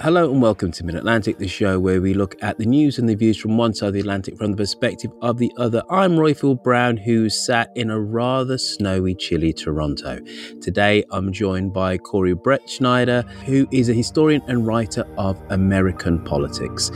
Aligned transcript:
Hello 0.00 0.30
and 0.30 0.40
welcome 0.40 0.70
to 0.70 0.84
Mid 0.84 0.94
Atlantic, 0.94 1.38
the 1.38 1.48
show 1.48 1.80
where 1.80 2.00
we 2.00 2.14
look 2.14 2.36
at 2.40 2.56
the 2.56 2.64
news 2.64 3.00
and 3.00 3.08
the 3.08 3.16
views 3.16 3.36
from 3.36 3.58
one 3.58 3.74
side 3.74 3.88
of 3.88 3.94
the 3.94 4.00
Atlantic 4.00 4.38
from 4.38 4.52
the 4.52 4.56
perspective 4.56 5.10
of 5.22 5.38
the 5.38 5.52
other. 5.56 5.82
I'm 5.90 6.12
Roifield 6.12 6.62
Brown, 6.62 6.96
who 6.96 7.28
sat 7.28 7.72
in 7.74 7.90
a 7.90 7.98
rather 7.98 8.58
snowy, 8.58 9.16
chilly 9.16 9.52
Toronto. 9.52 10.20
Today, 10.60 11.02
I'm 11.10 11.32
joined 11.32 11.72
by 11.72 11.98
Corey 11.98 12.32
Brettschneider, 12.36 13.28
who 13.42 13.66
is 13.72 13.88
a 13.88 13.92
historian 13.92 14.40
and 14.46 14.64
writer 14.64 15.04
of 15.18 15.42
American 15.50 16.22
politics. 16.22 16.92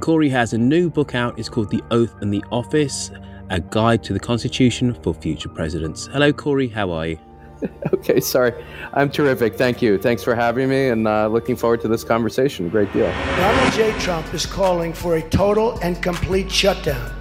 Corey 0.00 0.28
has 0.28 0.52
a 0.52 0.58
new 0.58 0.90
book 0.90 1.14
out. 1.14 1.38
It's 1.38 1.48
called 1.48 1.70
The 1.70 1.82
Oath 1.90 2.14
and 2.20 2.30
the 2.30 2.44
Office 2.50 3.10
A 3.48 3.60
Guide 3.60 4.02
to 4.04 4.12
the 4.12 4.20
Constitution 4.20 4.92
for 5.02 5.14
Future 5.14 5.48
Presidents. 5.48 6.06
Hello, 6.12 6.34
Corey. 6.34 6.68
How 6.68 6.90
are 6.90 7.06
you? 7.06 7.18
Okay, 7.92 8.20
sorry. 8.20 8.52
I'm 8.94 9.10
terrific. 9.10 9.54
Thank 9.54 9.80
you. 9.80 9.96
Thanks 9.96 10.24
for 10.24 10.34
having 10.34 10.68
me 10.68 10.88
and 10.88 11.06
uh, 11.06 11.28
looking 11.28 11.54
forward 11.54 11.80
to 11.82 11.88
this 11.88 12.02
conversation. 12.02 12.68
Great 12.68 12.92
deal. 12.92 13.06
Donald 13.36 13.72
J. 13.72 13.92
Trump 14.00 14.34
is 14.34 14.44
calling 14.44 14.92
for 14.92 15.16
a 15.16 15.22
total 15.30 15.78
and 15.80 16.02
complete 16.02 16.50
shutdown 16.50 17.12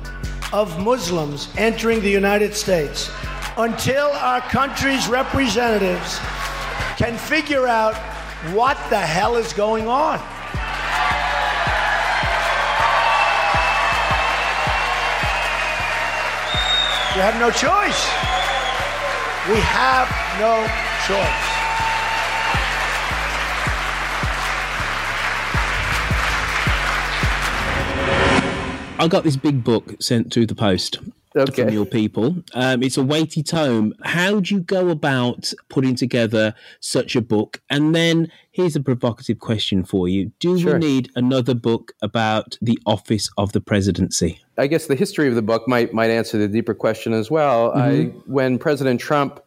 of 0.54 0.80
Muslims 0.80 1.50
entering 1.58 2.02
the 2.02 2.10
United 2.10 2.56
States 2.56 3.12
until 3.58 4.08
our 4.08 4.42
country's 4.42 5.08
representatives 5.08 6.20
can 6.98 7.18
figure 7.18 7.68
out 7.68 7.96
what 8.54 8.78
the 8.90 9.00
hell 9.00 9.36
is 9.36 9.54
going 9.54 9.88
on. 9.88 10.18
You 17.14 17.22
have 17.22 17.40
no 17.40 17.52
choice. 17.52 18.08
We 19.50 19.60
have 19.60 20.21
no 20.40 20.68
choice. 21.08 21.48
I 29.00 29.08
got 29.10 29.24
this 29.24 29.36
big 29.36 29.64
book 29.64 29.96
sent 30.00 30.32
through 30.32 30.46
the 30.46 30.54
post 30.56 31.00
Okay. 31.36 31.64
from 31.64 31.74
your 31.74 31.86
people. 31.86 32.36
Um, 32.54 32.84
it's 32.84 32.98
a 32.98 33.04
weighty 33.04 33.42
tome. 33.42 33.94
How 34.04 34.42
do 34.42 34.54
you 34.54 34.62
go 34.62 34.90
about 34.90 35.54
putting 35.70 35.96
together 35.96 36.54
such 36.82 37.16
a 37.16 37.22
book? 37.22 37.62
And 37.70 37.96
then 37.96 38.30
here's 38.52 38.76
a 38.76 38.80
provocative 38.82 39.40
question 39.40 39.84
for 39.84 40.08
you: 40.08 40.32
Do 40.40 40.60
Sure. 40.60 40.74
we 40.74 40.80
need 40.80 41.10
another 41.16 41.56
book 41.56 41.94
about 42.04 42.58
the 42.62 42.78
office 42.86 43.30
of 43.40 43.54
the 43.54 43.62
presidency? 43.62 44.40
I 44.58 44.68
guess 44.68 44.86
the 44.86 44.96
history 44.96 45.28
of 45.28 45.34
the 45.36 45.42
book 45.42 45.68
might 45.68 45.94
might 45.94 46.12
answer 46.12 46.38
the 46.38 46.48
deeper 46.48 46.76
question 46.76 47.12
as 47.14 47.32
well. 47.32 47.72
I, 47.76 48.04
when 48.28 48.60
President 48.60 49.00
Trump 49.00 49.40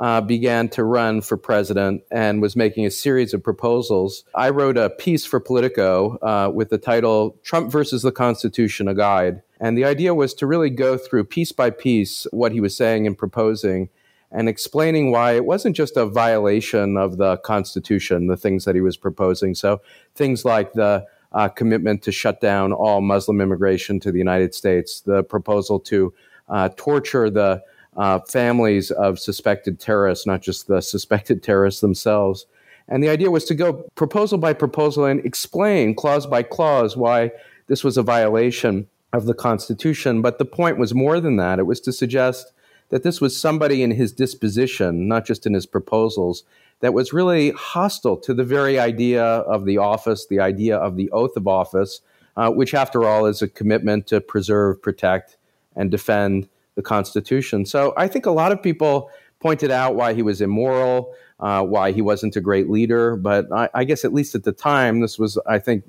uh, 0.00 0.20
began 0.22 0.66
to 0.70 0.82
run 0.82 1.20
for 1.20 1.36
president 1.36 2.02
and 2.10 2.40
was 2.40 2.56
making 2.56 2.86
a 2.86 2.90
series 2.90 3.34
of 3.34 3.44
proposals, 3.44 4.24
I 4.34 4.48
wrote 4.48 4.78
a 4.78 4.88
piece 4.88 5.26
for 5.26 5.38
Politico 5.38 6.16
uh, 6.22 6.50
with 6.52 6.70
the 6.70 6.78
title 6.78 7.36
"Trump 7.42 7.70
versus 7.70 8.02
the 8.02 8.10
Constitution: 8.10 8.88
A 8.88 8.94
Guide." 8.94 9.42
And 9.60 9.76
the 9.76 9.84
idea 9.84 10.14
was 10.14 10.32
to 10.34 10.46
really 10.46 10.70
go 10.70 10.96
through 10.96 11.24
piece 11.24 11.52
by 11.52 11.68
piece 11.68 12.26
what 12.32 12.52
he 12.52 12.60
was 12.60 12.74
saying 12.74 13.06
and 13.06 13.16
proposing, 13.16 13.90
and 14.32 14.48
explaining 14.48 15.10
why 15.10 15.32
it 15.32 15.44
wasn't 15.44 15.76
just 15.76 15.98
a 15.98 16.06
violation 16.06 16.96
of 16.96 17.18
the 17.18 17.36
Constitution, 17.38 18.26
the 18.26 18.38
things 18.38 18.64
that 18.64 18.74
he 18.74 18.80
was 18.80 18.96
proposing. 18.96 19.54
So 19.54 19.82
things 20.14 20.46
like 20.46 20.72
the 20.72 21.04
uh, 21.32 21.48
commitment 21.48 22.02
to 22.04 22.10
shut 22.10 22.40
down 22.40 22.72
all 22.72 23.02
Muslim 23.02 23.40
immigration 23.42 24.00
to 24.00 24.10
the 24.10 24.18
United 24.18 24.54
States, 24.54 25.02
the 25.02 25.22
proposal 25.22 25.78
to 25.80 26.14
uh, 26.48 26.70
torture 26.76 27.28
the 27.28 27.62
uh, 28.00 28.18
families 28.20 28.90
of 28.90 29.18
suspected 29.18 29.78
terrorists, 29.78 30.26
not 30.26 30.40
just 30.40 30.66
the 30.66 30.80
suspected 30.80 31.42
terrorists 31.42 31.82
themselves. 31.82 32.46
And 32.88 33.04
the 33.04 33.10
idea 33.10 33.30
was 33.30 33.44
to 33.44 33.54
go 33.54 33.84
proposal 33.94 34.38
by 34.38 34.54
proposal 34.54 35.04
and 35.04 35.24
explain 35.24 35.94
clause 35.94 36.26
by 36.26 36.42
clause 36.42 36.96
why 36.96 37.30
this 37.66 37.84
was 37.84 37.98
a 37.98 38.02
violation 38.02 38.88
of 39.12 39.26
the 39.26 39.34
Constitution. 39.34 40.22
But 40.22 40.38
the 40.38 40.46
point 40.46 40.78
was 40.78 40.94
more 40.94 41.20
than 41.20 41.36
that. 41.36 41.58
It 41.58 41.66
was 41.66 41.78
to 41.82 41.92
suggest 41.92 42.52
that 42.88 43.02
this 43.02 43.20
was 43.20 43.38
somebody 43.38 43.82
in 43.82 43.90
his 43.90 44.12
disposition, 44.12 45.06
not 45.06 45.26
just 45.26 45.46
in 45.46 45.52
his 45.52 45.66
proposals, 45.66 46.42
that 46.80 46.94
was 46.94 47.12
really 47.12 47.50
hostile 47.50 48.16
to 48.16 48.32
the 48.32 48.44
very 48.44 48.78
idea 48.78 49.22
of 49.22 49.66
the 49.66 49.76
office, 49.76 50.26
the 50.26 50.40
idea 50.40 50.74
of 50.74 50.96
the 50.96 51.10
oath 51.10 51.36
of 51.36 51.46
office, 51.46 52.00
uh, 52.38 52.50
which, 52.50 52.72
after 52.72 53.04
all, 53.04 53.26
is 53.26 53.42
a 53.42 53.48
commitment 53.48 54.06
to 54.06 54.22
preserve, 54.22 54.80
protect, 54.80 55.36
and 55.76 55.90
defend 55.90 56.48
the 56.80 56.88
Constitution. 56.88 57.66
So 57.66 57.92
I 57.96 58.08
think 58.08 58.24
a 58.24 58.30
lot 58.30 58.52
of 58.52 58.62
people 58.62 59.10
pointed 59.38 59.70
out 59.70 59.94
why 59.94 60.14
he 60.14 60.22
was 60.22 60.40
immoral, 60.40 61.14
uh, 61.38 61.62
why 61.62 61.92
he 61.92 62.00
wasn't 62.00 62.36
a 62.36 62.40
great 62.40 62.70
leader. 62.70 63.16
But 63.16 63.52
I, 63.52 63.68
I 63.74 63.84
guess, 63.84 64.04
at 64.04 64.14
least 64.14 64.34
at 64.34 64.44
the 64.44 64.52
time, 64.52 65.00
this 65.00 65.18
was, 65.18 65.38
I 65.46 65.58
think, 65.58 65.84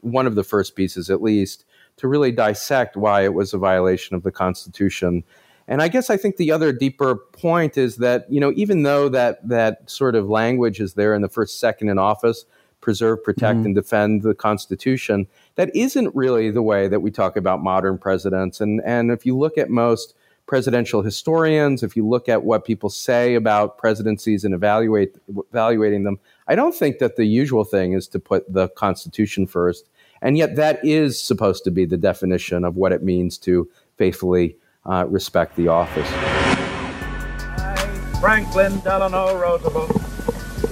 one 0.00 0.26
of 0.26 0.34
the 0.34 0.44
first 0.44 0.74
pieces, 0.74 1.10
at 1.10 1.22
least, 1.22 1.64
to 1.98 2.08
really 2.08 2.32
dissect 2.32 2.96
why 2.96 3.22
it 3.24 3.34
was 3.34 3.54
a 3.54 3.58
violation 3.58 4.16
of 4.16 4.24
the 4.24 4.32
Constitution. 4.32 5.22
And 5.68 5.80
I 5.80 5.88
guess 5.88 6.10
I 6.10 6.16
think 6.16 6.36
the 6.36 6.50
other 6.50 6.72
deeper 6.72 7.14
point 7.16 7.78
is 7.78 7.96
that 7.96 8.26
you 8.28 8.40
know 8.40 8.52
even 8.56 8.82
though 8.82 9.08
that 9.08 9.46
that 9.48 9.88
sort 9.88 10.16
of 10.16 10.28
language 10.28 10.80
is 10.80 10.94
there 10.94 11.14
in 11.14 11.22
the 11.22 11.28
first 11.28 11.60
second 11.60 11.88
in 11.88 11.98
office, 11.98 12.44
preserve, 12.80 13.22
protect, 13.22 13.64
and 13.64 13.74
defend 13.74 14.22
the 14.22 14.34
Constitution, 14.34 15.28
that 15.54 15.74
isn't 15.74 16.14
really 16.16 16.50
the 16.50 16.62
way 16.62 16.88
that 16.88 17.00
we 17.00 17.10
talk 17.10 17.36
about 17.36 17.62
modern 17.62 17.96
presidents. 17.96 18.60
And 18.60 18.82
and 18.84 19.10
if 19.10 19.24
you 19.24 19.38
look 19.38 19.56
at 19.56 19.70
most 19.70 20.14
presidential 20.46 21.02
historians, 21.02 21.82
if 21.82 21.96
you 21.96 22.06
look 22.06 22.28
at 22.28 22.42
what 22.42 22.64
people 22.64 22.90
say 22.90 23.34
about 23.34 23.78
presidencies 23.78 24.44
and 24.44 24.54
evaluate 24.54 25.16
evaluating 25.50 26.04
them, 26.04 26.18
I 26.48 26.54
don't 26.54 26.74
think 26.74 26.98
that 26.98 27.16
the 27.16 27.24
usual 27.24 27.64
thing 27.64 27.92
is 27.92 28.08
to 28.08 28.18
put 28.18 28.52
the 28.52 28.68
Constitution 28.68 29.46
first. 29.46 29.88
And 30.20 30.36
yet, 30.36 30.56
that 30.56 30.84
is 30.84 31.20
supposed 31.20 31.64
to 31.64 31.70
be 31.70 31.84
the 31.84 31.96
definition 31.96 32.64
of 32.64 32.76
what 32.76 32.92
it 32.92 33.02
means 33.02 33.38
to 33.38 33.68
faithfully 33.96 34.56
uh, 34.86 35.06
respect 35.08 35.56
the 35.56 35.68
office. 35.68 36.08
I, 36.12 38.18
Franklin 38.20 38.78
Delano 38.80 39.36
Roosevelt, 39.36 39.90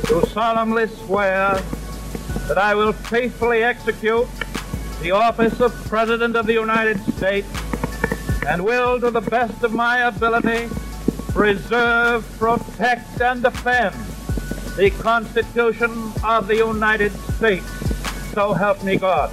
do 0.06 0.22
solemnly 0.32 0.88
swear 0.88 1.54
that 2.46 2.58
I 2.58 2.74
will 2.74 2.92
faithfully 2.92 3.62
execute 3.62 4.26
the 5.02 5.12
office 5.12 5.60
of 5.60 5.72
President 5.88 6.36
of 6.36 6.46
the 6.46 6.52
United 6.52 7.00
States 7.14 7.48
and 8.46 8.64
will, 8.64 9.00
to 9.00 9.10
the 9.10 9.20
best 9.20 9.62
of 9.62 9.72
my 9.72 9.98
ability, 10.08 10.68
preserve, 11.28 12.26
protect, 12.38 13.20
and 13.20 13.42
defend 13.42 13.94
the 14.76 14.90
Constitution 14.98 16.12
of 16.24 16.46
the 16.46 16.56
United 16.56 17.12
States. 17.12 17.66
So 18.32 18.52
help 18.52 18.82
me 18.84 18.96
God. 18.96 19.30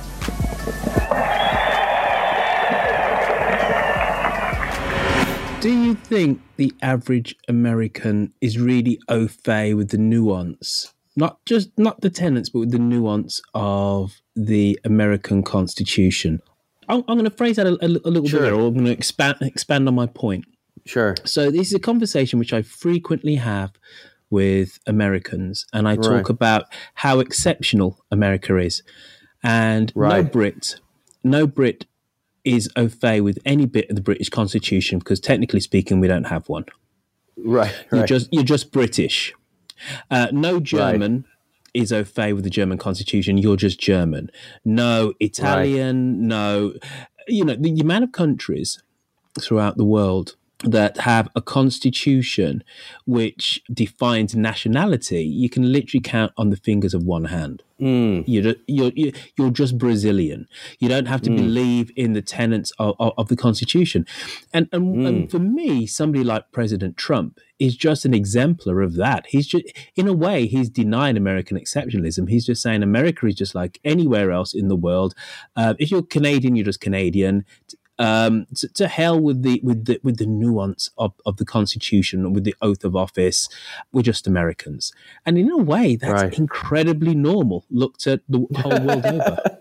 Do 5.59 5.71
you 5.71 5.95
think 5.95 6.39
the 6.57 6.71
average 6.81 7.36
American 7.48 8.31
is 8.42 8.59
really 8.59 9.00
au 9.09 9.27
fait 9.27 9.74
with 9.74 9.89
the 9.89 9.98
nuance? 9.98 10.94
Not 11.15 11.44
just 11.45 11.69
not 11.77 12.01
the 12.01 12.12
tenets, 12.12 12.50
but 12.50 12.59
with 12.59 12.71
the 12.71 12.80
nuance 12.80 13.42
of 13.54 14.21
the 14.36 14.80
American 14.86 15.42
Constitution. 15.42 16.42
I'm, 16.89 17.00
I'm 17.07 17.18
going 17.18 17.25
to 17.30 17.36
phrase 17.36 17.56
that 17.57 17.68
a, 17.68 17.74
a, 17.84 17.88
a 17.88 18.12
little 18.12 18.28
Sure. 18.28 18.42
bit 18.42 18.54
or 18.54 18.68
I'm 18.68 18.74
going 18.74 18.86
to 18.86 18.92
expand 18.92 19.38
expand 19.42 19.88
on 19.88 19.95
my 19.95 20.06
point. 20.07 20.45
Sure. 20.86 21.16
So 21.25 21.51
this 21.51 21.68
is 21.68 21.74
a 21.74 21.80
conversation 21.80 22.39
which 22.39 22.54
I 22.54 22.62
frequently 22.62 23.36
have 23.36 23.72
with 24.30 24.80
Americans, 24.88 25.66
and 25.74 25.88
I 25.88 25.95
talk 25.95 26.12
Right. 26.12 26.30
about 26.30 26.66
how 26.95 27.19
exceptional 27.19 28.04
America 28.12 28.57
is, 28.57 28.84
and 29.44 29.94
no 29.95 30.22
Brit, 30.24 30.80
no 31.24 31.48
Brit 31.48 31.86
is 32.44 32.69
au 32.75 32.88
fait 32.90 33.22
with 33.22 33.40
any 33.45 33.66
bit 33.66 33.90
of 33.90 33.95
the 33.95 34.01
British 34.01 34.30
Constitution 34.30 35.00
because 35.00 35.19
technically 35.19 35.60
speaking, 35.60 36.00
we 36.00 36.07
don't 36.07 36.25
have 36.25 36.48
one. 36.50 36.66
Right. 37.38 37.74
You're 37.92 38.01
right. 38.01 38.07
just 38.10 38.28
you're 38.31 38.44
just 38.44 38.72
British. 38.72 39.33
Uh, 40.10 40.28
no 40.31 40.60
German 40.60 41.25
is 41.74 41.92
au 41.92 42.04
fait 42.04 42.34
with 42.34 42.44
the 42.44 42.50
German 42.50 42.78
Constitution. 42.78 43.38
You're 43.38 43.58
just 43.58 43.80
German. 43.80 44.30
No 44.66 45.14
Italian. 45.19 46.28
No, 46.28 46.74
you 47.28 47.46
know 47.46 47.56
the, 47.56 47.74
the 47.74 47.81
amount 47.81 48.04
of 48.04 48.12
countries 48.12 48.81
throughout 49.40 49.78
the 49.78 49.86
world 49.86 50.36
that 50.63 50.98
have 50.98 51.30
a 51.36 51.42
constitution 51.42 52.63
which 53.06 53.62
defines 53.71 54.36
nationality, 54.36 55.24
you 55.24 55.50
can 55.50 55.71
literally 55.71 56.01
count 56.01 56.31
on 56.36 56.50
the 56.50 56.57
fingers 56.57 56.94
of 56.95 57.04
one 57.04 57.25
hand. 57.25 57.62
Hmm. 57.77 58.21
You're, 58.25 58.56
you're, 58.65 58.92
you're 58.95 59.12
you're 59.38 59.51
just 59.51 59.77
Brazilian. 59.77 60.48
You 60.80 60.89
don't 60.89 61.06
have 61.06 61.21
to 61.24 61.30
hmm. 61.30 61.36
believe 61.36 61.92
in 61.95 62.13
the 62.13 62.24
tenets 62.24 62.71
of, 62.80 62.95
of, 63.00 63.13
of 63.19 63.27
the 63.27 63.36
Constitution. 63.36 64.07
And, 64.51 64.68
and, 64.71 65.06
and 65.06 65.24
hmm. 65.24 65.27
for 65.27 65.38
me, 65.38 65.86
somebody 65.86 66.24
like 66.24 66.51
President 66.51 66.98
Trump 66.98 67.39
is 67.59 67.75
just 67.75 68.04
an 68.04 68.15
exemplar 68.15 68.81
of 68.81 68.95
that. 68.95 69.27
He's 69.27 69.45
just, 69.45 69.65
in 69.95 70.07
a 70.07 70.13
way, 70.13 70.48
he's 70.48 70.69
denying 70.69 71.18
American 71.18 71.57
exceptionalism. 71.57 72.30
He's 72.30 72.48
just 72.48 72.63
saying 72.63 72.81
America 72.81 73.27
is 73.27 73.36
just 73.36 73.54
like 73.54 73.80
anywhere 73.83 74.31
else 74.31 74.56
in 74.56 74.69
the 74.69 74.75
world. 74.75 75.13
Uh, 75.56 75.75
if 75.77 75.92
you're 75.92 76.01
Canadian, 76.01 76.56
you're 76.56 76.65
just 76.65 76.81
Canadian 76.81 77.45
um, 77.99 78.45
to, 78.55 78.67
to 78.69 78.88
hell 78.88 79.19
with 79.19 79.41
the 79.44 79.59
with 79.63 79.85
the 79.85 79.99
with 80.03 80.17
the 80.17 80.25
nuance 80.25 80.91
of, 80.97 81.13
of 81.25 81.38
the 81.38 81.45
Constitution, 81.45 82.33
with 82.33 82.44
the 82.44 82.55
oath 82.61 82.83
of 82.83 82.95
office. 82.95 83.49
We're 83.91 84.03
just 84.03 84.27
Americans, 84.27 84.94
and 85.25 85.38
in 85.38 85.49
a 85.49 85.57
way, 85.57 85.95
that's 85.95 86.23
Right. 86.23 86.38
incredibly 86.38 87.15
normal. 87.15 87.65
Looked 87.71 88.07
at 88.07 88.21
the 88.29 88.45
whole 88.57 88.85
world 88.85 89.05
over. 89.05 89.57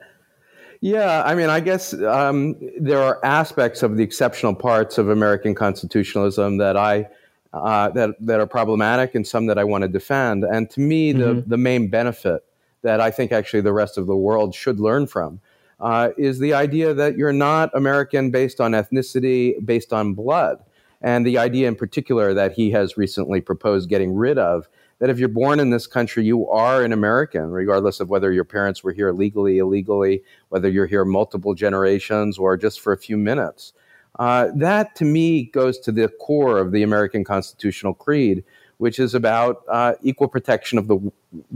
Yeah, 0.82 1.22
I 1.24 1.34
mean, 1.34 1.48
I 1.48 1.60
guess 1.60 1.94
um, 1.94 2.54
there 2.78 3.00
are 3.02 3.18
aspects 3.24 3.82
of 3.82 3.96
the 3.96 4.02
exceptional 4.02 4.54
parts 4.54 4.98
of 4.98 5.08
American 5.08 5.54
constitutionalism 5.54 6.58
that 6.58 6.76
I 6.76 7.08
uh, 7.54 7.88
that 7.90 8.10
that 8.20 8.40
are 8.40 8.46
problematic, 8.46 9.14
and 9.14 9.26
some 9.26 9.46
that 9.46 9.58
I 9.58 9.64
want 9.64 9.82
to 9.82 9.88
defend. 9.88 10.44
And 10.44 10.68
to 10.70 10.80
me, 10.80 11.12
the 11.12 11.42
the 11.46 11.56
main 11.56 11.88
benefit 11.88 12.44
that 12.82 13.00
I 13.00 13.10
think 13.10 13.32
actually 13.32 13.62
the 13.62 13.72
rest 13.72 13.96
of 13.96 14.06
the 14.06 14.14
world 14.16 14.54
should 14.54 14.78
learn 14.78 15.06
from 15.06 15.40
uh, 15.80 16.10
is 16.16 16.38
the 16.38 16.54
idea 16.54 16.94
that 16.94 17.16
you're 17.16 17.32
not 17.32 17.70
American 17.74 18.30
based 18.30 18.60
on 18.60 18.72
ethnicity, 18.72 19.54
based 19.64 19.92
on 19.92 20.14
blood, 20.14 20.62
and 21.02 21.26
the 21.26 21.38
idea 21.38 21.68
in 21.68 21.76
particular 21.76 22.32
that 22.34 22.52
he 22.52 22.70
has 22.70 22.96
recently 22.96 23.40
proposed 23.40 23.88
getting 23.88 24.14
rid 24.14 24.38
of 24.38 24.68
that 24.98 25.10
if 25.10 25.18
you're 25.18 25.28
born 25.28 25.60
in 25.60 25.70
this 25.70 25.86
country, 25.86 26.24
you 26.24 26.48
are 26.48 26.82
an 26.82 26.92
American, 26.92 27.50
regardless 27.50 28.00
of 28.00 28.08
whether 28.08 28.32
your 28.32 28.44
parents 28.44 28.82
were 28.82 28.92
here 28.92 29.12
legally, 29.12 29.58
illegally, 29.58 30.22
whether 30.48 30.70
you're 30.70 30.86
here 30.86 31.04
multiple 31.04 31.54
generations 31.54 32.38
or 32.38 32.56
just 32.56 32.80
for 32.80 32.92
a 32.92 32.98
few 32.98 33.16
minutes. 33.16 33.72
Uh, 34.18 34.48
that 34.54 34.94
to 34.96 35.04
me 35.04 35.44
goes 35.44 35.78
to 35.78 35.92
the 35.92 36.08
core 36.20 36.58
of 36.58 36.72
the 36.72 36.82
American 36.82 37.24
constitutional 37.24 37.92
creed, 37.92 38.42
which 38.78 38.98
is 38.98 39.14
about 39.14 39.62
uh, 39.68 39.94
equal 40.02 40.28
protection 40.28 40.78
of 40.78 40.88
the 40.88 40.98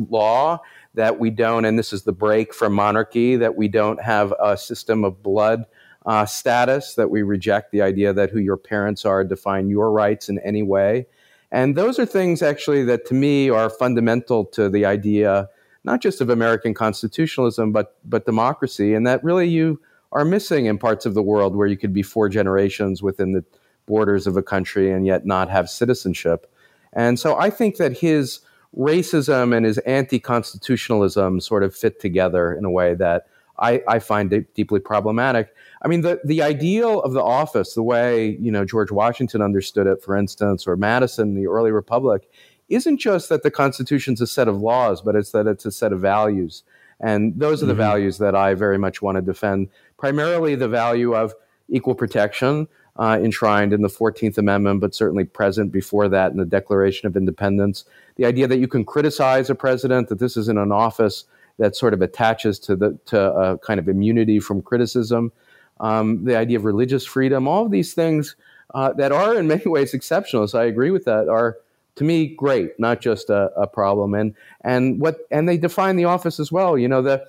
law, 0.09 0.61
that 0.95 1.19
we 1.19 1.31
don't, 1.31 1.65
and 1.65 1.79
this 1.79 1.93
is 1.93 2.03
the 2.03 2.13
break 2.13 2.53
from 2.55 2.73
monarchy, 2.73 3.37
that 3.37 3.57
we 3.57 3.69
don't 3.69 4.03
have 4.03 4.33
a 4.43 4.57
system 4.57 5.05
of 5.05 5.23
blood 5.23 5.67
uh, 6.07 6.25
status, 6.25 6.95
that 6.95 7.11
we 7.11 7.23
reject 7.23 7.73
the 7.73 7.83
idea 7.83 8.13
that 8.13 8.31
who 8.31 8.39
your 8.39 8.57
parents 8.57 9.05
are 9.05 9.23
define 9.23 9.69
your 9.69 9.93
rights 9.93 10.29
in 10.29 10.39
any 10.41 10.63
way. 10.63 11.07
And 11.53 11.77
those 11.77 11.99
are 11.99 12.07
things 12.07 12.43
actually 12.43 12.85
that 12.85 13.07
to 13.07 13.15
me 13.15 13.51
are 13.51 13.69
fundamental 13.69 14.45
to 14.47 14.69
the 14.69 14.85
idea, 14.85 15.49
not 15.85 16.01
just 16.01 16.21
of 16.21 16.31
American 16.31 16.75
constitutionalism, 16.75 17.73
but, 17.73 17.97
but 18.05 18.25
democracy, 18.25 18.95
and 18.95 19.07
that 19.07 19.23
really 19.23 19.49
you 19.49 19.81
are 20.13 20.25
missing 20.25 20.67
in 20.67 20.79
parts 20.79 21.07
of 21.07 21.15
the 21.15 21.23
world 21.23 21.55
where 21.55 21.67
you 21.67 21.77
could 21.77 21.93
be 21.93 22.03
four 22.03 22.29
generations 22.29 23.03
within 23.03 23.33
the 23.33 23.45
borders 23.87 24.27
of 24.27 24.37
a 24.37 24.43
country 24.43 24.91
and 24.91 25.07
yet 25.07 25.27
not 25.27 25.49
have 25.49 25.69
citizenship. 25.69 26.50
And 26.93 27.19
so 27.19 27.39
I 27.39 27.51
think 27.51 27.77
that 27.77 27.99
his 27.99 28.41
racism 28.77 29.57
and 29.57 29.67
his 29.67 29.79
anti 29.79 30.19
constitutionalism 30.19 31.41
sort 31.41 31.63
of 31.63 31.75
fit 31.75 32.01
together 32.01 32.53
in 32.53 32.65
a 32.65 32.71
way 32.71 32.95
that 32.95 33.27
I, 33.59 33.83
I 33.87 33.99
find 33.99 34.31
de- 34.31 34.41
deeply 34.55 34.81
problematic. 34.81 35.55
I 35.83 35.89
mean, 35.89 36.01
the, 36.01 36.21
the 36.25 36.43
ideal 36.43 37.03
of 37.03 37.13
the 37.13 37.23
office, 37.23 37.75
the 37.75 37.83
way 37.83 38.39
you 38.41 38.51
know 38.51 38.65
George 38.65 38.91
Washington 38.91 39.43
understood 39.43 39.87
it, 39.87 40.03
for 40.03 40.17
instance, 40.17 40.67
or 40.67 40.77
Madison, 40.77 41.31
in 41.31 41.35
the 41.35 41.47
early 41.47 41.71
republic, 41.71 42.31
isn't 42.69 42.99
just 42.99 43.29
that 43.29 43.43
the 43.43 43.51
Constitution's 43.51 44.21
a 44.21 44.27
set 44.27 44.49
of 44.49 44.61
laws, 44.61 45.03
but 45.03 45.15
it's 45.15 45.33
that 45.33 45.47
it's 45.47 45.67
a 45.67 45.73
set 45.73 45.93
of 45.93 46.01
values. 46.01 46.63
And 47.01 47.39
those 47.39 47.63
are 47.63 47.67
the 47.67 47.73
mm-hmm. 47.73 47.81
values 47.81 48.19
that 48.19 48.35
I 48.35 48.55
very 48.55 48.79
much 48.79 49.01
want 49.01 49.17
to 49.17 49.23
defend. 49.23 49.69
Primarily, 49.99 50.55
the 50.55 50.69
value 50.69 51.15
of 51.15 51.35
equal 51.69 51.95
protection, 51.95 52.69
uh, 53.01 53.19
enshrined 53.19 53.73
in 53.73 53.81
the 53.81 53.89
14th 53.89 54.37
Amendment, 54.37 54.81
but 54.81 54.95
certainly 54.95 55.25
present 55.25 55.73
before 55.73 56.07
that 56.11 56.33
in 56.33 56.37
the 56.37 56.45
Declaration 56.45 57.07
of 57.07 57.17
Independence. 57.17 57.87
The 58.17 58.27
idea 58.27 58.47
that 58.47 58.59
you 58.59 58.69
can 58.69 58.85
criticize 58.85 59.49
a 59.49 59.55
president, 59.55 60.09
that 60.11 60.19
this 60.19 60.37
isn't 60.37 60.59
an 60.59 60.71
office 60.71 61.25
that 61.59 61.75
sort 61.75 61.95
of 61.95 62.03
attaches 62.03 62.59
to 62.59 62.77
the 62.77 62.99
to 63.07 63.19
a 63.19 63.59
kind 63.59 63.81
of 63.81 63.89
immunity 63.89 64.39
from 64.39 64.61
criticism. 64.61 65.33
Um, 65.81 66.25
the 66.25 66.37
idea 66.37 66.59
of 66.59 66.67
religious 66.67 67.07
freedom, 67.07 67.49
all 67.49 67.65
of 67.65 67.71
these 67.71 67.95
things 67.95 68.37
uh, 68.75 68.93
that 68.93 69.13
are 69.13 69.35
in 69.35 69.49
many 69.55 69.65
ways 69.65 69.95
exceptional. 69.95 70.47
So 70.47 70.61
I 70.61 70.67
agree 70.67 70.91
with 70.91 71.07
that. 71.07 71.27
Are 71.31 71.57
to 71.97 72.05
me 72.05 72.27
great, 72.27 72.79
not 72.79 73.01
just 73.01 73.31
a, 73.31 73.51
a 73.57 73.67
problem. 73.67 74.13
And 74.13 74.35
and 74.61 75.01
what 75.01 75.27
and 75.31 75.49
they 75.49 75.57
define 75.57 75.97
the 75.97 76.05
office 76.05 76.39
as 76.39 76.53
well. 76.53 76.77
You 76.77 76.89
know 76.89 77.01
the 77.01 77.25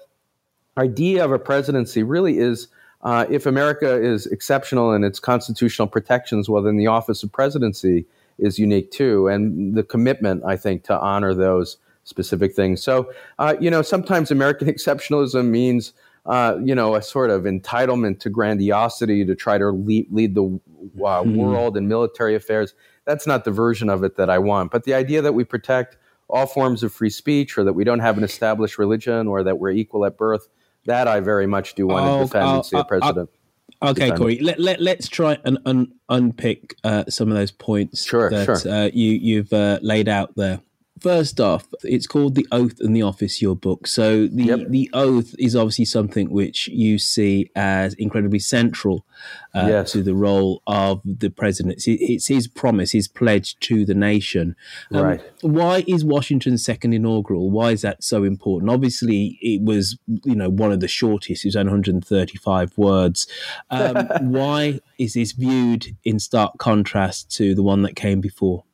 idea 0.78 1.24
of 1.24 1.32
a 1.32 1.40
presidency 1.40 2.04
really 2.04 2.40
is 2.40 2.68
uh, 3.04 3.26
if 3.30 3.46
America 3.46 4.02
is 4.02 4.28
exceptional 4.28 4.94
in 4.94 5.04
its 5.04 5.20
constitutional 5.20 5.88
protections, 5.88 6.48
well, 6.48 6.62
then 6.62 6.78
the 6.78 6.88
office 6.88 7.24
of 7.24 7.32
presidency 7.32 8.06
is 8.38 8.60
unique 8.60 8.92
too. 8.92 9.28
And 9.28 9.76
the 9.76 9.84
commitment, 9.84 10.44
I 10.46 10.56
think, 10.58 10.84
to 10.86 11.00
honor 11.00 11.34
those 11.34 11.78
specific 12.04 12.54
things. 12.54 12.84
So, 12.84 13.12
uh, 13.40 13.56
you 13.60 13.70
know, 13.70 13.82
sometimes 13.82 14.32
American 14.32 14.68
exceptionalism 14.74 15.48
means, 15.48 15.94
uh, 16.26 16.58
you 16.64 16.76
know, 16.76 16.96
a 16.96 17.02
sort 17.02 17.30
of 17.30 17.44
entitlement 17.44 18.20
to 18.20 18.30
grandiosity 18.30 19.26
to 19.26 19.36
try 19.36 19.58
to 19.58 19.70
lead, 19.70 20.08
lead 20.12 20.36
the 20.36 20.60
uh, 21.04 21.24
world 21.26 21.78
in 21.78 21.88
military 21.88 22.36
affairs. 22.36 22.74
That's 23.06 23.26
not 23.26 23.46
the 23.46 23.52
version 23.52 23.90
of 23.90 24.04
it 24.04 24.18
that 24.18 24.30
I 24.30 24.38
want. 24.38 24.72
But 24.72 24.84
the 24.84 24.94
idea 24.94 25.22
that 25.22 25.34
we 25.34 25.44
protect 25.44 25.98
all 26.30 26.46
forms 26.46 26.82
of 26.84 26.94
free 26.94 27.10
speech 27.10 27.58
or 27.58 27.64
that 27.64 27.74
we 27.74 27.84
don't 27.84 28.00
have 28.00 28.18
an 28.18 28.24
established 28.24 28.78
religion 28.78 29.28
or 29.28 29.44
that 29.44 29.60
we're 29.60 29.72
equal 29.72 30.06
at 30.06 30.18
birth, 30.18 30.48
that 30.86 31.08
I 31.08 31.20
very 31.20 31.48
much 31.48 31.76
do 31.76 31.88
want 31.88 32.06
Oh, 32.08 32.20
to 32.20 32.26
defend 32.26 32.46
oh, 32.46 32.56
and 32.56 32.66
see 32.66 32.76
oh, 32.76 32.80
a 32.80 32.86
president. 32.86 33.30
Okay, 33.84 33.94
defend. 34.02 34.18
Corey. 34.20 34.40
Let, 34.40 34.60
let, 34.60 34.82
let's 34.82 35.08
try 35.08 35.38
and 35.44 35.58
un, 35.66 35.92
unpick 36.10 36.76
uh, 36.84 37.06
some 37.10 37.30
of 37.30 37.36
those 37.38 37.52
points 37.52 38.06
Sure, 38.06 38.30
that 38.30 38.46
sure. 38.46 38.72
Uh, 38.72 38.90
you, 38.94 39.12
you've 39.12 39.52
uh, 39.54 39.80
laid 39.82 40.08
out 40.08 40.36
there. 40.36 40.60
First 41.02 41.40
off, 41.42 41.68
it's 41.84 42.06
called 42.06 42.36
The 42.36 42.46
Oath 42.52 42.80
and 42.80 42.96
the 42.96 43.02
Office, 43.02 43.42
your 43.42 43.56
book. 43.56 43.88
So 43.88 44.28
the, 44.28 44.44
Yep. 44.44 44.68
the 44.70 44.88
oath 44.94 45.34
is 45.40 45.56
obviously 45.56 45.86
something 45.86 46.30
which 46.30 46.68
you 46.68 47.00
see 47.00 47.50
as 47.56 47.96
incredibly 47.96 48.38
central 48.38 49.04
uh, 49.56 49.66
Yes. 49.68 49.92
to 49.94 50.04
the 50.04 50.14
role 50.14 50.62
of 50.68 51.02
the 51.04 51.30
president. 51.32 51.74
It's, 51.74 51.88
it's 51.88 52.28
his 52.28 52.48
promise, 52.48 52.92
his 52.92 53.08
pledge 53.08 53.58
to 53.62 53.84
the 53.84 53.96
nation. 53.96 54.56
Um, 54.92 55.02
Right. 55.04 55.22
Why 55.42 55.84
is 55.88 56.06
Washington's 56.06 56.64
second 56.64 56.94
inaugural? 56.94 57.50
Why 57.50 57.72
is 57.72 57.82
that 57.82 58.04
so 58.04 58.24
important? 58.24 58.70
Obviously, 58.72 59.40
it 59.42 59.64
was 59.64 59.98
you 60.24 60.36
know 60.36 60.50
one 60.50 60.72
of 60.72 60.82
the 60.82 60.88
shortest. 60.88 61.44
It 61.44 61.48
was 61.48 61.56
only 61.56 61.72
135 61.72 62.78
words. 62.78 63.26
Um, 63.72 63.96
why 64.22 64.80
is 65.00 65.16
this 65.16 65.32
viewed 65.32 65.96
in 66.04 66.20
stark 66.20 66.60
contrast 66.60 67.32
to 67.38 67.56
the 67.56 67.64
one 67.64 67.82
that 67.82 67.96
came 67.96 68.22
before? 68.22 68.66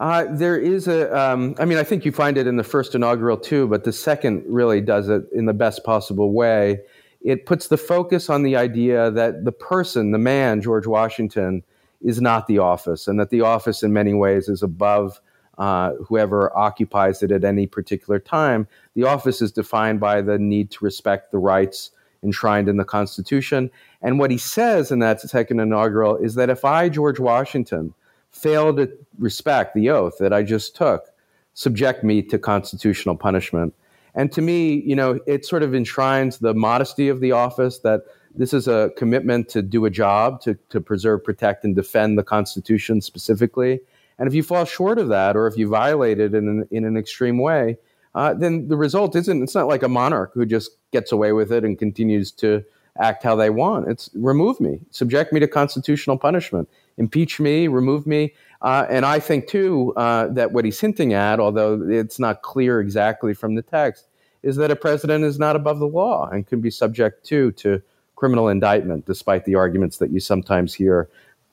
Uh, 0.00 0.24
there 0.30 0.56
is 0.56 0.88
a, 0.88 1.14
um, 1.16 1.54
I 1.58 1.66
mean, 1.66 1.76
I 1.76 1.84
think 1.84 2.06
you 2.06 2.10
find 2.10 2.38
it 2.38 2.46
in 2.46 2.56
the 2.56 2.64
first 2.64 2.94
inaugural 2.94 3.36
too, 3.36 3.68
but 3.68 3.84
the 3.84 3.92
second 3.92 4.42
really 4.48 4.80
does 4.80 5.10
it 5.10 5.24
in 5.30 5.44
the 5.44 5.52
best 5.52 5.84
possible 5.84 6.32
way. 6.32 6.80
it 7.22 7.44
puts 7.44 7.68
the 7.68 7.76
focus 7.76 8.30
on 8.30 8.42
the 8.42 8.56
idea 8.56 9.10
that 9.10 9.44
the 9.44 9.52
person, 9.52 10.10
the 10.10 10.18
man, 10.18 10.62
George 10.62 10.86
Washington, 10.86 11.62
is 12.00 12.18
not 12.18 12.46
the 12.46 12.56
office, 12.56 13.06
and 13.06 13.20
that 13.20 13.28
the 13.28 13.42
office, 13.42 13.82
in 13.82 13.92
many 13.92 14.14
ways, 14.14 14.48
is 14.48 14.62
above 14.62 15.20
uh, 15.58 15.92
whoever 16.08 16.56
occupies 16.56 17.22
it 17.22 17.30
at 17.30 17.44
any 17.44 17.66
particular 17.66 18.18
time. 18.18 18.66
The 18.94 19.04
office 19.04 19.42
is 19.42 19.52
defined 19.52 20.00
by 20.00 20.22
the 20.22 20.38
need 20.38 20.70
to 20.70 20.82
respect 20.82 21.30
the 21.30 21.38
rights 21.38 21.90
enshrined 22.22 22.70
in 22.70 22.78
the 22.78 22.84
Constitution. 22.84 23.70
And 24.00 24.18
what 24.18 24.30
he 24.30 24.38
says 24.38 24.90
in 24.90 25.00
that 25.00 25.20
second 25.20 25.60
inaugural 25.60 26.16
is 26.16 26.36
that 26.36 26.48
if 26.48 26.64
I, 26.64 26.88
George 26.88 27.20
Washington, 27.20 27.92
fail 28.30 28.74
to 28.76 28.90
respect 29.18 29.74
the 29.74 29.90
oath 29.90 30.14
that 30.18 30.32
I 30.32 30.42
just 30.42 30.76
took, 30.76 31.06
subject 31.54 32.04
me 32.04 32.22
to 32.22 32.38
constitutional 32.38 33.16
punishment. 33.16 33.74
And 34.14 34.32
to 34.32 34.42
me, 34.42 34.82
you 34.84 34.96
know, 34.96 35.20
it 35.26 35.44
sort 35.44 35.62
of 35.62 35.74
enshrines 35.74 36.38
the 36.38 36.54
modesty 36.54 37.08
of 37.08 37.20
the 37.20 37.32
office 37.32 37.78
that 37.80 38.02
this 38.34 38.52
is 38.52 38.68
a 38.68 38.92
commitment 38.96 39.48
to 39.50 39.62
do 39.62 39.84
a 39.84 39.90
job, 39.90 40.40
to, 40.42 40.54
to 40.70 40.80
preserve, 40.80 41.24
protect, 41.24 41.64
and 41.64 41.74
defend 41.74 42.18
the 42.18 42.22
Constitution 42.22 43.00
specifically. 43.00 43.80
And 44.18 44.28
if 44.28 44.34
you 44.34 44.42
fall 44.42 44.64
short 44.64 44.98
of 44.98 45.08
that, 45.08 45.36
or 45.36 45.46
if 45.46 45.56
you 45.56 45.68
violate 45.68 46.20
it 46.20 46.34
in 46.34 46.48
an, 46.48 46.68
in 46.70 46.84
an 46.84 46.96
extreme 46.96 47.38
way, 47.38 47.78
uh, 48.14 48.34
then 48.34 48.68
the 48.68 48.76
result 48.76 49.16
isn't, 49.16 49.42
it's 49.42 49.54
not 49.54 49.68
like 49.68 49.82
a 49.82 49.88
monarch 49.88 50.32
who 50.34 50.44
just 50.44 50.72
gets 50.92 51.12
away 51.12 51.32
with 51.32 51.52
it 51.52 51.64
and 51.64 51.78
continues 51.78 52.32
to 52.32 52.64
act 52.98 53.22
how 53.22 53.36
they 53.36 53.50
want. 53.50 53.88
It's 53.88 54.10
remove 54.14 54.60
me, 54.60 54.80
subject 54.90 55.32
me 55.32 55.40
to 55.40 55.48
constitutional 55.48 56.18
punishment, 56.18 56.68
impeach 56.96 57.40
me, 57.40 57.68
remove 57.68 58.06
me. 58.06 58.34
Uh, 58.62 58.86
and 58.90 59.06
I 59.06 59.20
think, 59.20 59.46
too, 59.46 59.94
uh, 59.96 60.28
that 60.28 60.52
what 60.52 60.64
he's 60.64 60.78
hinting 60.78 61.14
at, 61.14 61.40
although 61.40 61.80
it's 61.88 62.18
not 62.18 62.42
clear 62.42 62.80
exactly 62.80 63.32
from 63.32 63.54
the 63.54 63.62
text, 63.62 64.06
is 64.42 64.56
that 64.56 64.70
a 64.70 64.76
president 64.76 65.24
is 65.24 65.38
not 65.38 65.56
above 65.56 65.78
the 65.78 65.86
law 65.86 66.28
and 66.28 66.46
can 66.46 66.60
be 66.60 66.70
subject, 66.70 67.24
too, 67.24 67.52
to 67.52 67.82
criminal 68.16 68.48
indictment, 68.48 69.06
despite 69.06 69.46
the 69.46 69.54
arguments 69.54 69.96
that 69.96 70.10
you 70.10 70.20
sometimes 70.20 70.74
hear 70.74 71.08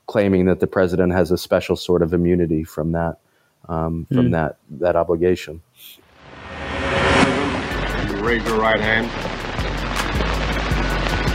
claiming 0.08 0.46
that 0.46 0.60
the 0.60 0.68
president 0.68 1.14
has 1.14 1.32
a 1.32 1.38
special 1.38 1.76
sort 1.76 2.02
of 2.02 2.14
immunity 2.14 2.64
from 2.64 2.92
that, 2.94 3.20
um, 3.70 4.06
from 4.08 4.28
mm. 4.28 4.32
that, 4.32 4.58
that 4.70 4.96
obligation. 4.96 5.62
You 8.10 8.26
raise 8.26 8.44
your 8.46 8.60
right 8.60 8.80
hand. 8.80 9.27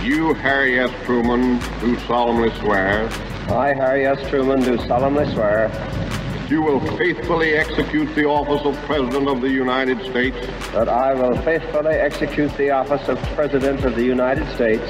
You, 0.02 0.34
Harry 0.34 0.80
S. 0.80 0.90
Truman, 1.04 1.60
do 1.80 1.96
solemnly 2.00 2.50
swear 2.58 3.08
I, 3.48 3.72
Harry 3.72 4.04
S. 4.04 4.18
Truman, 4.28 4.60
do 4.60 4.76
solemnly 4.88 5.32
swear 5.32 5.68
that 5.68 6.50
you 6.50 6.60
will 6.60 6.80
faithfully 6.96 7.54
execute 7.54 8.12
the 8.16 8.24
office 8.24 8.66
of 8.66 8.76
President 8.84 9.28
of 9.28 9.40
the 9.40 9.48
United 9.48 10.00
States. 10.10 10.36
That 10.72 10.88
I 10.88 11.14
will 11.14 11.36
faithfully 11.42 11.94
execute 11.94 12.52
the 12.56 12.70
office 12.70 13.08
of 13.08 13.16
President 13.36 13.84
of 13.84 13.94
the 13.94 14.02
United 14.02 14.52
States. 14.54 14.82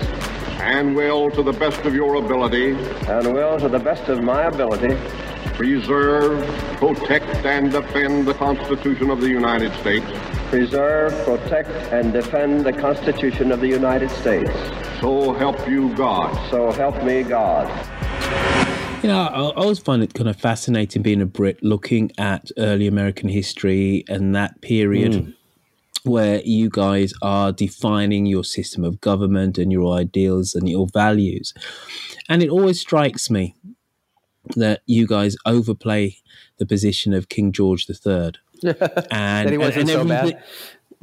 And 0.61 0.97
will, 0.97 1.31
to 1.33 1.43
the 1.43 1.53
best 1.53 1.81
of 1.83 1.95
your 1.95 2.15
ability. 2.15 2.71
And 3.07 3.35
will, 3.35 3.59
to 3.59 3.69
the 3.69 3.79
best 3.79 4.09
of 4.09 4.23
my 4.23 4.45
ability. 4.45 4.97
Preserve, 5.55 6.47
protect, 6.79 7.45
and 7.45 7.71
defend 7.71 8.27
the 8.27 8.35
Constitution 8.35 9.11
of 9.11 9.21
the 9.21 9.29
United 9.29 9.73
States. 9.81 10.07
Preserve, 10.49 11.13
protect, 11.25 11.71
and 11.93 12.13
defend 12.13 12.65
the 12.65 12.73
Constitution 12.73 13.53
of 13.53 13.61
the 13.61 13.69
United 13.69 14.11
States. 14.11 14.51
So 15.03 15.33
help 15.33 15.69
you 15.69 15.93
God. 15.97 16.33
So 16.49 16.71
help 16.71 17.03
me 17.03 17.25
God. 17.25 17.67
You 19.03 19.09
know, 19.09 19.19
I 19.19 19.41
always 19.57 19.81
find 19.81 20.01
it 20.01 20.15
kind 20.15 20.29
of 20.29 20.37
fascinating 20.37 21.03
being 21.03 21.21
a 21.21 21.27
Brit 21.27 21.61
looking 21.61 22.13
at 22.19 22.53
early 22.57 22.87
American 22.87 23.29
history 23.29 24.05
and 24.09 24.33
that 24.37 24.61
period. 24.61 25.13
Mm. 25.13 25.35
Where 26.05 26.41
you 26.45 26.71
guys 26.71 27.13
are 27.21 27.51
defining 27.51 28.27
your 28.27 28.45
system 28.45 28.85
of 28.85 29.01
government 29.01 29.59
and 29.59 29.73
your 29.73 29.93
ideals 29.93 30.55
and 30.55 30.69
your 30.69 30.87
values. 30.87 31.53
And 32.29 32.41
it 32.41 32.49
always 32.49 32.79
strikes 32.79 33.29
me 33.29 33.57
that 34.55 34.83
you 34.87 35.09
guys 35.09 35.37
overplay 35.45 36.19
the 36.59 36.67
position 36.67 37.13
of 37.13 37.29
King 37.29 37.51
George 37.51 37.89
III. 37.89 38.35
and, 39.11 39.51
he 39.51 39.59
wasn't 39.59 39.91
and, 39.91 39.91
and 39.91 40.01
so 40.01 40.05
bad. 40.05 40.45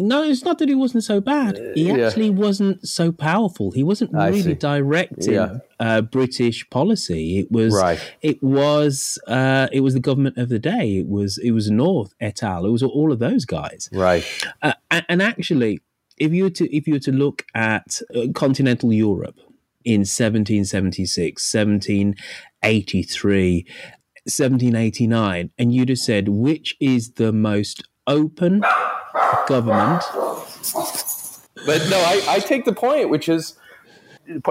No, 0.01 0.23
it's 0.23 0.45
not 0.45 0.59
that 0.59 0.69
he 0.69 0.75
wasn't 0.75 1.03
so 1.03 1.19
bad. 1.19 1.57
Uh, 1.57 1.73
he 1.75 1.89
yeah. 1.89 2.07
actually 2.07 2.29
wasn't 2.29 2.87
so 2.87 3.11
powerful. 3.11 3.71
He 3.71 3.83
wasn't 3.83 4.13
really 4.13 4.55
directing 4.55 5.33
yeah. 5.33 5.57
uh, 5.77 5.99
British 6.01 6.69
policy. 6.69 7.39
It 7.39 7.51
was 7.51 7.73
right. 7.73 7.99
it 8.21 8.41
was 8.41 9.19
uh, 9.27 9.67
it 9.73 9.81
was 9.81 9.93
the 9.93 9.99
government 9.99 10.37
of 10.37 10.47
the 10.47 10.57
day. 10.57 10.99
It 10.99 11.09
was 11.09 11.37
it 11.37 11.51
was 11.51 11.69
North 11.69 12.13
et 12.21 12.41
al. 12.41 12.65
It 12.65 12.71
was 12.71 12.81
all 12.81 13.11
of 13.11 13.19
those 13.19 13.43
guys. 13.43 13.89
Right. 13.91 14.23
Uh, 14.61 14.71
and 14.89 15.21
actually, 15.21 15.81
if 16.17 16.31
you 16.31 16.45
were 16.45 16.49
to 16.51 16.73
if 16.73 16.87
you 16.87 16.93
were 16.93 16.99
to 16.99 17.11
look 17.11 17.45
at 17.53 18.01
uh, 18.15 18.27
continental 18.33 18.93
Europe 18.93 19.41
in 19.83 20.01
1776, 20.01 21.53
1783, 21.53 23.65
1789, 24.23 25.51
and 25.57 25.73
you'd 25.73 25.89
have 25.89 25.97
said 25.97 26.29
which 26.29 26.77
is 26.79 27.13
the 27.13 27.33
most 27.33 27.83
open 28.07 28.61
government. 29.47 30.03
But 31.65 31.81
no, 31.89 31.97
I, 31.97 32.23
I 32.27 32.39
take 32.39 32.65
the 32.65 32.73
point, 32.73 33.09
which 33.09 33.29
is 33.29 33.55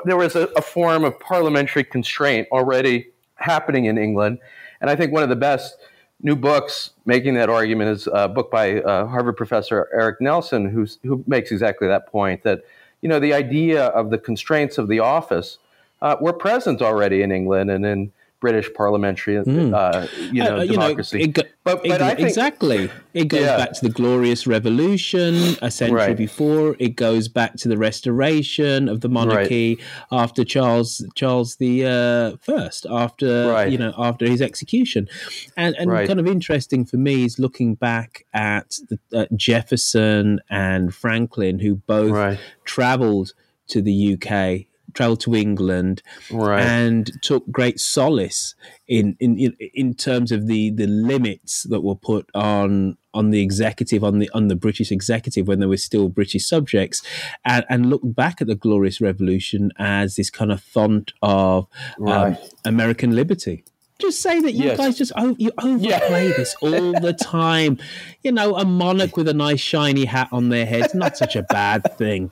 there 0.05 0.17
was 0.17 0.35
a, 0.35 0.45
a, 0.57 0.63
form 0.63 1.05
of 1.05 1.19
parliamentary 1.21 1.85
constraint 1.85 2.49
already 2.51 3.09
happening 3.37 3.85
in 3.85 3.97
England. 3.97 4.39
And 4.81 4.91
I 4.91 4.97
think 4.97 5.13
one 5.13 5.23
of 5.23 5.29
the 5.29 5.37
best 5.37 5.77
new 6.21 6.35
books 6.35 6.91
making 7.07 7.35
that 7.35 7.49
argument 7.49 7.91
is 7.91 8.09
a 8.13 8.29
book 8.29 8.51
by 8.51 8.81
uh, 8.81 9.07
Harvard 9.07 9.37
professor 9.37 9.89
Eric 9.93 10.21
Nelson, 10.21 10.69
who's, 10.69 10.99
who 11.05 11.23
makes 11.27 11.53
exactly 11.53 11.87
that 11.87 12.09
point 12.09 12.43
that, 12.43 12.63
you 13.03 13.09
know, 13.09 13.21
the 13.21 13.33
idea 13.33 13.87
of 13.87 14.11
the 14.11 14.19
constraints 14.19 14.79
of 14.79 14.89
the 14.89 14.99
office 14.99 15.59
uh, 16.03 16.17
were 16.21 16.33
present 16.33 16.83
already 16.83 17.23
in 17.23 17.31
England 17.31 17.71
and 17.71 17.87
in 17.87 18.13
British 18.41 18.73
parliamentary, 18.73 19.35
mm. 19.35 19.75
uh, 19.75 20.07
you 20.33 20.45
know, 20.45 20.59
uh, 20.59 20.63
you 20.63 20.73
democracy. 20.73 21.19
Know, 21.19 21.25
it 21.25 21.33
go, 21.33 21.43
but, 21.65 21.83
but 21.83 22.01
it, 22.01 22.17
think, 22.17 22.21
exactly, 22.21 22.91
it 23.13 23.25
goes 23.25 23.43
yeah. 23.43 23.57
back 23.57 23.73
to 23.73 23.89
the 23.89 23.93
Glorious 23.93 24.47
Revolution 24.47 25.57
a 25.61 25.71
century 25.71 25.99
right. 25.99 26.17
before. 26.17 26.77
It 26.79 26.95
goes 26.95 27.27
back 27.27 27.55
to 27.57 27.69
the 27.69 27.77
restoration 27.77 28.89
of 28.89 29.01
the 29.01 29.09
monarchy 29.09 29.77
right. 29.77 30.19
after 30.21 30.45
Charles 30.45 31.05
Charles 31.17 31.57
the 31.57 31.87
uh, 31.87 32.37
First, 32.41 32.87
after 32.89 33.49
right. 33.51 33.71
you 33.71 33.79
know 33.79 33.93
after 33.99 34.27
his 34.27 34.41
execution, 34.41 35.09
and 35.57 35.75
and 35.77 35.91
kind 35.91 36.21
of 36.21 36.27
interesting 36.27 36.85
for 36.85 36.97
me 36.97 37.25
is 37.25 37.39
looking 37.41 37.75
back 37.75 38.25
at 38.33 38.79
the, 38.89 38.99
uh, 39.13 39.27
Jefferson 39.35 40.41
and 40.49 40.95
Franklin, 40.95 41.59
who 41.59 41.77
both 41.77 42.39
travelled 42.65 43.33
to 43.69 43.83
the 43.83 44.15
UK 44.15 44.67
traveled 44.95 45.21
to 45.21 45.35
England 45.35 46.03
right. 46.31 46.63
and 46.63 47.11
took 47.23 47.51
great 47.51 47.79
solace 47.81 48.55
in, 48.87 49.17
in 49.21 49.57
in 49.75 49.95
terms 49.95 50.33
of 50.33 50.47
the 50.47 50.71
the 50.71 50.87
limits 50.87 51.65
that 51.65 51.83
were 51.83 51.95
put 51.95 52.29
on 52.35 52.97
on 53.15 53.31
the 53.31 53.41
executive 53.41 54.05
on 54.05 54.19
the 54.19 54.31
on 54.35 54.49
the 54.49 54.57
British 54.57 54.91
executive 54.91 55.47
when 55.47 55.61
they 55.61 55.67
were 55.67 55.77
still 55.77 56.09
British 56.09 56.47
subjects 56.47 57.03
and, 57.45 57.65
and 57.69 57.91
look 57.91 58.03
back 58.05 58.41
at 58.41 58.47
the 58.47 58.55
Glorious 58.55 59.01
Revolution 59.01 59.71
as 59.79 60.17
this 60.17 60.31
kind 60.31 60.53
of 60.53 60.63
font 60.63 61.13
of 61.23 61.67
um, 62.01 62.05
right. 62.05 62.39
um, 62.39 62.49
American 62.65 63.15
liberty 63.15 63.65
just 63.99 64.23
say 64.23 64.41
that 64.41 64.53
you 64.53 64.67
yes. 64.67 64.79
guys 64.79 64.97
just 64.97 65.13
you 65.39 65.51
overplay 65.59 66.29
yeah. 66.29 66.33
this 66.37 66.55
all 66.61 66.93
the 66.93 67.13
time. 67.13 67.79
You 68.23 68.33
know, 68.33 68.55
a 68.55 68.65
monarch 68.65 69.17
with 69.17 69.29
a 69.29 69.35
nice 69.35 69.61
shiny 69.61 70.05
hat 70.05 70.29
on 70.31 70.51
their 70.51 70.67
head 70.67 70.87
is 70.87 70.95
not 70.95 71.17
such 71.17 71.35
a 71.35 71.43
bad 71.43 71.97
thing. 71.99 72.31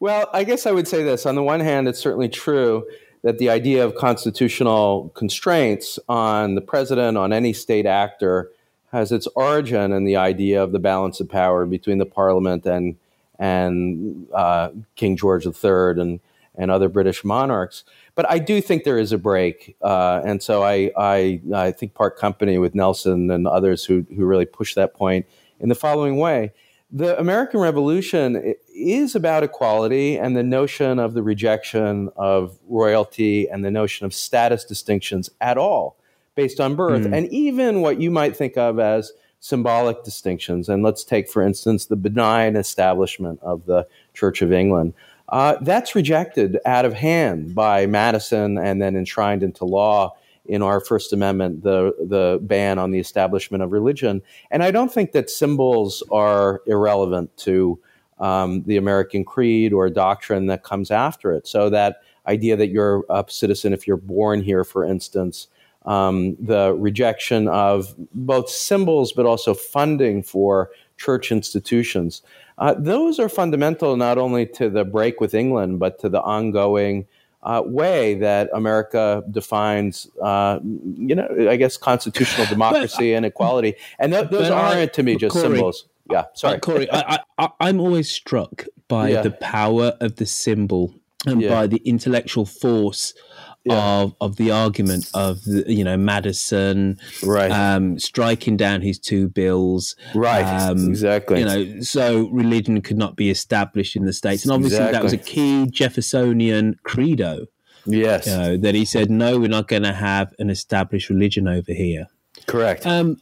Well, 0.00 0.28
I 0.32 0.44
guess 0.44 0.66
I 0.66 0.72
would 0.72 0.88
say 0.88 1.02
this. 1.02 1.26
On 1.26 1.34
the 1.34 1.42
one 1.42 1.60
hand, 1.60 1.88
it's 1.88 2.00
certainly 2.00 2.28
true 2.28 2.86
that 3.22 3.38
the 3.38 3.50
idea 3.50 3.84
of 3.84 3.94
constitutional 3.94 5.10
constraints 5.14 5.98
on 6.08 6.54
the 6.54 6.60
president, 6.60 7.16
on 7.16 7.32
any 7.32 7.52
state 7.52 7.86
actor, 7.86 8.50
has 8.90 9.10
its 9.12 9.26
origin 9.34 9.92
in 9.92 10.04
the 10.04 10.16
idea 10.16 10.62
of 10.62 10.72
the 10.72 10.78
balance 10.78 11.20
of 11.20 11.28
power 11.28 11.64
between 11.64 11.98
the 11.98 12.06
parliament 12.06 12.66
and 12.66 12.96
and 13.38 14.28
uh, 14.34 14.70
King 14.94 15.16
George 15.16 15.46
III 15.46 16.00
and 16.00 16.20
and 16.54 16.70
other 16.70 16.88
British 16.88 17.24
monarchs. 17.24 17.84
But 18.14 18.30
I 18.30 18.38
do 18.38 18.60
think 18.60 18.84
there 18.84 18.98
is 18.98 19.10
a 19.12 19.18
break, 19.18 19.74
uh, 19.80 20.20
and 20.22 20.42
so 20.42 20.62
I, 20.62 20.90
I 20.98 21.40
I 21.54 21.72
think 21.72 21.94
part 21.94 22.18
company 22.18 22.58
with 22.58 22.74
Nelson 22.74 23.30
and 23.30 23.46
others 23.46 23.84
who 23.84 24.04
who 24.14 24.26
really 24.26 24.44
push 24.44 24.74
that 24.74 24.94
point 24.94 25.26
in 25.60 25.68
the 25.68 25.74
following 25.74 26.18
way 26.18 26.52
the 26.92 27.18
American 27.18 27.58
Revolution 27.58 28.54
is 28.74 29.14
about 29.14 29.42
equality 29.42 30.18
and 30.18 30.36
the 30.36 30.42
notion 30.42 30.98
of 30.98 31.14
the 31.14 31.22
rejection 31.22 32.10
of 32.16 32.58
royalty 32.68 33.48
and 33.48 33.64
the 33.64 33.70
notion 33.70 34.04
of 34.04 34.12
status 34.12 34.64
distinctions 34.64 35.30
at 35.40 35.56
all 35.56 35.96
based 36.34 36.60
on 36.60 36.76
birth. 36.76 37.06
Mm. 37.06 37.16
And 37.16 37.32
even 37.32 37.80
what 37.80 37.98
you 37.98 38.10
might 38.10 38.36
think 38.36 38.58
of 38.58 38.78
as 38.78 39.12
symbolic 39.40 40.04
distinctions. 40.04 40.68
And 40.68 40.82
let's 40.82 41.02
take, 41.02 41.28
for 41.28 41.42
instance, 41.42 41.86
the 41.86 41.96
benign 41.96 42.56
establishment 42.56 43.40
of 43.42 43.64
the 43.66 43.86
Church 44.14 44.40
of 44.42 44.52
England. 44.52 44.94
Uh, 45.30 45.56
that's 45.62 45.94
rejected 45.94 46.58
out 46.66 46.84
of 46.84 46.92
hand 46.92 47.54
by 47.54 47.86
Madison 47.86 48.58
and 48.58 48.80
then 48.80 48.94
enshrined 48.96 49.42
into 49.42 49.64
law 49.64 50.14
in 50.46 50.62
our 50.62 50.80
First 50.80 51.12
Amendment 51.12 51.62
the 51.62 51.94
the 51.98 52.38
ban 52.42 52.78
on 52.78 52.90
the 52.90 52.98
establishment 52.98 53.62
of 53.62 53.72
religion. 53.72 54.22
And 54.50 54.62
I 54.62 54.70
don't 54.70 54.92
think 54.92 55.12
that 55.12 55.30
symbols 55.30 56.02
are 56.10 56.62
irrelevant 56.66 57.36
to 57.38 57.78
um, 58.18 58.62
the 58.64 58.76
American 58.76 59.24
creed 59.24 59.72
or 59.72 59.88
doctrine 59.90 60.46
that 60.46 60.62
comes 60.62 60.90
after 60.90 61.32
it. 61.32 61.46
So 61.46 61.70
that 61.70 62.02
idea 62.26 62.56
that 62.56 62.68
you're 62.68 63.04
a 63.10 63.24
citizen 63.28 63.72
if 63.72 63.86
you're 63.86 63.96
born 63.96 64.42
here, 64.42 64.64
for 64.64 64.84
instance, 64.84 65.48
um, 65.84 66.36
the 66.38 66.74
rejection 66.74 67.48
of 67.48 67.94
both 68.14 68.48
symbols 68.48 69.12
but 69.12 69.26
also 69.26 69.54
funding 69.54 70.22
for 70.22 70.70
church 70.96 71.32
institutions. 71.32 72.22
Uh, 72.58 72.74
those 72.78 73.18
are 73.18 73.28
fundamental 73.28 73.96
not 73.96 74.18
only 74.18 74.46
to 74.46 74.70
the 74.70 74.84
break 74.84 75.20
with 75.20 75.34
England, 75.34 75.80
but 75.80 75.98
to 75.98 76.08
the 76.08 76.22
ongoing 76.22 77.06
uh, 77.42 77.62
way 77.64 78.14
that 78.14 78.48
America 78.52 79.22
defines, 79.30 80.08
uh, 80.22 80.60
you 80.62 81.14
know, 81.14 81.28
I 81.48 81.56
guess 81.56 81.76
constitutional 81.76 82.46
democracy 82.46 83.12
but, 83.12 83.16
and 83.16 83.26
equality. 83.26 83.74
And 83.98 84.12
th- 84.12 84.30
those 84.30 84.50
aren't 84.50 84.76
I, 84.76 84.86
to 84.86 85.02
me 85.02 85.16
just 85.16 85.34
Corey, 85.34 85.48
symbols. 85.48 85.86
Yeah, 86.10 86.26
sorry, 86.34 86.60
Corey. 86.60 86.88
I, 86.90 87.18
am 87.60 87.80
always 87.80 88.10
struck 88.10 88.66
by 88.88 89.10
yeah. 89.10 89.22
the 89.22 89.30
power 89.30 89.96
of 90.00 90.16
the 90.16 90.26
symbol 90.26 90.94
and 91.26 91.40
yeah. 91.40 91.48
by 91.48 91.66
the 91.66 91.80
intellectual 91.84 92.44
force 92.44 93.14
yeah. 93.64 94.00
of 94.00 94.14
of 94.20 94.36
the 94.36 94.50
argument 94.50 95.10
of 95.14 95.40
you 95.46 95.84
know 95.84 95.96
Madison 95.96 96.98
right. 97.22 97.50
um, 97.50 97.98
striking 97.98 98.56
down 98.56 98.82
his 98.82 98.98
two 98.98 99.28
bills. 99.28 99.96
Right. 100.14 100.42
Um, 100.42 100.88
exactly. 100.88 101.40
you 101.40 101.44
know 101.44 101.80
so 101.80 102.28
religion 102.28 102.80
could 102.82 102.98
not 102.98 103.16
be 103.16 103.30
established 103.30 103.96
in 103.96 104.04
the 104.04 104.12
states. 104.12 104.44
And 104.44 104.52
obviously 104.52 104.78
exactly. 104.78 104.92
that 104.92 105.02
was 105.02 105.12
a 105.12 105.18
key 105.18 105.66
Jeffersonian 105.70 106.76
credo. 106.82 107.46
Yes. 107.84 108.26
You 108.26 108.36
know, 108.36 108.56
that 108.58 108.74
he 108.74 108.84
said 108.84 109.10
no 109.10 109.38
we're 109.38 109.48
not 109.48 109.68
going 109.68 109.82
to 109.82 109.92
have 109.92 110.32
an 110.38 110.50
established 110.50 111.08
religion 111.08 111.48
over 111.48 111.72
here. 111.72 112.06
Correct. 112.46 112.86
Um, 112.86 113.20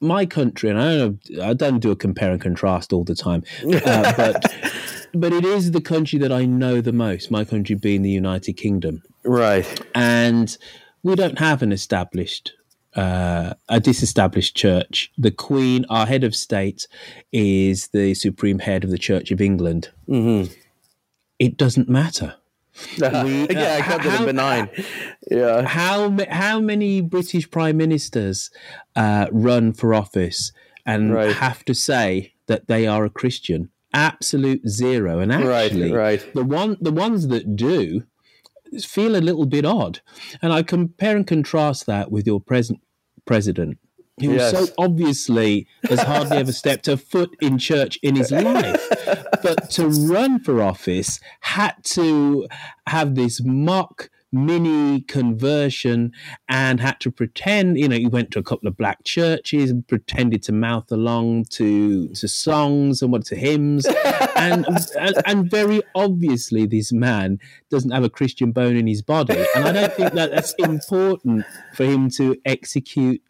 my 0.00 0.26
country, 0.26 0.70
and 0.70 0.80
I 0.80 0.96
don't, 0.96 1.40
I 1.42 1.54
don't 1.54 1.80
do 1.80 1.90
a 1.90 1.96
compare 1.96 2.30
and 2.30 2.40
contrast 2.40 2.92
all 2.92 3.04
the 3.04 3.14
time, 3.14 3.42
uh, 3.64 4.12
but 4.16 4.54
but 5.14 5.32
it 5.32 5.44
is 5.44 5.72
the 5.72 5.80
country 5.80 6.18
that 6.20 6.32
I 6.32 6.44
know 6.44 6.80
the 6.80 6.92
most. 6.92 7.30
My 7.30 7.44
country 7.44 7.74
being 7.74 8.02
the 8.02 8.10
United 8.10 8.54
Kingdom, 8.54 9.02
right? 9.28 9.86
And 9.94 10.56
we 11.02 11.14
don't 11.14 11.38
have 11.38 11.62
an 11.62 11.72
established, 11.72 12.52
uh, 12.94 13.54
a 13.68 13.80
disestablished 13.80 14.56
church. 14.56 15.12
The 15.18 15.30
Queen, 15.30 15.84
our 15.88 16.06
head 16.06 16.24
of 16.24 16.34
state, 16.34 16.86
is 17.32 17.88
the 17.88 18.14
supreme 18.14 18.60
head 18.60 18.84
of 18.84 18.90
the 18.90 18.98
Church 18.98 19.30
of 19.30 19.40
England. 19.40 19.90
Mm-hmm. 20.08 20.52
It 21.38 21.56
doesn't 21.56 21.88
matter. 21.88 22.36
we, 23.00 23.06
uh, 23.06 23.46
yeah, 23.50 23.76
I 23.78 23.82
kept 23.82 24.04
it 24.04 24.26
benign. 24.26 24.70
Yeah. 25.28 25.62
How 25.62 26.16
how 26.30 26.60
many 26.60 27.00
British 27.00 27.50
prime 27.50 27.76
ministers 27.76 28.50
uh, 28.94 29.26
run 29.32 29.72
for 29.72 29.94
office 29.94 30.52
and 30.86 31.12
right. 31.12 31.34
have 31.34 31.64
to 31.64 31.74
say 31.74 32.34
that 32.46 32.68
they 32.68 32.86
are 32.86 33.04
a 33.04 33.10
Christian? 33.10 33.70
absolute 33.94 34.68
zero. 34.68 35.18
And 35.18 35.32
actually, 35.32 35.92
right, 35.92 36.20
right. 36.22 36.34
the 36.34 36.44
one 36.44 36.76
the 36.80 36.92
ones 36.92 37.28
that 37.28 37.56
do 37.56 38.04
feel 38.84 39.16
a 39.16 39.18
little 39.18 39.46
bit 39.46 39.64
odd. 39.64 40.00
And 40.42 40.52
I 40.52 40.62
compare 40.62 41.16
and 41.16 41.26
contrast 41.26 41.86
that 41.86 42.10
with 42.10 42.26
your 42.26 42.40
present 42.40 42.80
president. 43.24 43.78
Who 44.20 44.34
yes. 44.34 44.50
so 44.50 44.66
obviously 44.78 45.68
has 45.84 46.00
hardly 46.00 46.38
ever 46.38 46.52
stepped 46.62 46.88
a 46.88 46.96
foot 46.96 47.36
in 47.40 47.56
church 47.58 47.98
in 48.02 48.16
his 48.16 48.32
life, 48.32 48.80
but 49.42 49.70
to 49.70 49.88
run 49.88 50.40
for 50.40 50.60
office 50.60 51.20
had 51.40 51.74
to 51.84 52.48
have 52.88 53.14
this 53.14 53.40
mock 53.44 54.10
mini 54.32 55.00
conversion 55.02 56.12
and 56.48 56.80
had 56.80 57.00
to 57.00 57.10
pretend, 57.10 57.78
you 57.78 57.88
know, 57.88 57.96
he 57.96 58.06
went 58.06 58.30
to 58.32 58.38
a 58.38 58.42
couple 58.42 58.68
of 58.68 58.76
black 58.76 59.02
churches 59.04 59.70
and 59.70 59.86
pretended 59.86 60.42
to 60.42 60.52
mouth 60.52 60.90
along 60.92 61.44
to 61.44 62.08
to 62.08 62.28
songs 62.28 63.00
and 63.00 63.10
what 63.10 63.24
to 63.26 63.36
hymns. 63.36 63.86
and, 64.36 64.66
and, 64.98 65.14
and 65.24 65.50
very 65.50 65.82
obviously 65.94 66.66
this 66.66 66.92
man 66.92 67.38
doesn't 67.70 67.90
have 67.90 68.04
a 68.04 68.10
Christian 68.10 68.52
bone 68.52 68.76
in 68.76 68.86
his 68.86 69.02
body. 69.02 69.44
And 69.54 69.64
I 69.64 69.72
don't 69.72 69.92
think 69.92 70.12
that 70.12 70.30
that's 70.30 70.54
important 70.58 71.44
for 71.74 71.84
him 71.84 72.10
to 72.10 72.36
execute 72.44 73.22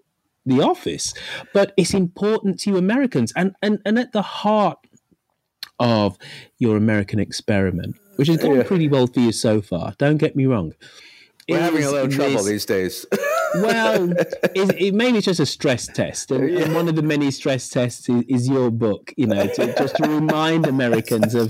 the 0.46 0.62
office. 0.62 1.14
But 1.54 1.72
it's 1.76 1.94
important 1.94 2.58
to 2.60 2.70
you 2.70 2.76
Americans. 2.76 3.32
And 3.36 3.54
and, 3.62 3.80
and 3.84 3.98
at 3.98 4.12
the 4.12 4.22
heart 4.22 4.78
of 5.78 6.18
your 6.58 6.76
American 6.76 7.20
experiment 7.20 7.96
which 8.18 8.26
has 8.26 8.38
gone 8.38 8.56
yeah. 8.56 8.62
pretty 8.64 8.88
well 8.88 9.06
for 9.06 9.20
you 9.20 9.30
so 9.30 9.62
far. 9.62 9.94
Don't 9.96 10.16
get 10.16 10.34
me 10.34 10.44
wrong. 10.44 10.74
We're 11.48 11.60
having 11.60 11.84
a 11.84 11.90
little 11.90 12.08
trouble 12.08 12.42
these 12.42 12.66
days. 12.66 13.06
well, 13.54 14.12
it, 14.12 14.74
it 14.78 14.94
mainly 14.94 15.22
just 15.22 15.40
a 15.40 15.46
stress 15.46 15.86
test, 15.86 16.30
and, 16.30 16.50
yeah. 16.50 16.64
and, 16.64 16.74
one 16.74 16.88
of 16.88 16.96
the 16.96 17.02
many 17.02 17.30
stress 17.30 17.70
tests 17.70 18.08
is, 18.08 18.22
is 18.28 18.48
your 18.48 18.70
book. 18.70 19.14
You 19.16 19.28
know, 19.28 19.46
to, 19.46 19.74
just 19.78 19.96
to 19.96 20.08
remind 20.08 20.66
Americans 20.66 21.34
of 21.34 21.48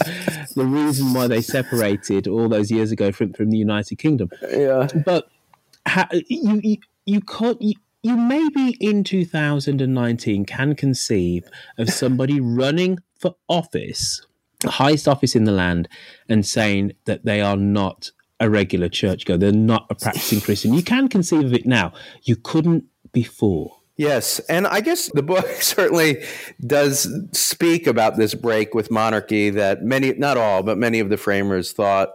the 0.55 0.65
reason 0.65 1.15
why 1.15 1.27
they 1.27 1.41
separated 1.41 2.29
all 2.29 2.49
those 2.49 2.71
years 2.71 2.93
ago 2.93 3.11
from 3.11 3.33
from 3.33 3.51
the 3.51 3.57
United 3.57 3.97
Kingdom. 3.97 4.29
Yeah, 4.53 4.87
but 5.05 5.31
you 6.29 6.61
you 6.63 6.77
you 7.07 7.21
could. 7.21 7.57
You, 7.61 7.75
you 8.05 8.17
maybe 8.17 8.77
in 8.79 9.03
2019 9.03 10.45
can 10.45 10.77
conceive 10.77 11.49
of 11.79 11.91
somebody 11.91 12.41
running 12.41 13.01
for 13.19 13.35
office 13.49 14.25
the 14.61 14.71
highest 14.71 15.07
office 15.07 15.37
in 15.37 15.45
the 15.45 15.53
land 15.53 15.89
and 16.29 16.45
saying 16.45 16.93
that 17.05 17.25
they 17.25 17.41
are 17.41 17.57
not 17.57 18.11
a 18.41 18.49
regular 18.49 18.89
churchgoer, 18.89 19.37
they're 19.37 19.53
not 19.53 19.87
a 19.91 19.95
practicing 19.95 20.41
Christian. 20.41 20.73
You 20.73 20.83
can 20.83 21.09
conceive 21.09 21.45
of 21.45 21.55
it 21.55 21.67
now. 21.67 21.93
You 22.23 22.37
couldn't 22.37 22.85
before. 23.13 23.79
Yes, 23.97 24.39
and 24.49 24.69
I 24.69 24.81
guess 24.81 25.11
the 25.13 25.25
book 25.25 25.47
certainly 25.61 26.23
does 26.65 27.13
speak 27.33 27.87
about 27.89 28.17
this 28.17 28.35
break 28.35 28.75
with 28.75 28.93
monarchy 28.93 29.51
that 29.51 29.83
many, 29.83 30.13
not 30.13 30.37
all, 30.37 30.63
but 30.63 30.79
many 30.79 31.01
of 31.01 31.09
the 31.09 31.17
framers 31.17 31.73
thought 31.73 32.11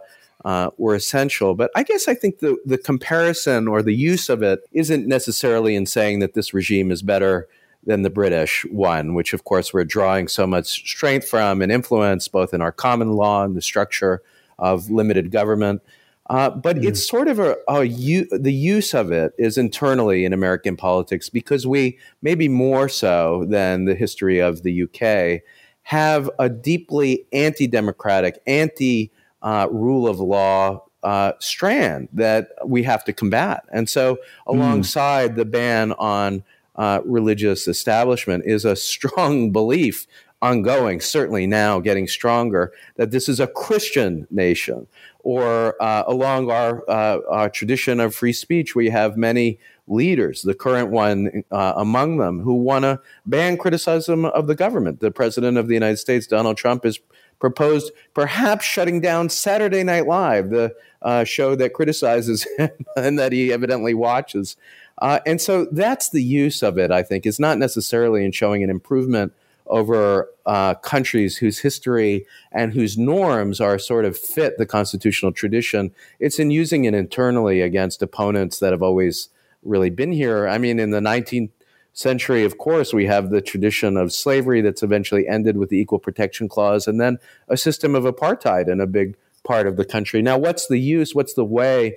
uh, 0.46 0.70
were 0.78 0.94
essential. 0.94 1.54
But 1.54 1.70
I 1.74 1.82
guess 1.82 2.08
I 2.08 2.14
think 2.14 2.38
the, 2.38 2.56
the 2.64 2.78
comparison 2.78 3.68
or 3.68 3.82
the 3.82 3.94
use 3.94 4.30
of 4.30 4.42
it 4.42 4.60
isn't 4.72 5.06
necessarily 5.06 5.76
in 5.76 5.84
saying 5.84 6.20
that 6.20 6.32
this 6.32 6.54
regime 6.54 6.90
is 6.90 7.02
better 7.02 7.48
than 7.86 8.02
the 8.02 8.10
British 8.10 8.64
one, 8.70 9.14
which 9.14 9.32
of 9.32 9.44
course 9.44 9.72
we're 9.72 9.84
drawing 9.84 10.28
so 10.28 10.46
much 10.46 10.66
strength 10.66 11.28
from 11.28 11.62
and 11.62 11.70
influence 11.70 12.28
both 12.28 12.54
in 12.54 12.60
our 12.60 12.72
common 12.72 13.12
law 13.12 13.44
and 13.44 13.56
the 13.56 13.62
structure 13.62 14.22
of 14.58 14.90
limited 14.90 15.30
government. 15.30 15.82
Uh, 16.30 16.48
but 16.48 16.76
mm. 16.76 16.84
it's 16.86 17.06
sort 17.06 17.28
of 17.28 17.38
a, 17.38 17.56
a 17.68 17.86
the 17.86 18.52
use 18.52 18.94
of 18.94 19.12
it 19.12 19.32
is 19.38 19.58
internally 19.58 20.24
in 20.24 20.32
American 20.32 20.76
politics 20.76 21.28
because 21.28 21.66
we, 21.66 21.98
maybe 22.22 22.48
more 22.48 22.88
so 22.88 23.44
than 23.48 23.84
the 23.84 23.94
history 23.94 24.38
of 24.38 24.62
the 24.62 24.84
UK, 24.84 25.42
have 25.82 26.30
a 26.38 26.48
deeply 26.48 27.26
anti 27.32 27.66
democratic, 27.66 28.40
anti 28.46 29.12
uh, 29.42 29.68
rule 29.70 30.08
of 30.08 30.18
law 30.18 30.82
uh, 31.02 31.32
strand 31.38 32.08
that 32.14 32.48
we 32.64 32.82
have 32.82 33.04
to 33.04 33.12
combat. 33.12 33.64
And 33.70 33.86
so, 33.86 34.14
mm. 34.14 34.18
alongside 34.46 35.32
mm. 35.32 35.36
the 35.36 35.44
ban 35.44 35.92
on 35.92 36.42
uh, 36.76 37.00
religious 37.04 37.68
establishment 37.68 38.44
is 38.46 38.64
a 38.64 38.76
strong 38.76 39.50
belief 39.52 40.06
ongoing, 40.42 41.00
certainly 41.00 41.46
now 41.46 41.80
getting 41.80 42.06
stronger, 42.06 42.72
that 42.96 43.10
this 43.10 43.28
is 43.28 43.40
a 43.40 43.46
Christian 43.46 44.26
nation. 44.30 44.86
Or 45.20 45.82
uh, 45.82 46.04
along 46.06 46.50
our, 46.50 46.88
uh, 46.88 47.20
our, 47.30 47.48
tradition 47.48 47.98
of 47.98 48.14
free 48.14 48.34
speech, 48.34 48.74
we 48.74 48.90
have 48.90 49.16
many 49.16 49.58
leaders, 49.86 50.42
the 50.42 50.54
current 50.54 50.90
one 50.90 51.44
uh, 51.50 51.72
among 51.76 52.18
them, 52.18 52.40
who 52.40 52.54
want 52.54 52.82
to 52.82 53.00
ban 53.24 53.56
criticism 53.56 54.26
of 54.26 54.46
the 54.46 54.54
government. 54.54 55.00
The 55.00 55.10
president 55.10 55.56
of 55.56 55.66
the 55.66 55.74
United 55.74 55.96
States, 55.96 56.26
Donald 56.26 56.58
Trump, 56.58 56.84
has 56.84 56.98
proposed 57.40 57.92
perhaps 58.12 58.64
shutting 58.64 59.00
down 59.00 59.28
Saturday 59.28 59.82
Night 59.82 60.06
Live, 60.06 60.50
the 60.50 60.74
uh, 61.02 61.24
show 61.24 61.54
that 61.56 61.72
criticizes 61.72 62.46
him 62.58 62.70
and 62.96 63.18
that 63.18 63.32
he 63.32 63.52
evidently 63.52 63.94
watches. 63.94 64.56
Uh, 64.98 65.20
and 65.26 65.40
so 65.40 65.66
that's 65.72 66.10
the 66.10 66.22
use 66.22 66.62
of 66.62 66.78
it, 66.78 66.90
I 66.90 67.02
think, 67.02 67.26
is 67.26 67.40
not 67.40 67.58
necessarily 67.58 68.24
in 68.24 68.32
showing 68.32 68.62
an 68.62 68.70
improvement 68.70 69.32
over 69.66 70.28
uh, 70.46 70.74
countries 70.74 71.38
whose 71.38 71.58
history 71.58 72.26
and 72.52 72.72
whose 72.72 72.98
norms 72.98 73.60
are 73.60 73.78
sort 73.78 74.04
of 74.04 74.16
fit 74.16 74.58
the 74.58 74.66
constitutional 74.66 75.32
tradition. 75.32 75.92
It's 76.20 76.38
in 76.38 76.50
using 76.50 76.84
it 76.84 76.94
internally 76.94 77.60
against 77.60 78.02
opponents 78.02 78.58
that 78.58 78.72
have 78.72 78.82
always 78.82 79.30
really 79.62 79.90
been 79.90 80.12
here. 80.12 80.46
I 80.46 80.58
mean, 80.58 80.78
in 80.78 80.90
the 80.90 81.00
19th 81.00 81.50
century, 81.94 82.44
of 82.44 82.58
course, 82.58 82.92
we 82.92 83.06
have 83.06 83.30
the 83.30 83.40
tradition 83.40 83.96
of 83.96 84.12
slavery 84.12 84.60
that's 84.60 84.82
eventually 84.82 85.26
ended 85.26 85.56
with 85.56 85.70
the 85.70 85.78
Equal 85.78 85.98
Protection 85.98 86.48
Clause, 86.48 86.86
and 86.86 87.00
then 87.00 87.18
a 87.48 87.56
system 87.56 87.94
of 87.94 88.04
apartheid 88.04 88.68
in 88.68 88.80
a 88.80 88.86
big 88.86 89.16
part 89.44 89.66
of 89.66 89.76
the 89.76 89.84
country. 89.84 90.20
Now, 90.20 90.36
what's 90.36 90.66
the 90.66 90.78
use? 90.78 91.14
What's 91.14 91.34
the 91.34 91.44
way 91.44 91.96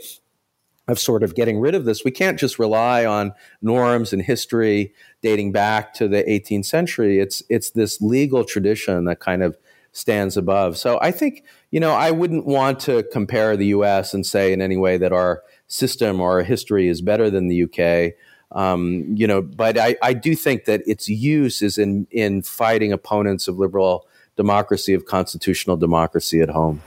of 0.87 0.99
sort 0.99 1.23
of 1.23 1.35
getting 1.35 1.59
rid 1.59 1.75
of 1.75 1.85
this. 1.85 2.03
We 2.03 2.11
can't 2.11 2.39
just 2.39 2.57
rely 2.59 3.05
on 3.05 3.33
norms 3.61 4.13
and 4.13 4.21
history 4.21 4.93
dating 5.21 5.51
back 5.51 5.93
to 5.95 6.07
the 6.07 6.23
18th 6.23 6.65
century. 6.65 7.19
It's 7.19 7.43
it's 7.49 7.71
this 7.71 8.01
legal 8.01 8.43
tradition 8.43 9.05
that 9.05 9.19
kind 9.19 9.43
of 9.43 9.57
stands 9.91 10.37
above. 10.37 10.77
So 10.77 10.99
I 11.01 11.11
think 11.11 11.43
you 11.71 11.79
know 11.79 11.91
I 11.91 12.11
wouldn't 12.11 12.45
want 12.45 12.79
to 12.81 13.03
compare 13.11 13.57
the 13.57 13.67
U.S. 13.67 14.13
and 14.13 14.25
say 14.25 14.53
in 14.53 14.61
any 14.61 14.77
way 14.77 14.97
that 14.97 15.11
our 15.11 15.43
system 15.67 16.21
or 16.21 16.33
our 16.33 16.43
history 16.43 16.87
is 16.87 17.01
better 17.01 17.29
than 17.29 17.47
the 17.47 17.55
U.K. 17.55 18.15
Um, 18.53 19.13
you 19.13 19.27
know, 19.27 19.41
but 19.41 19.77
I, 19.77 19.97
I 20.01 20.13
do 20.13 20.33
think 20.33 20.65
that 20.65 20.81
its 20.87 21.09
use 21.09 21.61
is 21.61 21.77
in 21.77 22.07
in 22.11 22.43
fighting 22.43 22.93
opponents 22.93 23.49
of 23.49 23.57
liberal 23.57 24.07
democracy 24.37 24.93
of 24.93 25.05
constitutional 25.05 25.75
democracy 25.75 26.39
at 26.39 26.49
home. 26.49 26.81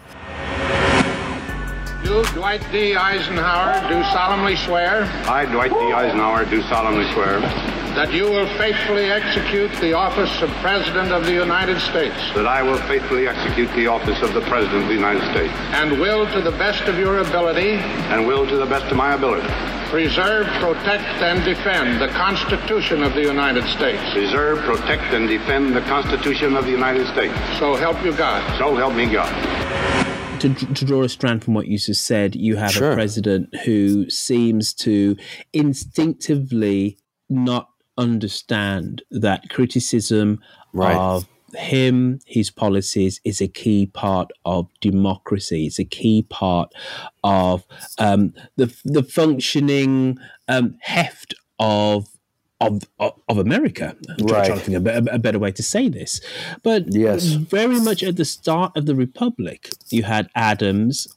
You, 2.20 2.26
Dwight 2.34 2.60
D. 2.70 2.94
Eisenhower, 2.94 3.80
do 3.88 4.02
solemnly 4.12 4.54
swear. 4.54 5.04
I, 5.24 5.46
Dwight 5.46 5.70
D. 5.70 5.78
Eisenhower, 5.78 6.44
do 6.44 6.60
solemnly 6.68 7.10
swear. 7.14 7.40
That 7.96 8.12
you 8.12 8.24
will 8.24 8.46
faithfully 8.58 9.06
execute 9.06 9.72
the 9.80 9.94
office 9.94 10.30
of 10.42 10.50
President 10.60 11.12
of 11.12 11.24
the 11.24 11.32
United 11.32 11.80
States. 11.80 12.14
That 12.34 12.46
I 12.46 12.62
will 12.62 12.76
faithfully 12.84 13.26
execute 13.26 13.72
the 13.72 13.86
office 13.86 14.20
of 14.20 14.34
the 14.34 14.42
President 14.42 14.82
of 14.82 14.88
the 14.88 14.94
United 14.94 15.22
States. 15.32 15.54
And 15.72 15.98
will, 15.98 16.30
to 16.34 16.42
the 16.42 16.50
best 16.50 16.82
of 16.88 16.98
your 16.98 17.20
ability. 17.20 17.80
And 18.12 18.26
will, 18.26 18.46
to 18.46 18.56
the 18.56 18.66
best 18.66 18.92
of 18.92 18.98
my 18.98 19.14
ability. 19.14 19.48
Preserve, 19.88 20.46
protect, 20.60 21.22
and 21.24 21.42
defend 21.42 22.02
the 22.02 22.08
Constitution 22.08 23.02
of 23.02 23.14
the 23.14 23.22
United 23.22 23.64
States. 23.64 24.02
Preserve, 24.12 24.58
protect, 24.58 25.14
and 25.14 25.26
defend 25.26 25.74
the 25.74 25.82
Constitution 25.88 26.54
of 26.54 26.66
the 26.66 26.70
United 26.70 27.06
States. 27.14 27.34
So 27.58 27.76
help 27.76 28.04
you 28.04 28.12
God. 28.12 28.44
So 28.58 28.76
help 28.76 28.94
me 28.94 29.06
God 29.06 30.19
to, 30.40 30.54
to 30.54 30.84
draw 30.84 31.02
a 31.02 31.08
strand 31.08 31.44
from 31.44 31.54
what 31.54 31.68
you 31.68 31.78
just 31.78 32.04
said, 32.04 32.34
you 32.34 32.56
have 32.56 32.72
sure. 32.72 32.92
a 32.92 32.94
president 32.94 33.54
who 33.64 34.08
seems 34.10 34.74
to 34.74 35.16
instinctively 35.52 36.98
not 37.28 37.68
understand 37.98 39.02
that 39.10 39.50
criticism 39.50 40.40
right. 40.72 40.96
of 40.96 41.26
him, 41.54 42.20
his 42.26 42.50
policies 42.50 43.20
is 43.24 43.40
a 43.40 43.48
key 43.48 43.86
part 43.86 44.30
of 44.44 44.68
democracy. 44.80 45.66
It's 45.66 45.78
a 45.78 45.84
key 45.84 46.22
part 46.22 46.72
of 47.24 47.64
um, 47.98 48.34
the 48.56 48.74
the 48.84 49.02
functioning 49.02 50.18
um, 50.48 50.76
heft 50.80 51.34
of 51.58 52.06
of, 52.60 52.82
of, 52.98 53.38
America. 53.38 53.96
I'm 54.08 54.26
right. 54.26 54.46
trying 54.46 54.58
to 54.58 54.64
think 54.64 54.86
a, 54.86 55.14
a, 55.14 55.18
better 55.18 55.38
way 55.38 55.50
to 55.52 55.62
say 55.62 55.88
this. 55.88 56.20
But 56.62 56.92
yes. 56.92 57.24
very 57.24 57.80
much 57.80 58.02
at 58.02 58.16
the 58.16 58.24
start 58.24 58.76
of 58.76 58.84
the 58.84 58.94
Republic, 58.94 59.70
you 59.88 60.02
had 60.02 60.28
Adams. 60.34 61.08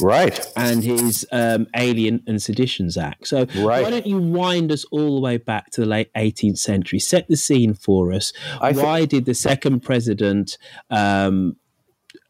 Right. 0.00 0.40
And 0.56 0.84
his 0.84 1.26
um, 1.32 1.66
Alien 1.76 2.22
and 2.28 2.40
Seditions 2.40 2.96
Act. 2.96 3.26
So 3.26 3.46
right. 3.56 3.82
why 3.82 3.90
don't 3.90 4.06
you 4.06 4.18
wind 4.18 4.70
us 4.70 4.84
all 4.92 5.16
the 5.16 5.20
way 5.20 5.38
back 5.38 5.70
to 5.72 5.80
the 5.80 5.86
late 5.88 6.12
18th 6.14 6.58
century? 6.58 7.00
Set 7.00 7.26
the 7.26 7.36
scene 7.36 7.74
for 7.74 8.12
us. 8.12 8.32
I 8.60 8.70
why 8.72 8.98
th- 8.98 9.08
did 9.08 9.24
the 9.24 9.34
second 9.34 9.80
president 9.80 10.56
um, 10.88 11.56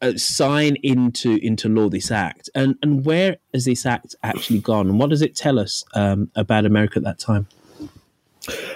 uh, 0.01 0.13
sign 0.17 0.77
into 0.83 1.37
into 1.45 1.69
law 1.69 1.89
this 1.89 2.11
act, 2.11 2.49
and 2.55 2.75
and 2.81 3.05
where 3.05 3.37
has 3.53 3.65
this 3.65 3.85
act 3.85 4.15
actually 4.23 4.59
gone, 4.59 4.89
and 4.89 4.99
what 4.99 5.09
does 5.09 5.21
it 5.21 5.35
tell 5.35 5.59
us 5.59 5.83
um, 5.93 6.29
about 6.35 6.65
America 6.65 6.97
at 6.97 7.03
that 7.03 7.19
time? 7.19 7.47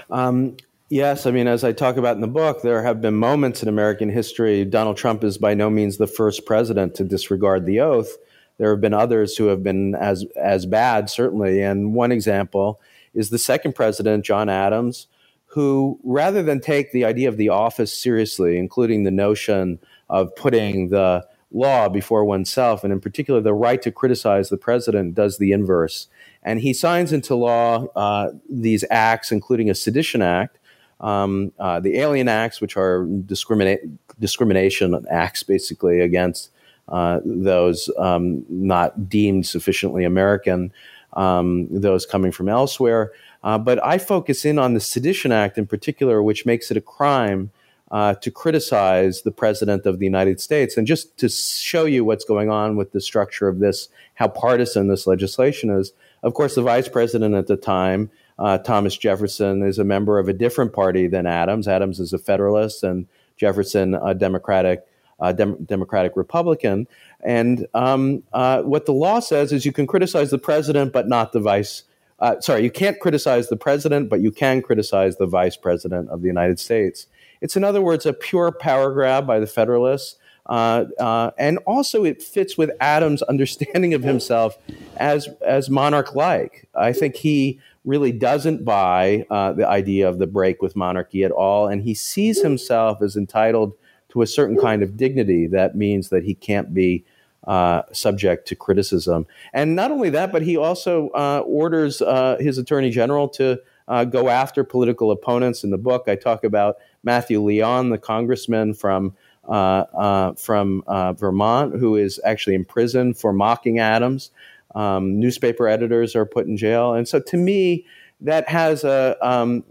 Um, 0.10 0.58
yes, 0.90 1.26
I 1.26 1.32
mean, 1.32 1.48
as 1.48 1.64
I 1.64 1.72
talk 1.72 1.98
about 1.98 2.16
in 2.16 2.22
the 2.22 2.28
book, 2.28 2.62
there 2.62 2.84
have 2.84 3.02
been 3.02 3.16
moments 3.16 3.62
in 3.62 3.70
American 3.70 4.10
history. 4.10 4.66
Donald 4.66 4.98
Trump 4.98 5.24
is 5.24 5.38
by 5.38 5.54
no 5.54 5.70
means 5.70 5.98
the 5.98 6.08
first 6.08 6.46
president 6.46 6.96
to 6.96 7.04
disregard 7.04 7.66
the 7.66 7.80
oath. 7.80 8.18
There 8.58 8.72
have 8.72 8.82
been 8.82 8.94
others 8.94 9.38
who 9.38 9.48
have 9.48 9.64
been 9.64 9.96
as 9.96 10.26
as 10.36 10.66
bad, 10.66 11.10
certainly. 11.10 11.62
And 11.62 11.94
one 11.94 12.12
example 12.12 12.82
is 13.14 13.30
the 13.30 13.38
second 13.38 13.74
president, 13.74 14.26
John 14.26 14.50
Adams, 14.50 15.08
who, 15.48 16.00
rather 16.04 16.44
than 16.44 16.60
take 16.60 16.92
the 16.92 17.06
idea 17.06 17.30
of 17.30 17.38
the 17.38 17.50
office 17.50 17.94
seriously, 17.94 18.58
including 18.58 19.04
the 19.04 19.12
notion 19.12 19.80
of 20.10 20.36
putting 20.36 20.90
the 20.90 21.26
law 21.52 21.88
before 21.88 22.26
oneself, 22.26 22.84
and 22.84 22.92
in 22.92 23.00
particular 23.00 23.40
the 23.42 23.54
right 23.54 23.82
to 23.82 23.92
criticize 23.92 24.50
the 24.50 24.58
president, 24.58 25.16
does 25.16 25.38
the 25.38 25.52
inverse. 25.52 26.08
And 26.48 26.62
he 26.62 26.72
signs 26.72 27.12
into 27.12 27.36
law 27.36 27.88
uh, 27.94 28.30
these 28.50 28.86
acts, 28.90 29.34
including 29.34 29.70
a 29.70 29.76
sedition 29.76 30.22
act, 30.22 30.58
um, 31.02 31.52
uh, 31.60 31.82
the 31.82 31.98
Alien 31.98 32.30
Acts, 32.30 32.62
which 32.62 32.78
are 32.78 33.06
discrimination 33.26 35.06
acts 35.12 35.44
basically 35.44 36.00
against 36.00 36.50
uh, 36.88 37.20
those 37.26 37.90
um, 37.98 38.46
not 38.48 39.10
deemed 39.10 39.46
sufficiently 39.46 40.06
American, 40.06 40.72
um, 41.14 41.68
those 41.70 42.06
coming 42.06 42.32
from 42.32 42.48
elsewhere. 42.48 43.12
Uh, 43.44 43.58
but 43.58 43.84
I 43.86 43.98
focus 43.98 44.46
in 44.46 44.58
on 44.58 44.74
the 44.74 44.80
Sedition 44.80 45.34
Act 45.34 45.58
in 45.58 45.68
particular, 45.68 46.24
which 46.24 46.46
makes 46.46 46.72
it 46.72 46.78
a 46.78 46.82
crime 46.82 47.52
uh, 47.92 48.14
to 48.16 48.32
criticize 48.32 49.24
the 49.24 49.32
President 49.32 49.86
of 49.86 50.00
the 50.00 50.06
United 50.06 50.40
States. 50.40 50.78
And 50.78 50.88
just 50.88 51.18
to 51.18 51.28
show 51.28 51.84
you 51.84 52.06
what's 52.06 52.24
going 52.24 52.50
on 52.50 52.78
with 52.78 52.94
the 52.94 53.02
structure 53.02 53.50
of 53.50 53.60
this, 53.60 53.90
how 54.16 54.30
partisan 54.30 54.88
this 54.88 55.08
legislation 55.08 55.70
is, 55.70 55.92
of 56.28 56.34
course, 56.34 56.56
the 56.56 56.62
vice 56.62 56.88
president 56.88 57.34
at 57.36 57.48
the 57.48 57.58
time, 57.58 58.12
uh, 58.38 58.58
Thomas 58.60 58.96
Jefferson, 58.96 59.64
is 59.64 59.80
a 59.80 59.84
member 59.84 60.20
of 60.20 60.28
a 60.28 60.34
different 60.34 60.74
party 60.74 61.08
than 61.08 61.26
Adams. 61.26 61.68
Adams 61.68 62.00
is 62.00 62.14
a 62.14 62.20
Federalist, 62.20 62.84
and 62.84 63.08
Jefferson 63.38 63.96
a 63.96 64.14
Democratic. 64.14 64.86
Uh, 65.20 65.32
Dem- 65.32 65.64
Democratic 65.66 66.16
Republican. 66.16 66.88
And 67.24 67.66
um, 67.74 68.22
uh, 68.34 68.62
what 68.62 68.86
the 68.86 68.92
law 68.92 69.20
says 69.20 69.52
is 69.52 69.66
you 69.66 69.72
can 69.72 69.88
criticize 69.88 70.30
the 70.30 70.38
president, 70.38 70.94
but 70.94 71.08
not 71.08 71.32
the 71.32 71.40
vice. 71.40 71.82
Uh, 72.20 72.40
sorry, 72.40 72.62
you 72.62 72.70
can't 72.70 73.00
criticize 73.00 73.50
the 73.50 73.58
president, 73.58 74.12
but 74.12 74.22
you 74.22 74.32
can 74.32 74.62
criticize 74.62 75.18
the 75.18 75.26
vice 75.26 75.58
president 75.58 76.10
of 76.10 76.22
the 76.22 76.28
United 76.28 76.60
States. 76.60 77.08
It's, 77.42 77.56
in 77.56 77.64
other 77.64 77.82
words, 77.82 78.06
a 78.06 78.14
pure 78.14 78.52
power 78.52 78.92
grab 78.92 79.26
by 79.26 79.40
the 79.40 79.48
Federalists. 79.48 80.18
Uh, 80.48 80.86
uh, 81.00 81.32
and 81.38 81.60
also, 81.66 82.04
it 82.04 82.22
fits 82.22 82.58
with 82.58 82.72
Adams' 82.80 83.22
understanding 83.24 83.94
of 83.94 84.04
himself 84.04 84.58
as 84.96 85.28
as 85.46 85.70
monarch-like. 85.70 86.68
I 86.74 86.94
think 86.94 87.16
he 87.16 87.60
really 87.84 88.12
doesn't 88.12 88.66
buy 88.66 89.26
uh, 89.30 89.54
the 89.54 89.68
idea 89.68 90.08
of 90.08 90.20
the 90.20 90.28
break 90.28 90.62
with 90.62 90.76
monarchy 90.76 91.24
at 91.24 91.32
all, 91.32 91.68
and 91.68 91.82
he 91.82 91.94
sees 91.94 92.42
himself 92.42 93.02
as 93.02 93.16
entitled 93.16 93.74
to 94.10 94.22
a 94.22 94.28
certain 94.28 94.58
kind 94.58 94.84
of 94.84 94.96
dignity. 94.96 95.48
That 95.48 95.76
means 95.76 96.10
that 96.10 96.24
he 96.24 96.34
can't 96.34 96.74
be 96.74 97.04
uh, 97.46 97.84
subject 97.92 98.48
to 98.48 98.56
criticism. 98.56 99.26
And 99.54 99.76
not 99.76 99.92
only 99.92 100.10
that, 100.12 100.32
but 100.32 100.42
he 100.42 100.58
also 100.58 101.10
uh, 101.10 101.44
orders 101.46 102.02
uh, 102.02 102.38
his 102.40 102.58
attorney 102.58 102.90
general 102.90 103.30
to 103.30 103.62
uh, 103.88 104.04
go 104.04 104.28
after 104.28 104.64
political 104.64 105.12
opponents. 105.12 105.64
In 105.64 105.70
the 105.70 105.78
book, 105.78 106.06
I 106.08 106.16
talk 106.16 106.44
about 106.44 106.78
Matthew 107.04 107.42
Lyon, 107.42 107.90
the 107.90 107.98
congressman 107.98 108.74
from 108.74 109.16
from 109.48 110.84
uh, 110.88 111.14
Vermont, 111.14 111.76
who 111.80 111.96
is 111.96 112.20
actually 112.24 112.56
in 112.56 112.66
prison 112.66 113.14
for 113.14 113.34
mocking 113.34 113.80
Adams. 113.80 114.32
Um, 114.76 115.20
newspaper 115.20 115.68
editors 115.68 116.16
are 116.16 116.26
put 116.26 116.46
in 116.46 116.58
jail, 116.58 116.94
and 116.94 117.08
so 117.08 117.20
to 117.20 117.38
me, 117.38 117.86
that 118.22 118.48
has 118.50 118.84
a 118.84 119.18
um, 119.22 119.64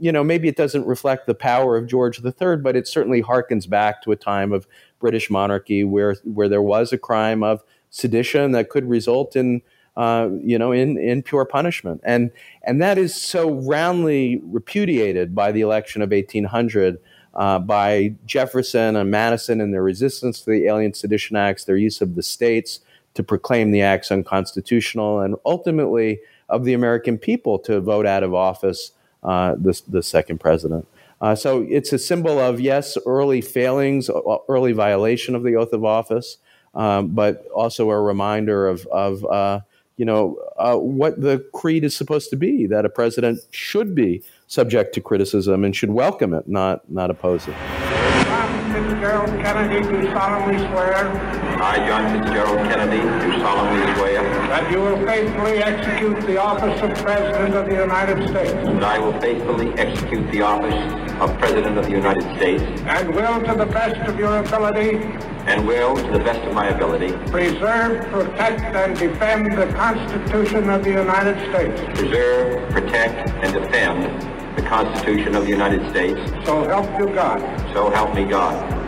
you 0.00 0.12
know 0.12 0.24
maybe 0.24 0.48
it 0.48 0.56
doesn't 0.56 0.86
reflect 0.86 1.26
the 1.26 1.34
power 1.34 1.76
of 1.76 1.86
George 1.86 2.22
III, 2.24 2.56
but 2.56 2.76
it 2.76 2.86
certainly 2.86 3.22
harkens 3.22 3.68
back 3.68 4.02
to 4.02 4.12
a 4.12 4.16
time 4.16 4.52
of 4.52 4.66
British 5.00 5.30
monarchy 5.30 5.84
where 5.84 6.16
where 6.24 6.48
there 6.48 6.62
was 6.62 6.92
a 6.92 6.98
crime 6.98 7.42
of 7.42 7.62
sedition 7.90 8.52
that 8.52 8.68
could 8.68 8.88
result 8.88 9.36
in 9.36 9.62
uh, 9.96 10.30
you 10.42 10.58
know, 10.58 10.72
in, 10.72 10.96
in 10.96 11.22
pure 11.22 11.44
punishment. 11.44 12.00
And, 12.02 12.30
and 12.62 12.80
that 12.80 12.96
is 12.96 13.14
so 13.14 13.50
roundly 13.50 14.40
repudiated 14.44 15.34
by 15.34 15.52
the 15.52 15.60
election 15.60 16.00
of 16.00 16.10
1800 16.10 16.98
uh, 17.34 17.58
by 17.58 18.14
Jefferson 18.26 18.96
and 18.96 19.10
Madison 19.10 19.60
and 19.60 19.72
their 19.72 19.82
resistance 19.82 20.40
to 20.42 20.50
the 20.50 20.66
Alien 20.66 20.94
Sedition 20.94 21.36
Acts, 21.36 21.64
their 21.64 21.76
use 21.76 22.00
of 22.00 22.14
the 22.14 22.22
states 22.22 22.80
to 23.14 23.22
proclaim 23.22 23.72
the 23.72 23.82
acts 23.82 24.10
unconstitutional, 24.10 25.20
and 25.20 25.36
ultimately 25.44 26.20
of 26.48 26.64
the 26.64 26.72
American 26.72 27.18
people 27.18 27.58
to 27.58 27.80
vote 27.80 28.06
out 28.06 28.22
of 28.22 28.34
office 28.34 28.92
uh, 29.22 29.54
the, 29.56 29.80
the 29.88 30.02
second 30.02 30.38
president. 30.38 30.86
Uh, 31.20 31.34
so 31.34 31.64
it's 31.68 31.92
a 31.92 31.98
symbol 31.98 32.38
of, 32.38 32.60
yes, 32.60 32.98
early 33.06 33.40
failings, 33.40 34.10
early 34.48 34.72
violation 34.72 35.34
of 35.34 35.44
the 35.44 35.54
oath 35.54 35.72
of 35.72 35.84
office, 35.84 36.38
um, 36.74 37.08
but 37.08 37.46
also 37.54 37.90
a 37.90 38.00
reminder 38.00 38.66
of, 38.66 38.86
of 38.86 39.24
uh, 39.26 39.60
you 39.96 40.04
know, 40.04 40.36
uh, 40.56 40.76
what 40.76 41.20
the 41.20 41.38
creed 41.52 41.84
is 41.84 41.94
supposed 41.94 42.30
to 42.30 42.36
be 42.36 42.66
that 42.66 42.84
a 42.84 42.88
president 42.88 43.40
should 43.50 43.94
be 43.94 44.22
subject 44.52 44.92
to 44.94 45.00
criticism 45.00 45.64
and 45.64 45.74
should 45.74 45.90
welcome 45.90 46.34
it, 46.34 46.46
not 46.46 46.88
not 46.90 47.10
oppose 47.10 47.48
it. 47.48 47.54
Fitzgerald 48.72 49.30
Kennedy, 49.42 49.80
do 49.86 50.12
solemnly 50.12 50.58
swear 50.68 51.06
I, 51.62 51.76
John 51.86 52.20
Fitzgerald 52.20 52.58
Kennedy, 52.68 53.02
do 53.02 53.40
solemnly 53.40 53.94
swear 53.94 54.22
that 54.22 54.70
you 54.70 54.78
will 54.78 55.06
faithfully 55.06 55.58
execute 55.58 56.20
the 56.26 56.38
office 56.38 56.82
of 56.82 56.94
President 57.04 57.54
of 57.54 57.66
the 57.66 57.74
United 57.74 58.28
States. 58.28 58.52
That 58.52 58.82
I 58.82 58.98
will 58.98 59.18
faithfully 59.20 59.72
execute 59.78 60.30
the 60.32 60.42
office 60.42 60.74
of 61.20 61.38
President 61.38 61.78
of 61.78 61.84
the 61.84 61.90
United 61.90 62.24
States. 62.36 62.62
And 62.82 63.14
will, 63.14 63.40
to 63.40 63.54
the 63.54 63.66
best 63.66 64.00
of 64.08 64.18
your 64.18 64.38
ability, 64.38 64.96
and 65.46 65.66
will, 65.66 65.96
to 65.96 66.12
the 66.12 66.18
best 66.18 66.40
of 66.40 66.54
my 66.54 66.68
ability, 66.68 67.12
preserve, 67.30 68.04
protect, 68.10 68.60
and 68.60 68.98
defend 68.98 69.56
the 69.56 69.66
Constitution 69.74 70.68
of 70.68 70.82
the 70.84 70.90
United 70.90 71.38
States. 71.50 71.80
Preserve, 71.98 72.70
protect, 72.70 73.28
and 73.44 73.52
defend 73.52 74.31
the 74.56 74.62
Constitution 74.62 75.34
of 75.34 75.44
the 75.44 75.50
United 75.50 75.88
States. 75.90 76.18
So 76.46 76.64
help 76.64 76.86
you 76.98 77.14
God. 77.14 77.40
So 77.72 77.90
help 77.90 78.14
me 78.14 78.24
God. 78.24 78.82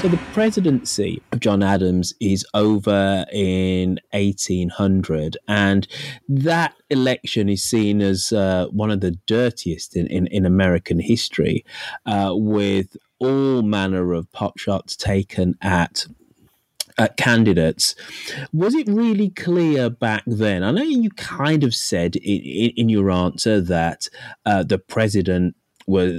So 0.00 0.08
the 0.08 0.16
presidency 0.32 1.22
of 1.30 1.40
John 1.40 1.62
Adams 1.62 2.14
is 2.20 2.46
over 2.54 3.26
in 3.30 4.00
1800, 4.12 5.36
and 5.46 5.86
that 6.26 6.74
election 6.88 7.50
is 7.50 7.62
seen 7.62 8.00
as 8.00 8.32
uh, 8.32 8.68
one 8.68 8.90
of 8.90 9.00
the 9.00 9.10
dirtiest 9.26 9.96
in, 9.96 10.06
in, 10.06 10.26
in 10.28 10.46
American 10.46 11.00
history, 11.00 11.66
uh, 12.06 12.32
with 12.34 12.96
all 13.18 13.60
manner 13.60 14.14
of 14.14 14.32
pot 14.32 14.58
shots 14.58 14.96
taken 14.96 15.54
at 15.60 16.06
uh, 17.00 17.08
candidates. 17.16 17.94
Was 18.52 18.74
it 18.74 18.86
really 18.86 19.30
clear 19.30 19.88
back 19.88 20.22
then? 20.26 20.62
I 20.62 20.70
know 20.70 20.82
you 20.82 21.08
kind 21.10 21.64
of 21.64 21.74
said 21.74 22.16
in, 22.16 22.40
in, 22.42 22.70
in 22.76 22.88
your 22.90 23.10
answer 23.10 23.60
that 23.62 24.08
uh, 24.44 24.62
the 24.62 24.78
president 24.78 25.56
was 25.86 26.12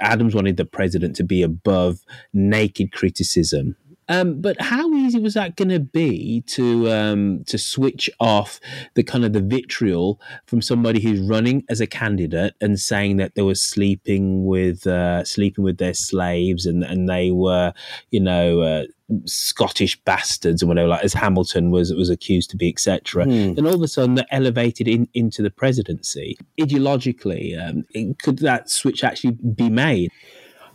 Adams 0.00 0.34
wanted 0.34 0.56
the 0.56 0.64
president 0.64 1.14
to 1.16 1.24
be 1.24 1.42
above 1.42 2.00
naked 2.32 2.92
criticism. 2.92 3.76
Um, 4.08 4.40
but 4.40 4.60
how 4.60 4.92
easy 4.92 5.18
was 5.18 5.34
that 5.34 5.56
going 5.56 5.70
to 5.70 5.80
be 5.80 6.42
to 6.48 6.90
um, 6.90 7.44
to 7.46 7.58
switch 7.58 8.10
off 8.20 8.60
the 8.94 9.02
kind 9.02 9.24
of 9.24 9.32
the 9.32 9.40
vitriol 9.40 10.20
from 10.46 10.60
somebody 10.60 11.00
who's 11.00 11.20
running 11.20 11.64
as 11.68 11.80
a 11.80 11.86
candidate 11.86 12.54
and 12.60 12.78
saying 12.78 13.16
that 13.16 13.34
they 13.34 13.42
were 13.42 13.54
sleeping 13.54 14.44
with 14.46 14.86
uh, 14.86 15.24
sleeping 15.24 15.64
with 15.64 15.78
their 15.78 15.94
slaves 15.94 16.66
and 16.66 16.84
and 16.84 17.08
they 17.08 17.30
were 17.30 17.72
you 18.10 18.20
know 18.20 18.60
uh, 18.60 18.84
Scottish 19.26 20.00
bastards 20.04 20.62
and 20.62 20.68
whatever, 20.68 20.88
like 20.88 21.04
as 21.04 21.12
Hamilton 21.12 21.70
was 21.70 21.92
was 21.92 22.10
accused 22.10 22.50
to 22.50 22.56
be, 22.56 22.68
etc. 22.68 23.26
Mm. 23.26 23.56
Then 23.56 23.66
all 23.66 23.74
of 23.74 23.82
a 23.82 23.88
sudden 23.88 24.14
they're 24.14 24.26
elevated 24.30 24.88
in, 24.88 25.08
into 25.14 25.42
the 25.42 25.50
presidency. 25.50 26.38
Ideologically, 26.58 27.58
um, 27.60 28.14
could 28.22 28.38
that 28.38 28.70
switch 28.70 29.04
actually 29.04 29.32
be 29.32 29.68
made? 29.68 30.10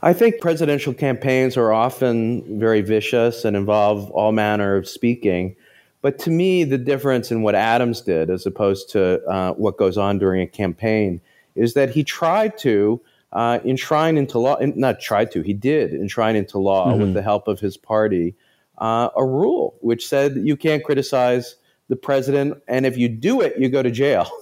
I 0.02 0.14
think 0.14 0.40
presidential 0.40 0.94
campaigns 0.94 1.58
are 1.58 1.74
often 1.74 2.60
very 2.60 2.82
vicious 2.82 3.44
and 3.44 3.56
involve 3.58 4.10
all 4.12 4.32
manner 4.32 4.76
of 4.76 4.88
speaking. 4.88 5.56
But 6.02 6.18
to 6.20 6.30
me, 6.30 6.64
the 6.64 6.78
difference 6.78 7.32
in 7.32 7.42
what 7.42 7.56
Adams 7.56 8.02
did, 8.02 8.30
as 8.30 8.46
opposed 8.46 8.90
to 8.92 9.22
uh, 9.26 9.54
what 9.54 9.78
goes 9.78 9.98
on 9.98 10.18
during 10.18 10.42
a 10.42 10.48
campaign, 10.48 11.20
is 11.56 11.74
that 11.74 11.90
he 11.90 12.04
tried 12.04 12.58
to 12.60 13.02
uh, 13.34 13.60
enshrine 13.66 14.18
into 14.18 14.40
law, 14.40 14.58
not 14.62 15.02
tried 15.02 15.32
to, 15.32 15.42
he 15.42 15.54
did 15.54 15.94
enshrine 15.94 16.36
into 16.36 16.58
law 16.58 16.88
mm-hmm. 16.88 17.02
with 17.02 17.14
the 17.14 17.22
help 17.22 17.48
of 17.48 17.60
his 17.60 17.76
party 17.76 18.34
uh, 18.80 19.10
a 19.16 19.26
rule 19.26 19.76
which 19.82 20.08
said 20.08 20.36
you 20.38 20.56
can't 20.56 20.84
criticize 20.84 21.56
the 21.90 21.96
president, 21.96 22.62
and 22.68 22.86
if 22.86 22.98
you 22.98 23.10
do 23.10 23.42
it, 23.42 23.58
you 23.58 23.70
go 23.70 23.84
to 23.84 23.92
jail. 23.92 24.30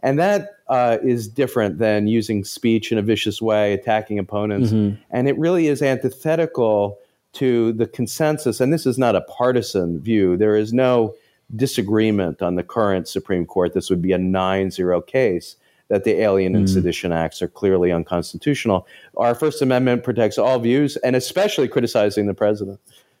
And 0.00 0.20
that 0.20 0.57
uh, 0.68 0.98
is 1.02 1.28
different 1.28 1.78
than 1.78 2.06
using 2.06 2.44
speech 2.44 2.92
in 2.92 2.98
a 2.98 3.02
vicious 3.02 3.40
way, 3.40 3.72
attacking 3.72 4.18
opponents. 4.18 4.70
Mm-hmm. 4.70 5.00
And 5.10 5.28
it 5.28 5.38
really 5.38 5.66
is 5.66 5.82
antithetical 5.82 6.98
to 7.34 7.72
the 7.72 7.86
consensus. 7.86 8.60
And 8.60 8.72
this 8.72 8.86
is 8.86 8.98
not 8.98 9.16
a 9.16 9.20
partisan 9.22 10.00
view. 10.00 10.36
There 10.36 10.56
is 10.56 10.72
no 10.72 11.14
disagreement 11.56 12.42
on 12.42 12.56
the 12.56 12.62
current 12.62 13.08
Supreme 13.08 13.46
Court. 13.46 13.72
This 13.74 13.88
would 13.90 14.02
be 14.02 14.12
a 14.12 14.18
9 14.18 14.70
0 14.70 15.00
case 15.02 15.56
that 15.88 16.04
the 16.04 16.20
Alien 16.20 16.54
and 16.54 16.66
mm. 16.66 16.72
Sedition 16.72 17.12
Acts 17.12 17.40
are 17.40 17.48
clearly 17.48 17.90
unconstitutional. 17.90 18.86
Our 19.16 19.34
First 19.34 19.62
Amendment 19.62 20.04
protects 20.04 20.36
all 20.36 20.58
views, 20.58 20.96
and 20.98 21.16
especially 21.16 21.66
criticizing 21.66 22.26
the 22.26 22.34
president. 22.34 22.78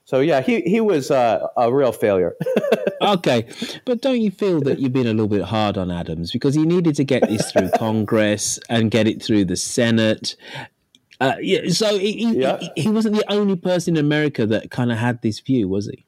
So 0.08 0.20
yeah, 0.20 0.40
he 0.40 0.62
he 0.62 0.80
was 0.80 1.10
uh, 1.10 1.48
a 1.54 1.70
real 1.70 1.92
failure. 1.92 2.34
okay, 3.02 3.46
but 3.84 4.00
don't 4.00 4.22
you 4.22 4.30
feel 4.30 4.58
that 4.60 4.78
you've 4.78 4.94
been 4.94 5.06
a 5.06 5.10
little 5.10 5.28
bit 5.28 5.42
hard 5.42 5.76
on 5.76 5.90
Adams 5.90 6.32
because 6.32 6.54
he 6.54 6.64
needed 6.64 6.94
to 6.94 7.04
get 7.04 7.28
this 7.28 7.52
through 7.52 7.68
Congress 7.76 8.58
and 8.70 8.90
get 8.90 9.06
it 9.06 9.22
through 9.22 9.44
the 9.44 9.54
Senate? 9.54 10.34
Uh, 11.20 11.34
yeah, 11.42 11.68
so 11.68 11.98
he, 11.98 12.38
yeah. 12.38 12.56
he, 12.74 12.84
he 12.84 12.88
wasn't 12.88 13.16
the 13.16 13.30
only 13.30 13.54
person 13.54 13.98
in 13.98 14.00
America 14.02 14.46
that 14.46 14.70
kind 14.70 14.90
of 14.90 14.96
had 14.96 15.20
this 15.20 15.40
view, 15.40 15.68
was 15.68 15.90
he? 15.90 16.06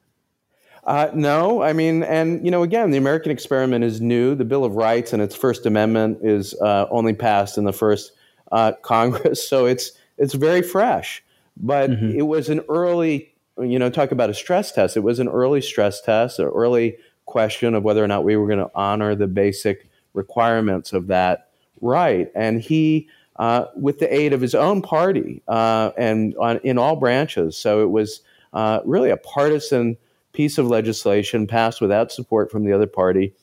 Uh, 0.83 1.11
no, 1.13 1.61
I 1.61 1.71
mean, 1.71 2.01
and 2.01 2.43
you 2.43 2.49
know, 2.49 2.63
again, 2.63 2.89
the 2.89 2.97
American 2.97 3.31
experiment 3.31 3.83
is 3.83 4.01
new. 4.01 4.33
The 4.33 4.45
Bill 4.45 4.65
of 4.65 4.73
Rights 4.73 5.13
and 5.13 5.21
its 5.21 5.35
First 5.35 5.67
Amendment 5.67 6.17
is 6.23 6.55
uh, 6.55 6.87
only 6.89 7.13
passed 7.13 7.55
in 7.55 7.65
the 7.65 7.73
first 7.73 8.13
uh, 8.51 8.71
Congress, 8.81 9.47
so 9.47 9.67
it's 9.67 9.91
it's 10.17 10.33
very 10.33 10.63
fresh. 10.63 11.23
But 11.55 11.91
mm-hmm. 11.91 12.17
it 12.17 12.23
was 12.23 12.49
an 12.49 12.61
early, 12.67 13.30
you 13.61 13.79
know, 13.79 13.89
talk 13.89 14.11
about 14.11 14.29
a 14.29 14.33
stress 14.33 14.71
test. 14.71 14.97
It 14.97 15.01
was 15.01 15.19
an 15.19 15.27
early 15.27 15.61
stress 15.61 16.01
test, 16.01 16.39
an 16.39 16.45
early 16.45 16.97
question 17.25 17.73
of 17.73 17.83
whether 17.83 18.03
or 18.03 18.07
not 18.07 18.23
we 18.23 18.35
were 18.35 18.47
going 18.47 18.59
to 18.59 18.71
honor 18.75 19.15
the 19.15 19.27
basic 19.27 19.89
requirements 20.13 20.93
of 20.93 21.07
that 21.07 21.49
right. 21.79 22.29
And 22.35 22.61
he, 22.61 23.07
uh, 23.37 23.65
with 23.75 23.99
the 23.99 24.13
aid 24.13 24.33
of 24.33 24.41
his 24.41 24.53
own 24.53 24.81
party 24.81 25.41
uh, 25.47 25.91
and 25.97 26.35
on, 26.37 26.57
in 26.63 26.77
all 26.77 26.95
branches, 26.95 27.57
so 27.57 27.81
it 27.81 27.89
was 27.89 28.21
uh, 28.53 28.81
really 28.85 29.09
a 29.09 29.17
partisan 29.17 29.97
piece 30.33 30.57
of 30.57 30.67
legislation 30.67 31.47
passed 31.47 31.81
without 31.81 32.11
support 32.11 32.51
from 32.51 32.65
the 32.65 32.73
other 32.73 32.87
party. 32.87 33.33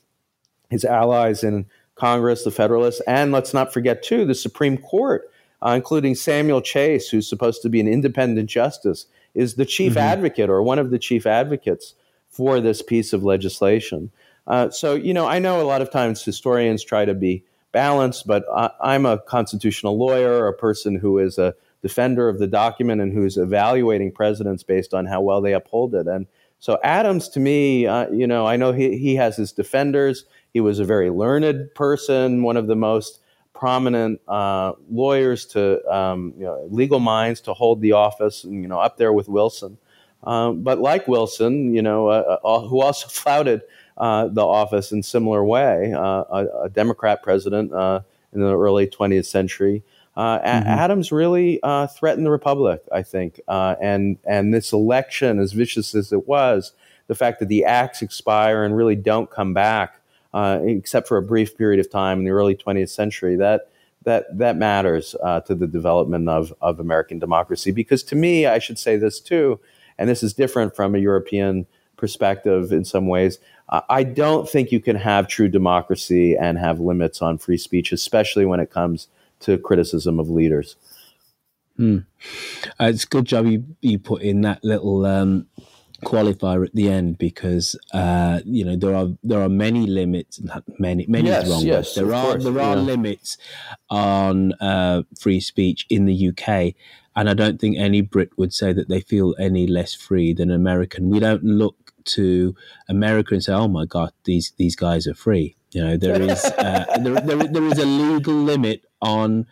His 0.71 0.85
allies 0.85 1.43
in 1.43 1.67
Congress, 1.95 2.45
the 2.45 2.51
Federalists, 2.51 3.01
and 3.07 3.33
let's 3.33 3.55
not 3.55 3.73
forget, 3.73 4.03
too, 4.03 4.25
the 4.25 4.35
Supreme 4.35 4.79
Court, 4.79 5.31
uh, 5.65 5.71
including 5.71 6.15
Samuel 6.15 6.61
Chase, 6.61 7.09
who's 7.09 7.29
supposed 7.29 7.63
to 7.63 7.69
be 7.69 7.81
an 7.81 7.89
independent 7.89 8.49
justice, 8.49 9.07
is 9.35 9.55
the 9.55 9.65
chief 9.65 9.93
mm-hmm. 9.93 10.01
advocate 10.01 10.51
or 10.51 10.63
one 10.63 10.79
of 10.79 10.91
the 10.91 10.99
chief 10.99 11.27
advocates 11.27 11.95
for 12.29 12.61
this 12.61 12.83
piece 12.83 13.13
of 13.13 13.25
legislation. 13.25 14.11
Uh, 14.47 14.71
so, 14.71 14.95
you 14.95 15.13
know, 15.13 15.27
I 15.27 15.39
know 15.39 15.61
a 15.61 15.65
lot 15.65 15.83
of 15.83 15.91
times 15.91 16.23
historians 16.23 16.83
try 16.83 17.05
to 17.05 17.15
be 17.15 17.45
balanced, 17.73 18.27
but 18.27 18.45
I, 18.55 18.95
am 18.95 19.05
a 19.05 19.19
constitutional 19.19 19.99
lawyer, 19.99 20.47
a 20.47 20.55
person 20.55 20.97
who 20.97 21.19
is 21.19 21.39
a 21.39 21.55
defender 21.83 22.29
of 22.29 22.39
the 22.39 22.47
document 22.47 23.01
and 23.01 23.13
who's 23.13 23.37
evaluating 23.37 24.13
presidents 24.13 24.63
based 24.63 24.95
on 24.95 25.07
how 25.07 25.21
well 25.21 25.41
they 25.41 25.53
uphold 25.53 25.95
it. 25.95 26.07
And 26.07 26.27
so 26.59 26.79
Adams, 26.83 27.29
to 27.31 27.41
me, 27.41 27.87
uh, 27.87 28.11
you 28.11 28.27
know, 28.27 28.47
I 28.47 28.57
know 28.57 28.73
he, 28.73 28.99
he 28.99 29.15
has 29.17 29.37
his 29.37 29.53
defenders. 29.53 30.25
He 30.53 30.61
was 30.61 30.81
a 30.81 30.85
very 30.85 31.11
learned 31.11 31.75
person, 31.75 32.43
one 32.43 32.57
of 32.57 32.67
the 32.67 32.77
most 32.77 33.21
prominent 33.59 34.21
uh, 34.29 34.73
lawyers 34.89 35.45
to 35.47 35.85
um, 35.93 36.33
you 36.39 36.45
know, 36.45 36.67
legal 36.71 37.01
minds 37.01 37.41
to 37.43 37.53
hold 37.53 37.81
the 37.81 37.93
office, 37.93 38.45
and, 38.45 38.63
you 38.63 38.69
know, 38.69 38.79
up 38.79 38.97
there 38.97 39.13
with 39.13 39.29
Wilson. 39.29 39.77
Um, 40.23 40.63
but 40.63 40.79
like 40.79 41.09
Wilson, 41.09 41.75
you 41.75 41.83
know, 41.83 42.09
uh, 42.09 42.39
uh 42.45 42.61
who 42.61 42.81
also 42.81 43.09
flouted 43.11 43.63
uh, 43.97 44.29
the 44.29 44.47
office 44.47 44.93
in 44.93 45.03
similar 45.03 45.45
way, 45.45 45.93
uh, 45.93 46.01
a, 46.01 46.47
a, 46.65 46.69
Democrat 46.69 47.23
president 47.23 47.73
in 47.73 48.41
the 48.41 48.57
early 48.57 48.87
20th 48.87 49.27
century. 49.27 49.83
Uh, 50.17 50.41
mm-hmm. 50.41 50.69
Adams 50.69 51.13
really 51.13 51.61
uh, 51.63 51.87
threatened 51.87 52.27
the 52.27 52.31
republic, 52.31 52.83
I 52.93 53.03
think, 53.03 53.41
uh, 53.47 53.77
and 53.81 54.19
and 54.25 54.53
this 54.53 54.73
election, 54.73 55.39
as 55.39 55.53
vicious 55.53 55.95
as 55.95 56.13
it 56.13 56.27
was, 56.27 56.73
the 57.07 57.15
fact 57.15 57.39
that 57.39 57.49
the 57.49 57.65
acts 57.65 58.03
expire 58.03 58.65
and 58.65 58.77
really 58.77 58.97
don't 58.97 59.31
come 59.31 59.55
back, 59.55 59.98
uh, 60.35 60.61
except 60.63 61.09
for 61.09 61.17
a 61.17 61.23
brief 61.23 61.57
period 61.57 61.81
of 61.81 61.91
time 61.91 62.19
in 62.19 62.25
the 62.25 62.31
early 62.31 62.55
20th 62.55 62.91
century, 62.91 63.37
that 63.37 63.71
that 64.05 64.27
that 64.39 64.57
matters 64.57 65.15
uh, 65.23 65.41
to 65.41 65.55
the 65.55 65.67
development 65.67 66.29
of 66.29 66.55
of 66.61 66.81
American 66.81 67.19
democracy. 67.19 67.71
Because 67.71 68.03
to 68.05 68.17
me, 68.17 68.47
I 68.47 68.59
should 68.59 68.79
say 68.79 68.97
this 68.97 69.21
too, 69.21 69.61
and 69.99 70.09
this 70.09 70.23
is 70.23 70.33
different 70.33 70.77
from 70.77 70.95
a 70.95 70.99
European 70.99 71.67
perspective 71.97 72.73
in 72.73 72.85
some 72.85 73.09
ways. 73.09 73.39
I 73.71 74.03
don't 74.03 74.49
think 74.49 74.73
you 74.73 74.81
can 74.81 74.97
have 74.97 75.29
true 75.29 75.49
democracy 75.49 76.35
and 76.35 76.57
have 76.57 76.81
limits 76.81 77.21
on 77.21 77.37
free 77.37 77.59
speech, 77.59 77.93
especially 77.93 78.47
when 78.47 78.61
it 78.61 78.71
comes 78.71 79.09
to 79.41 79.59
criticism 79.59 80.19
of 80.19 80.31
leaders. 80.31 80.77
Hmm. 81.77 81.99
Uh, 82.81 82.87
it's 82.87 83.05
a 83.05 83.09
good 83.09 83.27
job 83.27 83.47
you, 83.47 83.65
you 83.83 83.99
put 83.99 84.23
in 84.23 84.41
that 84.41 84.65
little 84.65 85.05
um, 85.05 85.47
qualifier 86.05 86.65
at 86.65 86.75
the 86.75 86.89
end 86.89 87.19
because 87.19 87.77
uh, 87.93 88.41
you 88.45 88.65
know 88.65 88.77
there 88.77 88.95
are 88.95 89.09
there 89.23 89.41
are 89.41 89.49
many 89.49 89.87
limits. 89.87 90.41
Many 90.79 91.07
many 91.09 91.29
yes, 91.29 91.49
wrong. 91.49 91.63
Yes, 91.63 91.95
there 91.95 92.15
are 92.15 92.33
course, 92.33 92.45
there 92.45 92.61
are 92.61 92.77
limits 92.77 93.37
on 93.91 94.53
uh, 94.55 95.03
free 95.19 95.41
speech 95.41 95.87
in 95.91 96.07
the 96.07 96.29
UK, 96.29 96.75
and 97.17 97.29
I 97.29 97.35
don't 97.35 97.61
think 97.61 97.77
any 97.79 98.01
Brit 98.01 98.31
would 98.39 98.53
say 98.53 98.73
that 98.73 98.89
they 98.89 99.01
feel 99.01 99.35
any 99.39 99.67
less 99.67 99.95
free 99.95 100.33
than 100.33 100.51
American. 100.51 101.11
We 101.11 101.21
don't 101.21 101.45
look 101.45 101.93
to 102.05 102.55
America 102.89 103.35
and 103.35 103.43
say, 103.43 103.53
"Oh 103.53 103.69
my 103.69 103.85
God, 103.85 104.13
these 104.25 104.53
these 104.57 104.77
guys 104.77 105.07
are 105.07 105.15
free." 105.15 105.57
You 105.73 105.85
know, 105.85 105.97
there 105.97 106.21
is 106.21 106.45
uh, 106.59 106.85
there, 107.01 107.21
there, 107.21 107.49
there 107.49 107.65
is 107.65 107.79
a 107.79 107.87
legal 107.87 108.35
limit 108.35 108.85
on 109.03 109.47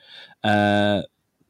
uh, 0.45 1.03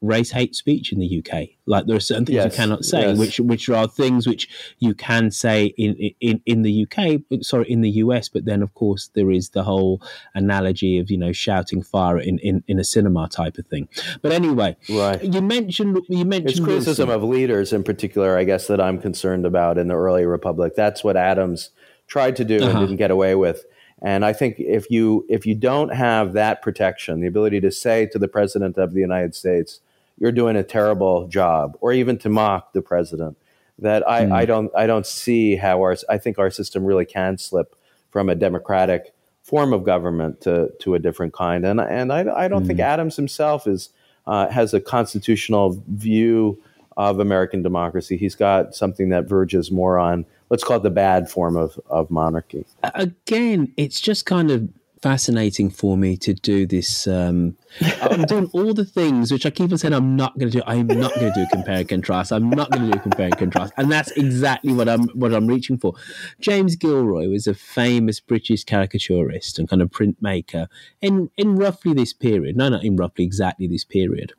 race 0.03 0.31
hate 0.31 0.55
speech 0.55 0.93
in 0.93 0.99
the 0.99 1.19
UK. 1.19 1.49
Like 1.67 1.87
there 1.87 1.97
are 1.97 2.01
certain 2.01 2.27
things 2.27 2.37
yes, 2.37 2.53
you 2.53 2.57
cannot 2.57 2.85
say, 2.85 3.09
yes. 3.09 3.19
which 3.19 3.41
which 3.41 3.69
are 3.69 3.89
things 3.89 4.27
which 4.27 4.49
you 4.79 4.95
can 4.95 5.31
say 5.31 5.67
in 5.77 5.95
in 6.21 6.41
in 6.47 6.63
the 6.63 6.87
UK, 6.87 7.43
sorry, 7.43 7.71
in 7.71 7.81
the 7.81 7.91
US. 7.91 8.29
But 8.29 8.45
then, 8.45 8.63
of 8.63 8.75
course, 8.75 9.11
there 9.15 9.31
is 9.31 9.51
the 9.51 9.63
whole 9.63 10.03
analogy 10.35 10.99
of 10.99 11.11
you 11.11 11.19
know 11.19 11.33
shouting 11.33 11.83
fire 11.83 12.19
in 12.19 12.39
in, 12.41 12.63
in 12.69 12.79
a 12.79 12.85
cinema 12.85 13.29
type 13.29 13.59
of 13.59 13.67
thing. 13.67 13.89
But 14.23 14.33
anyway, 14.33 14.77
right? 14.89 15.23
You 15.23 15.43
mentioned 15.43 16.01
you 16.09 16.25
mentioned 16.25 16.51
it's 16.51 16.61
criticism 16.61 17.09
Wilson. 17.09 17.25
of 17.25 17.29
leaders 17.29 17.73
in 17.73 17.83
particular. 17.83 18.37
I 18.37 18.45
guess 18.45 18.67
that 18.67 18.81
I'm 18.81 19.01
concerned 19.01 19.47
about 19.47 19.79
in 19.79 19.89
the 19.89 19.97
early 19.97 20.27
republic. 20.27 20.75
That's 20.77 21.03
what 21.03 21.17
Adams 21.17 21.71
tried 22.07 22.37
to 22.37 22.45
do 22.45 22.59
uh-huh. 22.59 22.71
and 22.71 22.81
didn't 22.81 22.97
get 22.97 23.11
away 23.11 23.35
with. 23.35 23.65
And 24.03 24.25
I 24.25 24.33
think 24.33 24.57
if 24.59 24.91
you 24.91 25.25
if 25.29 25.47
you 25.47 25.55
don't 25.55 25.95
have 25.95 26.35
that 26.35 26.61
protection, 26.63 27.21
the 27.21 27.27
ability 27.27 27.61
to 27.63 27.71
say 27.71 28.07
to 28.07 28.19
the 28.19 28.29
president 28.29 28.77
of 28.77 28.93
the 28.93 29.01
United 29.01 29.35
States, 29.35 29.81
"You're 30.19 30.33
doing 30.33 30.57
a 30.57 30.63
terrible 30.63 31.29
job," 31.29 31.77
or 31.81 31.93
even 31.93 32.19
to 32.19 32.29
mock 32.29 32.73
the 32.73 32.83
president, 32.83 33.37
that 33.79 34.09
I, 34.09 34.27
Hmm. 34.27 34.33
I 34.33 34.45
don't 34.45 34.73
I 34.75 34.87
don't 34.87 35.07
see 35.07 35.57
how 35.57 35.81
our 35.83 35.97
I 36.09 36.19
think 36.19 36.39
our 36.39 36.51
system 36.51 36.85
really 36.85 37.05
can 37.05 37.39
slip 37.39 37.77
from 38.11 38.29
a 38.29 38.35
democratic 38.35 39.13
form 39.43 39.73
of 39.73 39.85
government 39.85 40.41
to 40.43 40.73
to 40.81 40.95
a 40.95 40.99
different 40.99 41.33
kind. 41.33 41.65
And 41.65 41.81
and 41.81 42.13
I, 42.13 42.45
I 42.45 42.49
don't 42.49 42.67
think 42.67 42.81
Adams 42.81 43.17
himself 43.17 43.67
is 43.67 43.91
uh, 44.27 44.49
has 44.49 44.75
a 44.75 44.81
constitutional 44.81 45.81
view 45.89 46.61
of 46.97 47.21
American 47.21 47.63
democracy. 47.63 48.17
He's 48.17 48.35
got 48.35 48.75
something 48.75 49.11
that 49.11 49.29
verges 49.29 49.71
more 49.71 49.99
on 49.99 50.25
let's 50.51 50.65
call 50.65 50.79
it 50.79 50.83
the 50.83 50.91
bad 50.91 51.31
form 51.31 51.57
of 51.57 51.79
of 51.89 52.11
monarchy. 52.11 52.65
again, 52.95 53.73
it's 53.77 54.01
just 54.01 54.27
kind 54.27 54.51
of 54.51 54.69
fascinating 55.07 55.71
for 55.71 55.97
me 55.97 56.17
to 56.17 56.35
do 56.35 56.67
this. 56.67 57.07
Um, 57.07 57.57
I'm 58.03 58.25
doing 58.25 58.51
all 58.53 58.75
the 58.75 58.85
things 58.85 59.31
which 59.31 59.47
I 59.47 59.51
keep 59.51 59.71
on 59.71 59.79
saying 59.79 59.95
I'm 59.95 60.17
not 60.17 60.37
going 60.37 60.51
to 60.51 60.59
do. 60.59 60.65
I'm 60.67 60.89
not 60.89 61.15
going 61.15 61.33
to 61.33 61.41
do 61.45 61.47
compare 61.53 61.77
and 61.77 61.89
contrast. 61.89 62.33
I'm 62.33 62.51
not 62.51 62.73
going 62.73 62.87
to 62.87 62.91
do 62.91 62.99
compare 62.99 63.27
and 63.27 63.39
contrast, 63.39 63.73
and 63.77 63.89
that's 63.93 64.11
exactly 64.17 64.73
what 64.73 64.89
I'm 64.89 65.05
what 65.11 65.33
I'm 65.33 65.47
reaching 65.47 65.79
for. 65.79 65.95
James 66.41 66.77
Gillray 66.77 67.31
was 67.31 67.47
a 67.47 67.55
famous 67.55 68.19
British 68.19 68.65
caricaturist 68.65 69.61
and 69.61 69.69
kind 69.69 69.81
of 69.81 69.91
printmaker 69.91 70.67
in 71.01 71.31
in 71.37 71.55
roughly 71.55 71.93
this 71.95 72.13
period. 72.13 72.57
No, 72.57 72.69
not 72.69 72.83
in 72.83 72.97
roughly 72.97 73.25
exactly 73.25 73.69
this 73.69 73.85
period. 73.85 74.33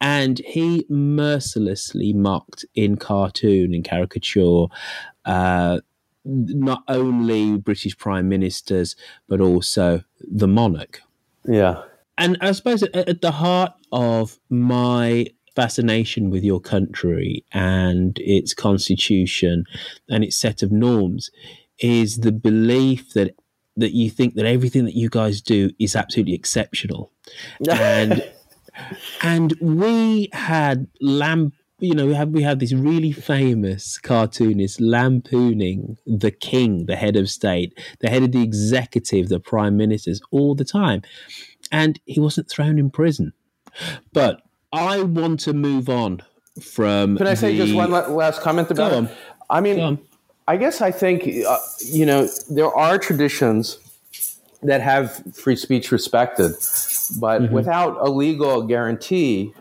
And 0.00 0.40
he 0.40 0.86
mercilessly 0.88 2.12
mocked 2.14 2.64
in 2.74 2.96
cartoon 2.96 3.74
and 3.74 3.84
caricature 3.84 4.66
uh, 5.24 5.80
not 6.24 6.82
only 6.88 7.56
British 7.56 7.96
prime 7.96 8.28
ministers 8.28 8.96
but 9.28 9.40
also 9.40 10.02
the 10.20 10.48
monarch. 10.48 11.00
Yeah. 11.46 11.82
And 12.18 12.36
I 12.40 12.52
suppose 12.52 12.82
at, 12.82 13.22
the 13.22 13.30
heart 13.30 13.72
of 13.92 14.38
my 14.50 15.26
fascination 15.56 16.30
with 16.30 16.44
your 16.44 16.60
country 16.60 17.44
and 17.52 18.18
its 18.20 18.54
constitution 18.54 19.64
and 20.08 20.22
its 20.22 20.36
set 20.36 20.62
of 20.62 20.70
norms 20.70 21.30
is 21.78 22.18
the 22.18 22.32
belief 22.32 23.12
that 23.14 23.34
that 23.76 23.92
you 23.92 24.10
think 24.10 24.34
that 24.34 24.44
everything 24.44 24.84
that 24.84 24.96
you 24.96 25.08
guys 25.08 25.40
do 25.40 25.70
is 25.78 25.96
absolutely 25.96 26.34
exceptional. 26.34 27.12
and 27.70 28.22
and 29.22 29.54
we 29.60 30.28
had 30.32 30.86
lamp 31.00 31.54
you 31.80 31.94
know 31.94 32.06
we 32.06 32.14
have 32.14 32.28
we 32.28 32.42
had 32.42 32.60
this 32.60 32.72
really 32.72 33.12
famous 33.12 33.98
cartoonist 33.98 34.80
lampooning 34.80 35.96
the 36.06 36.30
king 36.30 36.86
the 36.86 36.96
head 36.96 37.16
of 37.16 37.28
state 37.28 37.78
the 38.00 38.08
head 38.08 38.22
of 38.22 38.32
the 38.32 38.42
executive 38.42 39.28
the 39.28 39.40
prime 39.40 39.76
ministers 39.76 40.20
all 40.30 40.54
the 40.54 40.64
time 40.64 41.02
and 41.72 42.00
he 42.04 42.20
wasn't 42.20 42.48
thrown 42.48 42.78
in 42.78 42.90
prison 42.90 43.32
but 44.12 44.42
i 44.72 45.02
want 45.02 45.40
to 45.40 45.52
move 45.52 45.88
on 45.88 46.22
from 46.60 47.16
Can 47.16 47.26
I 47.26 47.34
say 47.34 47.56
just 47.56 47.74
one 47.74 47.90
last 47.90 48.42
comment 48.42 48.70
about 48.70 48.90
Go 48.90 48.96
on. 48.98 49.08
I 49.48 49.60
mean, 49.60 49.98
I 50.46 50.56
guess 50.56 50.80
I 50.82 50.90
think 50.90 51.26
uh, 51.46 51.58
you 51.84 52.04
know 52.04 52.28
there 52.50 52.66
are 52.74 52.98
traditions 52.98 53.78
that 54.62 54.80
have 54.82 55.22
free 55.34 55.56
speech 55.56 55.90
respected, 55.92 56.52
but 57.18 57.40
Mm-hmm. 57.42 57.54
without 57.54 57.96
a 58.00 58.10
legal 58.10 58.62
guarantee 58.62 59.54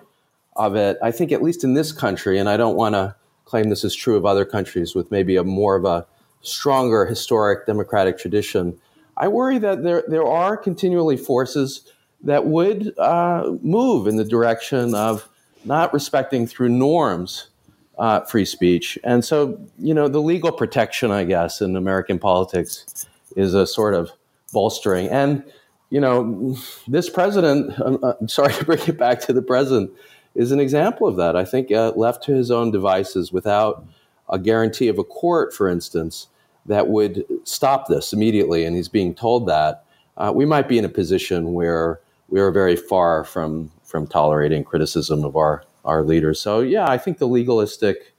of 0.59 0.75
it, 0.75 0.97
I 1.01 1.09
think 1.09 1.31
at 1.31 1.41
least 1.41 1.63
in 1.63 1.73
this 1.73 1.91
country, 1.91 2.37
and 2.37 2.47
I 2.47 2.57
don't 2.57 2.75
want 2.75 2.93
to 2.93 3.15
claim 3.45 3.69
this 3.69 3.83
is 3.83 3.95
true 3.95 4.15
of 4.15 4.25
other 4.25 4.45
countries 4.45 4.93
with 4.93 5.09
maybe 5.09 5.35
a 5.35 5.43
more 5.43 5.75
of 5.75 5.85
a 5.85 6.05
stronger 6.41 7.05
historic 7.05 7.65
democratic 7.65 8.19
tradition. 8.19 8.77
I 9.17 9.27
worry 9.27 9.57
that 9.57 9.83
there 9.83 10.03
there 10.07 10.25
are 10.25 10.55
continually 10.55 11.17
forces 11.17 11.91
that 12.23 12.45
would 12.45 12.97
uh, 12.99 13.55
move 13.61 14.05
in 14.05 14.17
the 14.17 14.25
direction 14.25 14.93
of 14.93 15.27
not 15.65 15.93
respecting 15.93 16.45
through 16.45 16.69
norms 16.69 17.49
uh, 17.97 18.21
free 18.21 18.45
speech. 18.45 18.97
And 19.03 19.23
so, 19.23 19.59
you 19.77 19.93
know, 19.93 20.07
the 20.07 20.21
legal 20.21 20.51
protection, 20.51 21.11
I 21.11 21.25
guess, 21.25 21.61
in 21.61 21.75
American 21.75 22.17
politics 22.17 23.05
is 23.35 23.53
a 23.53 23.67
sort 23.67 23.93
of 23.93 24.11
bolstering. 24.53 25.09
And, 25.09 25.43
you 25.89 25.99
know, 25.99 26.57
this 26.87 27.09
president, 27.09 27.73
I'm, 27.85 28.03
I'm 28.03 28.27
sorry 28.27 28.53
to 28.53 28.65
bring 28.65 28.79
it 28.87 28.97
back 28.97 29.19
to 29.21 29.33
the 29.33 29.41
president, 29.41 29.91
is 30.35 30.51
an 30.51 30.59
example 30.59 31.07
of 31.07 31.15
that. 31.17 31.35
I 31.35 31.45
think 31.45 31.71
uh, 31.71 31.91
left 31.95 32.23
to 32.23 32.33
his 32.33 32.51
own 32.51 32.71
devices 32.71 33.31
without 33.31 33.85
a 34.29 34.39
guarantee 34.39 34.87
of 34.87 34.97
a 34.99 35.03
court, 35.03 35.53
for 35.53 35.67
instance, 35.67 36.27
that 36.65 36.87
would 36.87 37.25
stop 37.43 37.87
this 37.87 38.13
immediately, 38.13 38.63
and 38.65 38.75
he's 38.75 38.89
being 38.89 39.15
told 39.15 39.47
that, 39.47 39.85
uh, 40.17 40.31
we 40.35 40.45
might 40.45 40.67
be 40.67 40.77
in 40.77 40.85
a 40.85 40.89
position 40.89 41.53
where 41.53 41.99
we 42.27 42.39
are 42.39 42.51
very 42.51 42.75
far 42.75 43.23
from 43.23 43.71
from 43.83 44.05
tolerating 44.05 44.63
criticism 44.63 45.23
of 45.23 45.35
our 45.35 45.63
our 45.83 46.03
leaders. 46.03 46.39
So 46.39 46.59
yeah, 46.59 46.87
I 46.87 46.97
think 46.97 47.17
the 47.17 47.27
legalistic 47.27 48.13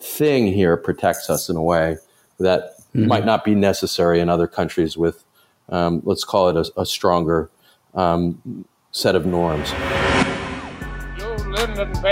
thing 0.00 0.52
here 0.52 0.76
protects 0.76 1.30
us 1.30 1.48
in 1.48 1.56
a 1.56 1.62
way 1.62 1.96
that 2.38 2.74
might 2.94 3.24
not 3.24 3.44
be 3.44 3.54
necessary 3.54 4.20
in 4.20 4.28
other 4.28 4.46
countries 4.46 4.96
with, 4.96 5.24
um, 5.68 6.02
let's 6.04 6.24
call 6.24 6.48
it 6.48 6.56
a, 6.56 6.80
a 6.80 6.86
stronger 6.86 7.50
um, 7.94 8.64
set 8.92 9.14
of 9.14 9.26
norms. 9.26 9.72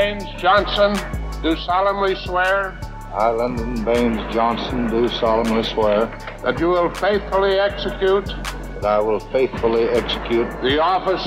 Baines 0.06 0.40
Johnson, 0.40 0.94
do 1.42 1.56
solemnly 1.56 2.14
swear. 2.14 2.78
I, 3.12 3.32
Lyndon 3.32 3.84
Baines 3.84 4.32
Johnson, 4.32 4.88
do 4.88 5.08
solemnly 5.08 5.64
swear 5.64 6.06
That 6.44 6.60
you 6.60 6.68
will 6.68 6.94
faithfully 6.94 7.58
execute 7.58 8.26
that 8.26 8.84
I 8.84 9.00
will 9.00 9.18
faithfully 9.18 9.88
execute 9.88 10.48
the 10.62 10.80
office 10.80 11.26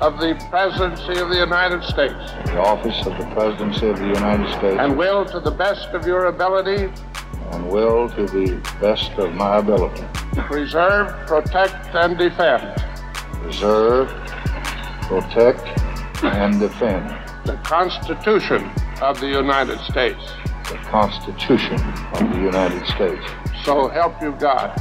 of 0.00 0.18
the 0.18 0.34
Presidency 0.50 1.20
of 1.20 1.28
the 1.28 1.36
United 1.36 1.84
States. 1.84 2.32
the 2.46 2.58
office 2.58 3.06
of 3.06 3.16
the 3.16 3.26
Presidency 3.32 3.90
of 3.90 3.98
the 4.00 4.08
United 4.08 4.48
States. 4.58 4.76
And 4.80 4.98
will, 4.98 5.24
to 5.26 5.38
the 5.38 5.52
best 5.52 5.90
of 5.90 6.04
your 6.04 6.26
ability, 6.26 6.92
and 7.52 7.68
will, 7.68 8.08
to 8.08 8.26
the 8.26 8.60
best 8.80 9.12
of 9.12 9.34
my 9.34 9.58
ability, 9.58 10.02
preserve, 10.48 11.14
protect, 11.28 11.94
and 11.94 12.18
defend 12.18 12.82
preserve, 13.40 14.08
protect, 15.08 15.64
and 16.24 16.58
defend 16.58 17.25
the 17.46 17.56
Constitution 17.64 18.70
of 19.00 19.20
the 19.20 19.28
United 19.28 19.78
States. 19.80 20.32
the 20.68 20.76
Constitution 20.90 21.74
of 22.14 22.28
the 22.32 22.40
United 22.40 22.84
States. 22.88 23.24
So 23.64 23.88
help 23.88 24.20
you 24.20 24.32
God. 24.32 24.74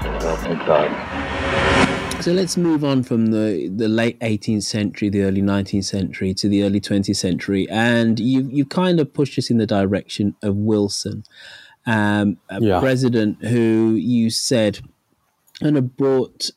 So 0.00 0.10
help 0.20 0.42
me 0.48 0.54
God. 0.64 2.22
So 2.22 2.30
let's 2.32 2.56
move 2.56 2.84
on 2.84 3.02
from 3.02 3.26
the, 3.32 3.68
the 3.74 3.88
late 3.88 4.18
18th 4.20 4.62
century, 4.62 5.08
the 5.10 5.22
early 5.22 5.42
19th 5.42 5.84
century 5.84 6.32
to 6.34 6.48
the 6.48 6.62
early 6.62 6.80
20th 6.80 7.16
century. 7.16 7.66
And 7.68 8.20
you, 8.20 8.48
you 8.48 8.64
kind 8.64 9.00
of 9.00 9.12
pushed 9.12 9.36
us 9.38 9.50
in 9.50 9.58
the 9.58 9.66
direction 9.66 10.36
of 10.42 10.54
Wilson, 10.56 11.24
um, 11.86 12.38
a 12.48 12.60
Yeah. 12.62 12.78
president 12.78 13.44
who 13.44 13.94
you 13.96 14.30
said 14.30 14.78
kind 15.60 15.76
of 15.76 15.96
brought 15.96 16.50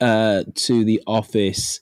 uh, 0.00 0.44
to 0.54 0.84
the 0.84 1.02
office 1.06 1.80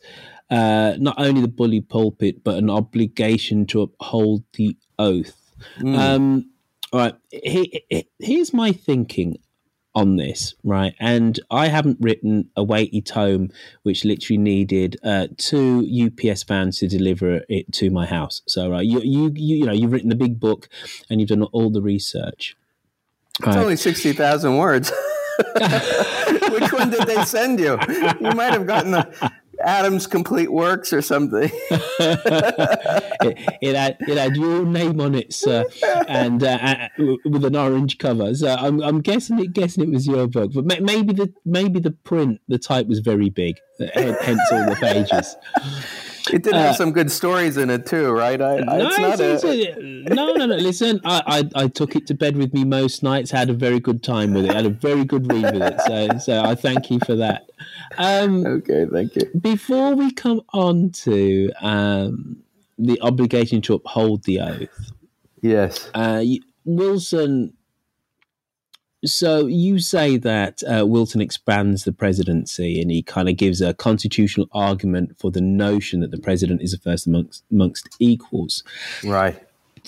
uh, 0.53 0.95
not 0.99 1.17
only 1.19 1.41
the 1.41 1.49
bully 1.49 1.81
pulpit, 1.81 2.45
but 2.45 2.57
an 2.59 2.69
obligation 2.71 3.67
to 3.67 3.81
uphold 3.83 4.45
the 4.53 4.77
oath. 4.99 5.41
Mm. 5.81 5.97
Um, 5.99 6.51
all 6.93 7.01
right, 7.01 7.15
he, 7.31 7.83
he- 7.89 8.09
here's 8.19 8.53
my 8.53 8.71
thinking 8.73 9.39
on 9.95 10.17
this, 10.17 10.55
right? 10.65 10.95
And 11.01 11.39
I 11.51 11.69
haven't 11.69 11.99
written 12.01 12.49
a 12.57 12.63
weighty 12.65 13.01
tome 13.03 13.51
which 13.83 14.05
literally 14.05 14.39
needed 14.39 14.97
uh, 15.03 15.29
two 15.37 15.87
UPS 16.07 16.43
vans 16.45 16.79
to 16.79 16.89
deliver 16.89 17.43
it 17.49 17.73
to 17.75 17.91
my 17.91 18.07
house. 18.07 18.43
So, 18.47 18.71
right, 18.71 18.85
you, 18.87 19.01
you, 19.01 19.31
you, 19.35 19.57
you 19.57 19.67
know, 19.67 19.73
you've 19.73 19.93
written 19.93 20.13
a 20.13 20.17
big 20.17 20.39
book 20.41 20.69
and 21.11 21.21
you've 21.21 21.29
done 21.31 21.43
all 21.45 21.71
the 21.71 21.83
research. 21.83 22.57
It's 23.39 23.47
Right. 23.49 23.57
only 23.59 23.77
60,000 23.77 24.57
words. 24.59 24.93
Which 26.51 26.73
one 26.73 26.91
did 26.91 27.07
they 27.07 27.25
send 27.25 27.59
you? 27.59 27.79
You 28.21 28.33
might 28.33 28.53
have 28.53 28.67
gotten 28.67 28.91
the 28.93 29.33
Adams 29.65 30.07
Complete 30.07 30.53
Works 30.53 30.93
or 30.93 31.03
something. 31.03 31.51
it, 31.71 33.59
it 33.61 33.77
had 33.77 33.97
it 34.01 34.19
had 34.19 34.37
your 34.37 34.65
name 34.65 35.01
on 35.01 35.15
it, 35.15 35.33
sir, 35.33 35.65
and 36.09 36.43
uh, 36.43 36.89
uh, 36.99 37.17
with 37.25 37.45
an 37.45 37.57
orange 37.57 37.99
cover. 37.99 38.35
So 38.35 38.55
I'm, 38.55 38.83
I'm 38.83 39.01
guessing 39.01 39.39
it 39.39 39.53
guessing 39.53 39.85
it 39.85 39.91
was 39.91 40.07
your 40.07 40.27
book, 40.27 40.53
but 40.55 40.65
maybe 40.83 41.13
the 41.13 41.33
maybe 41.45 41.81
the 41.81 41.93
print 41.93 42.41
the 42.49 42.59
type 42.59 42.87
was 42.87 43.01
very 43.01 43.31
big, 43.31 43.57
hence 43.95 44.41
all 44.51 44.67
the 44.67 44.77
pages. 44.81 45.37
It 46.31 46.43
did 46.43 46.55
Uh, 46.55 46.59
have 46.59 46.77
some 46.77 46.93
good 46.93 47.11
stories 47.11 47.57
in 47.57 47.71
it 47.71 47.87
too, 47.87 48.11
right? 48.11 48.41
I, 48.41 48.59
I, 48.59 48.61
No, 48.79 48.87
it's 48.89 48.99
not 48.99 49.21
it's- 49.21 49.45
a, 49.45 50.15
no, 50.15 50.33
no, 50.35 50.47
no. 50.47 50.57
Listen, 50.57 51.01
I, 51.05 51.23
I, 51.57 51.65
I 51.65 51.69
took 51.69 51.97
it 51.97 52.07
to 52.09 52.15
bed 52.15 52.37
with 52.37 52.53
me 52.55 52.65
most 52.65 53.03
nights. 53.03 53.31
Had 53.31 53.51
a 53.51 53.55
very 53.55 53.81
good 53.81 54.03
time 54.03 54.33
with 54.35 54.45
it. 54.45 54.55
Had 54.55 54.67
a 54.67 54.71
very 54.71 55.05
good 55.05 55.31
read 55.33 55.53
with 55.53 55.63
it. 55.63 55.81
So, 55.87 56.19
so 56.19 56.43
I 56.43 56.55
thank 56.55 56.91
you 56.91 57.01
for 57.05 57.17
that. 57.17 57.51
Um, 57.99 58.47
okay, 58.47 58.87
thank 58.93 59.17
you. 59.17 59.23
Before 59.41 59.95
we 59.95 60.13
come 60.13 60.43
on 60.53 60.91
to 61.05 61.51
um, 61.61 62.37
the 62.79 63.01
obligation 63.01 63.61
to 63.63 63.75
uphold 63.75 64.25
the 64.25 64.41
oath, 64.41 64.93
yes, 65.41 65.91
uh, 65.95 66.23
Wilson. 66.65 67.53
So 69.05 69.47
you 69.47 69.81
say 69.81 70.17
that 70.19 70.63
uh, 70.63 70.87
Wilson 70.87 71.21
expands 71.21 71.85
the 71.85 71.93
presidency, 71.93 72.81
and 72.81 72.91
he 72.91 73.03
kind 73.03 73.29
of 73.29 73.37
gives 73.37 73.61
a 73.61 73.75
constitutional 73.75 74.49
argument 74.53 75.19
for 75.19 75.31
the 75.31 75.41
notion 75.41 76.01
that 76.01 76.13
the 76.13 76.19
president 76.19 76.63
is 76.63 76.73
a 76.73 76.79
first 76.79 77.07
amongst 77.07 77.43
amongst 77.51 77.89
equals. 77.99 78.63
Right. 79.05 79.37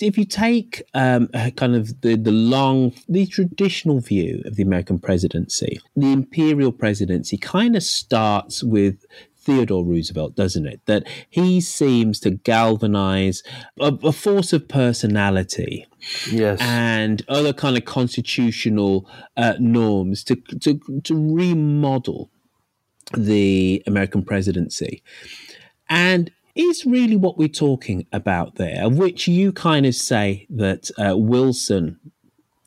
if 0.01 0.19
you 0.19 0.25
take 0.25 0.83
um, 0.95 1.29
kind 1.57 1.77
of 1.77 2.01
the, 2.01 2.17
the 2.17 2.33
long, 2.33 2.93
the 3.09 3.27
traditional 3.27 4.01
view 4.01 4.43
of 4.45 4.57
the 4.57 4.63
American 4.65 4.99
presidency, 4.99 5.81
the 5.95 6.13
imperial 6.13 6.73
presidency 6.73 7.37
kind 7.37 7.77
of 7.77 7.83
starts 7.85 8.65
with 8.65 9.07
Theodore 9.45 9.85
Roosevelt, 9.85 10.35
doesn't 10.35 10.67
it? 10.67 10.81
That 10.87 11.07
he 11.29 11.61
seems 11.61 12.21
to 12.21 12.31
galvanize 12.31 13.43
a, 13.79 13.93
a, 14.03 14.13
force 14.13 14.53
of 14.53 14.69
personality, 14.69 15.87
yes, 16.31 16.59
and 16.61 17.23
other 17.29 17.53
kind 17.53 17.77
of 17.77 17.85
constitutional 17.85 19.09
uh, 19.37 19.55
norms 19.59 20.25
to 20.25 20.37
to 20.61 20.81
to 21.05 21.35
remodel 21.35 22.31
the 23.17 23.83
American 23.87 24.25
presidency, 24.25 25.03
and 25.89 26.31
is 26.55 26.87
really 26.87 27.17
what 27.17 27.37
we're 27.37 27.49
talking 27.49 28.07
about 28.13 28.57
there, 28.57 28.89
which 28.89 29.27
you 29.27 29.53
kind 29.53 29.85
of 29.87 29.95
say 29.95 30.47
that 30.49 30.91
uh, 30.99 31.17
Wilson 31.17 31.99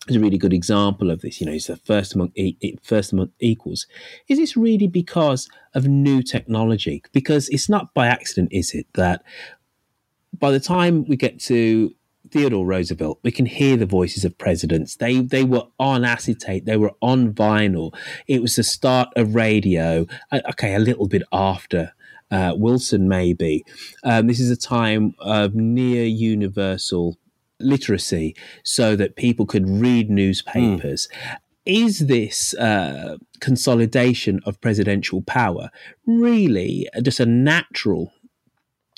is 0.10 0.16
a 0.16 0.20
really 0.20 0.38
good 0.38 0.53
example 0.53 1.12
of 1.12 1.22
this. 1.22 1.39
You 1.39 1.47
know, 1.47 1.53
he's 1.53 1.68
the 1.68 1.78
first 1.78 2.16
among 2.16 2.32
first 2.84 3.12
among 3.12 3.32
equals. 3.39 3.88
Is 4.28 4.38
this 4.38 4.58
really 4.58 4.88
because 4.88 5.49
of 5.74 5.88
new 5.88 6.22
technology? 6.22 7.03
Because 7.12 7.49
it's 7.49 7.70
not 7.70 7.93
by 7.93 8.08
accident, 8.08 8.49
is 8.51 8.74
it, 8.74 8.88
that 8.93 9.24
by 10.38 10.51
the 10.51 10.60
time 10.60 11.05
we 11.08 11.16
get 11.16 11.39
to 11.41 11.93
Theodore 12.32 12.66
Roosevelt, 12.66 13.20
we 13.24 13.32
can 13.32 13.45
hear 13.45 13.78
the 13.78 13.86
voices 13.86 14.26
of 14.26 14.38
presidents. 14.38 14.95
They 14.97 15.20
they 15.20 15.43
were 15.43 15.64
on 15.80 16.03
acetate, 16.03 16.66
they 16.66 16.78
were 16.78 16.93
on 17.01 17.34
vinyl. 17.34 17.93
It 18.28 18.41
was 18.41 18.55
the 18.55 18.64
start 18.64 19.10
of 19.16 19.36
radio. 19.36 20.05
Uh, 20.32 20.41
okay, 20.49 20.76
a 20.76 20.80
little 20.80 21.08
bit 21.08 21.24
after 21.32 21.93
uh, 22.32 22.53
Wilson, 22.55 23.08
maybe. 23.08 23.64
Um, 24.03 24.28
this 24.28 24.39
is 24.39 24.51
a 24.51 24.58
time 24.58 25.16
of 25.20 25.55
near 25.55 26.03
universal 26.05 27.18
literacy 27.60 28.36
so 28.64 28.95
that 28.95 29.16
people 29.16 29.45
could 29.45 29.68
read 29.68 30.10
newspapers. 30.10 31.08
Mm. 31.08 31.38
Is 31.66 31.99
this 32.08 32.53
uh, 32.53 33.18
consolidation 33.41 34.39
of 34.45 34.62
presidential 34.62 35.22
power 35.22 35.70
really 36.05 36.88
just 37.01 37.20
a 37.20 37.26
natural 37.26 38.14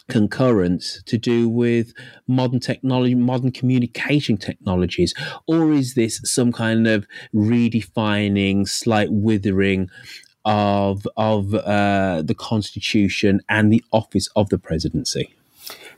concurrence 0.09 1.01
to 1.05 1.17
do 1.17 1.47
with 1.47 1.93
modern 2.27 2.59
technology, 2.59 3.15
modern 3.15 3.51
communication 3.51 4.37
technologies, 4.37 5.13
or 5.47 5.71
is 5.71 5.93
this 5.93 6.19
some 6.23 6.51
kind 6.51 6.87
of 6.87 7.07
redefining, 7.33 8.67
slight 8.67 9.11
withering 9.11 9.89
of 10.45 11.07
of 11.15 11.53
uh, 11.53 12.21
the 12.23 12.35
Constitution 12.35 13.39
and 13.47 13.71
the 13.71 13.83
office 13.91 14.27
of 14.35 14.49
the 14.49 14.57
presidency? 14.57 15.33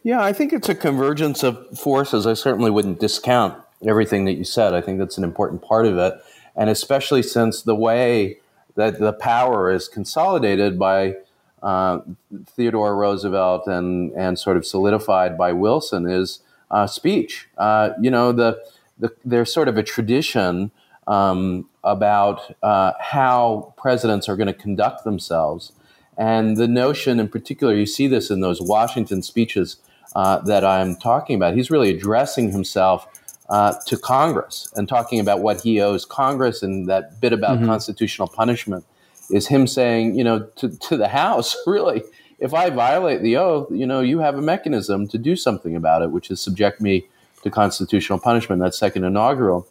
Yeah, 0.03 0.21
I 0.21 0.33
think 0.33 0.51
it's 0.51 0.69
a 0.69 0.75
convergence 0.75 1.43
of 1.43 1.77
forces. 1.77 2.25
I 2.25 2.33
certainly 2.33 2.71
wouldn't 2.71 2.99
discount 2.99 3.61
everything 3.85 4.25
that 4.25 4.33
you 4.33 4.43
said. 4.43 4.73
I 4.73 4.81
think 4.81 4.97
that's 4.97 5.17
an 5.17 5.23
important 5.23 5.61
part 5.61 5.85
of 5.85 5.97
it, 5.97 6.15
and 6.55 6.69
especially 6.69 7.21
since 7.21 7.61
the 7.61 7.75
way 7.75 8.39
that 8.75 8.99
the 8.99 9.13
power 9.13 9.71
is 9.71 9.87
consolidated 9.87 10.79
by 10.79 11.15
uh, 11.61 11.99
Theodore 12.47 12.95
Roosevelt 12.95 13.67
and 13.67 14.11
and 14.13 14.39
sort 14.39 14.57
of 14.57 14.65
solidified 14.65 15.37
by 15.37 15.51
Wilson 15.53 16.09
is 16.09 16.39
uh, 16.71 16.87
speech. 16.87 17.47
Uh, 17.57 17.91
you 18.01 18.09
know, 18.09 18.31
the, 18.31 18.59
the 18.97 19.13
there's 19.23 19.53
sort 19.53 19.67
of 19.67 19.77
a 19.77 19.83
tradition 19.83 20.71
um, 21.05 21.69
about 21.83 22.55
uh, 22.63 22.93
how 22.99 23.73
presidents 23.77 24.27
are 24.27 24.35
going 24.35 24.47
to 24.47 24.53
conduct 24.53 25.03
themselves. 25.03 25.73
And 26.17 26.57
the 26.57 26.67
notion, 26.67 27.19
in 27.19 27.29
particular, 27.29 27.75
you 27.75 27.85
see 27.85 28.07
this 28.07 28.29
in 28.29 28.41
those 28.41 28.61
Washington 28.61 29.21
speeches 29.21 29.77
uh, 30.15 30.39
that 30.39 30.63
I'm 30.65 30.95
talking 30.95 31.35
about. 31.35 31.55
He's 31.55 31.71
really 31.71 31.89
addressing 31.89 32.51
himself 32.51 33.07
uh, 33.49 33.73
to 33.87 33.97
Congress 33.97 34.71
and 34.75 34.87
talking 34.87 35.19
about 35.19 35.41
what 35.41 35.61
he 35.61 35.81
owes 35.81 36.05
Congress, 36.05 36.63
and 36.63 36.87
that 36.89 37.19
bit 37.19 37.33
about 37.33 37.57
mm-hmm. 37.57 37.67
constitutional 37.67 38.27
punishment 38.27 38.85
is 39.29 39.47
him 39.47 39.67
saying, 39.67 40.15
you 40.15 40.23
know, 40.23 40.43
to, 40.57 40.69
to 40.69 40.97
the 40.97 41.07
House, 41.07 41.55
really, 41.67 42.03
if 42.39 42.53
I 42.53 42.69
violate 42.69 43.21
the 43.21 43.37
oath, 43.37 43.69
you 43.71 43.85
know, 43.85 44.01
you 44.01 44.19
have 44.19 44.37
a 44.37 44.41
mechanism 44.41 45.07
to 45.09 45.17
do 45.17 45.35
something 45.35 45.75
about 45.75 46.01
it, 46.01 46.11
which 46.11 46.31
is 46.31 46.41
subject 46.41 46.81
me 46.81 47.07
to 47.43 47.51
constitutional 47.51 48.19
punishment. 48.19 48.61
That 48.61 48.73
second 48.73 49.03
inaugural. 49.03 49.67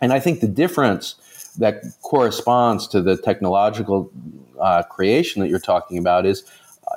And 0.00 0.12
I 0.12 0.20
think 0.20 0.40
the 0.40 0.48
difference 0.48 1.14
that 1.58 1.82
corresponds 2.02 2.86
to 2.88 3.00
the 3.00 3.16
technological 3.16 4.10
uh, 4.60 4.82
creation 4.82 5.40
that 5.40 5.48
you're 5.48 5.58
talking 5.58 5.96
about 5.96 6.26
is 6.26 6.44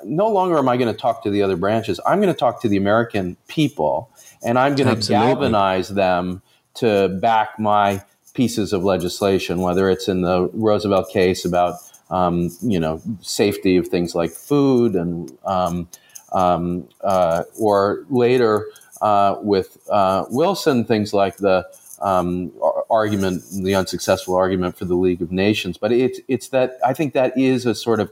no 0.04 0.28
longer 0.28 0.58
am 0.58 0.70
I 0.70 0.78
going 0.78 0.92
to 0.94 1.00
talk 1.00 1.24
to 1.24 1.30
the 1.30 1.42
other 1.42 1.58
branches. 1.58 2.00
I'm 2.06 2.20
going 2.20 2.34
to 2.34 2.40
talk 2.40 2.62
to 2.62 2.68
the 2.68 2.78
American 2.78 3.38
people, 3.48 4.12
and 4.44 4.58
I'm 4.58 4.76
going 4.76 4.96
to 4.96 5.08
galvanize 5.08 5.90
them 5.90 6.42
to 6.76 7.10
back 7.22 7.60
my 7.60 8.04
pieces 8.34 8.74
of 8.74 8.84
legislation, 8.84 9.62
whether 9.62 9.90
it's 9.90 10.08
in 10.08 10.22
the 10.22 10.50
Roosevelt 10.54 11.10
case 11.10 11.46
about 11.46 11.76
um, 12.10 12.50
you 12.62 12.80
know 12.80 13.02
safety 13.22 13.78
of 13.78 13.88
things 13.88 14.16
like 14.16 14.32
food, 14.32 14.96
and 14.96 15.38
um, 15.46 15.88
um, 16.32 16.88
uh, 17.02 17.44
or 17.60 18.06
later 18.10 18.68
uh, 19.02 19.36
with 19.42 19.78
uh, 19.90 20.26
Wilson, 20.30 20.86
things 20.86 21.14
like 21.14 21.38
the 21.38 21.68
um, 22.02 22.52
argument, 22.90 23.44
the 23.64 23.76
unsuccessful 23.76 24.36
argument 24.36 24.78
for 24.78 24.86
the 24.86 24.96
League 24.96 25.22
of 25.22 25.32
Nations. 25.32 25.78
But 25.78 25.92
it's 25.92 26.20
it's 26.28 26.50
that 26.50 26.78
I 26.86 26.94
think 26.94 27.14
that 27.14 27.38
is 27.38 27.66
a 27.66 27.76
sort 27.76 28.00
of 28.00 28.12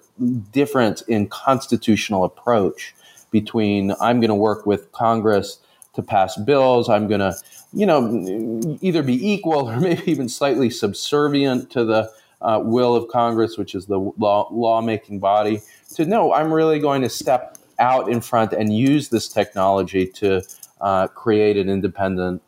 difference 0.52 1.02
in 1.04 1.28
constitutional 1.28 2.24
approach 2.24 2.96
between 3.32 3.94
I'm 4.00 4.20
going 4.20 4.30
to 4.30 4.36
work 4.36 4.66
with 4.66 4.92
Congress 4.92 5.60
to 5.94 6.04
pass 6.04 6.38
bills. 6.38 6.90
I'm 6.90 7.08
going 7.08 7.20
to, 7.20 7.36
you 7.74 7.86
know, 7.86 8.78
either 8.82 9.04
be 9.04 9.32
equal 9.32 9.70
or 9.70 9.80
maybe 9.80 10.10
even 10.10 10.30
slightly 10.30 10.70
subservient 10.70 11.70
to 11.72 11.84
the 11.84 12.12
uh, 12.42 12.62
will 12.64 12.96
of 12.96 13.08
Congress, 13.10 13.58
which 13.58 13.74
is 13.76 13.88
the 13.88 14.00
law, 14.18 14.48
lawmaking 14.52 15.20
body. 15.20 15.62
To 15.96 16.06
no, 16.06 16.34
I'm 16.34 16.54
really 16.54 16.80
going 16.80 17.02
to 17.02 17.10
step 17.10 17.58
out 17.80 18.10
in 18.10 18.22
front 18.22 18.54
and 18.54 18.76
use 18.76 19.10
this 19.10 19.28
technology 19.28 20.08
to 20.08 20.42
uh, 20.82 21.08
create 21.08 21.58
an 21.58 21.70
independent 21.70 22.42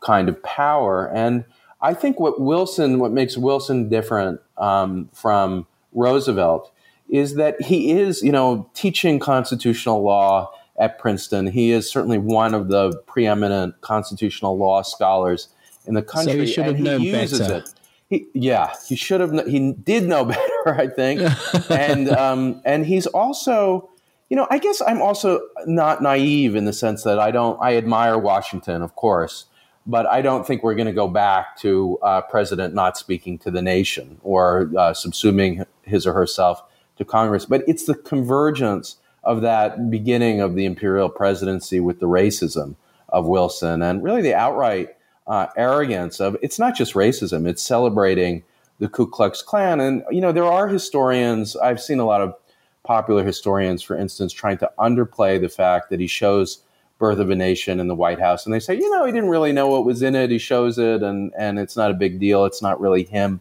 kind 0.00 0.28
of 0.28 0.42
power. 0.42 1.08
And 1.08 1.44
I 1.82 1.94
think 1.94 2.20
what 2.20 2.40
Wilson, 2.40 2.98
what 2.98 3.12
makes 3.12 3.36
Wilson 3.36 3.88
different 3.88 4.40
um, 4.56 5.10
from 5.12 5.66
Roosevelt, 5.92 6.72
is 7.08 7.34
that 7.34 7.60
he 7.60 7.90
is, 7.90 8.22
you 8.22 8.32
know, 8.32 8.70
teaching 8.74 9.18
constitutional 9.18 10.02
law 10.02 10.50
at 10.78 10.98
Princeton. 10.98 11.48
He 11.48 11.70
is 11.72 11.90
certainly 11.90 12.18
one 12.18 12.54
of 12.54 12.68
the 12.68 12.92
preeminent 13.06 13.80
constitutional 13.80 14.56
law 14.56 14.82
scholars 14.82 15.48
in 15.86 15.94
the 15.94 16.02
country. 16.02 16.32
So 16.32 16.38
he 16.38 16.46
should 16.46 16.64
have 16.64 16.78
known 16.78 17.02
better. 17.10 17.56
It. 17.56 17.74
He, 18.08 18.26
yeah, 18.32 18.72
he 18.86 18.96
should 18.96 19.20
have. 19.20 19.46
He 19.46 19.72
did 19.72 20.04
know 20.04 20.24
better, 20.64 20.80
I 20.80 20.86
think, 20.86 21.20
and 21.70 22.08
um, 22.10 22.62
and 22.64 22.86
he's 22.86 23.06
also 23.06 23.90
you 24.32 24.36
know, 24.36 24.46
I 24.50 24.56
guess 24.56 24.80
I'm 24.80 25.02
also 25.02 25.42
not 25.66 26.02
naive 26.02 26.56
in 26.56 26.64
the 26.64 26.72
sense 26.72 27.02
that 27.02 27.18
I 27.18 27.30
don't, 27.30 27.58
I 27.60 27.76
admire 27.76 28.16
Washington, 28.16 28.80
of 28.80 28.96
course, 28.96 29.44
but 29.86 30.06
I 30.06 30.22
don't 30.22 30.46
think 30.46 30.62
we're 30.62 30.74
going 30.74 30.86
to 30.86 30.92
go 30.92 31.08
back 31.08 31.56
to 31.58 31.98
uh, 32.02 32.20
president 32.22 32.74
not 32.74 32.96
speaking 32.96 33.38
to 33.38 33.50
the 33.50 33.62
nation 33.62 34.18
or 34.22 34.70
uh, 34.76 34.92
subsuming 34.92 35.66
his 35.82 36.06
or 36.06 36.12
herself 36.12 36.62
to 36.98 37.04
Congress. 37.04 37.46
But 37.46 37.64
it's 37.66 37.84
the 37.84 37.94
convergence 37.94 38.96
of 39.24 39.42
that 39.42 39.90
beginning 39.90 40.40
of 40.40 40.54
the 40.54 40.64
imperial 40.64 41.08
presidency 41.08 41.80
with 41.80 42.00
the 42.00 42.06
racism 42.06 42.76
of 43.08 43.26
Wilson 43.26 43.82
and 43.82 44.02
really 44.02 44.22
the 44.22 44.34
outright 44.34 44.96
uh, 45.26 45.46
arrogance 45.56 46.20
of 46.20 46.36
it's 46.42 46.58
not 46.58 46.74
just 46.74 46.94
racism; 46.94 47.46
it's 47.46 47.62
celebrating 47.62 48.42
the 48.78 48.88
Ku 48.88 49.06
Klux 49.06 49.42
Klan. 49.42 49.80
And 49.80 50.02
you 50.10 50.20
know, 50.20 50.32
there 50.32 50.44
are 50.44 50.68
historians. 50.68 51.56
I've 51.56 51.80
seen 51.80 52.00
a 52.00 52.04
lot 52.04 52.20
of 52.20 52.34
popular 52.82 53.24
historians, 53.24 53.82
for 53.82 53.96
instance, 53.96 54.32
trying 54.32 54.58
to 54.58 54.70
underplay 54.78 55.40
the 55.40 55.48
fact 55.48 55.90
that 55.90 56.00
he 56.00 56.08
shows 56.08 56.58
Birth 57.02 57.18
of 57.18 57.30
a 57.30 57.34
Nation 57.34 57.80
in 57.80 57.88
the 57.88 57.96
White 57.96 58.20
House, 58.20 58.46
and 58.46 58.54
they 58.54 58.60
say, 58.60 58.76
you 58.76 58.88
know, 58.88 59.04
he 59.04 59.10
didn't 59.10 59.28
really 59.28 59.52
know 59.52 59.66
what 59.66 59.84
was 59.84 60.02
in 60.02 60.14
it. 60.14 60.30
He 60.30 60.38
shows 60.38 60.78
it, 60.78 61.02
and 61.02 61.32
and 61.36 61.58
it's 61.58 61.76
not 61.76 61.90
a 61.90 61.94
big 61.94 62.20
deal. 62.20 62.44
It's 62.44 62.62
not 62.62 62.80
really 62.80 63.02
him 63.02 63.40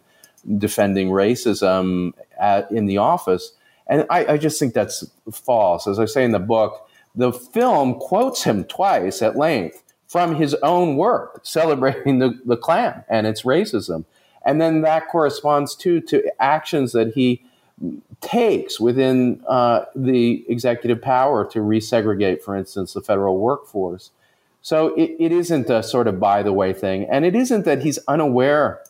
defending 0.58 1.10
racism 1.10 2.14
at, 2.40 2.72
in 2.72 2.88
the 2.88 2.98
office. 2.98 3.54
And 3.86 4.08
I, 4.10 4.34
I 4.34 4.38
just 4.38 4.58
think 4.58 4.74
that's 4.74 5.06
false. 5.32 5.86
As 5.86 6.00
I 6.00 6.06
say 6.06 6.24
in 6.24 6.32
the 6.32 6.40
book, 6.40 6.90
the 7.14 7.32
film 7.32 8.00
quotes 8.00 8.42
him 8.42 8.64
twice 8.64 9.22
at 9.22 9.36
length 9.38 9.84
from 10.08 10.34
his 10.34 10.56
own 10.64 10.98
work 10.98 11.42
celebrating 11.44 12.18
the, 12.18 12.40
the 12.44 12.58
Klan 12.58 13.04
and 13.10 13.28
its 13.28 13.44
racism. 13.44 14.06
And 14.44 14.60
then 14.60 14.82
that 14.82 15.08
corresponds 15.08 15.76
too 15.76 16.02
to 16.02 16.24
actions 16.40 16.94
that 16.94 17.14
he 17.14 17.44
takes 18.22 18.80
within 18.80 19.44
uh, 19.48 19.86
the 19.96 20.46
executive 20.48 21.02
power 21.02 21.44
to 21.52 21.60
resegregate, 21.60 22.42
for 22.42 22.56
instance, 22.56 22.94
the 22.94 23.02
federal 23.02 23.38
workforce. 23.38 24.12
So 24.62 24.94
it, 24.96 25.16
it 25.20 25.32
isn't 25.32 25.70
a 25.70 25.82
sort 25.82 26.08
of 26.08 26.20
by 26.20 26.44
the 26.44 26.54
way 26.54 26.72
thing. 26.72 27.08
And 27.10 27.26
it 27.26 27.36
isn't 27.36 27.66
that 27.66 27.82
he's 27.82 28.00
unaware 28.08 28.82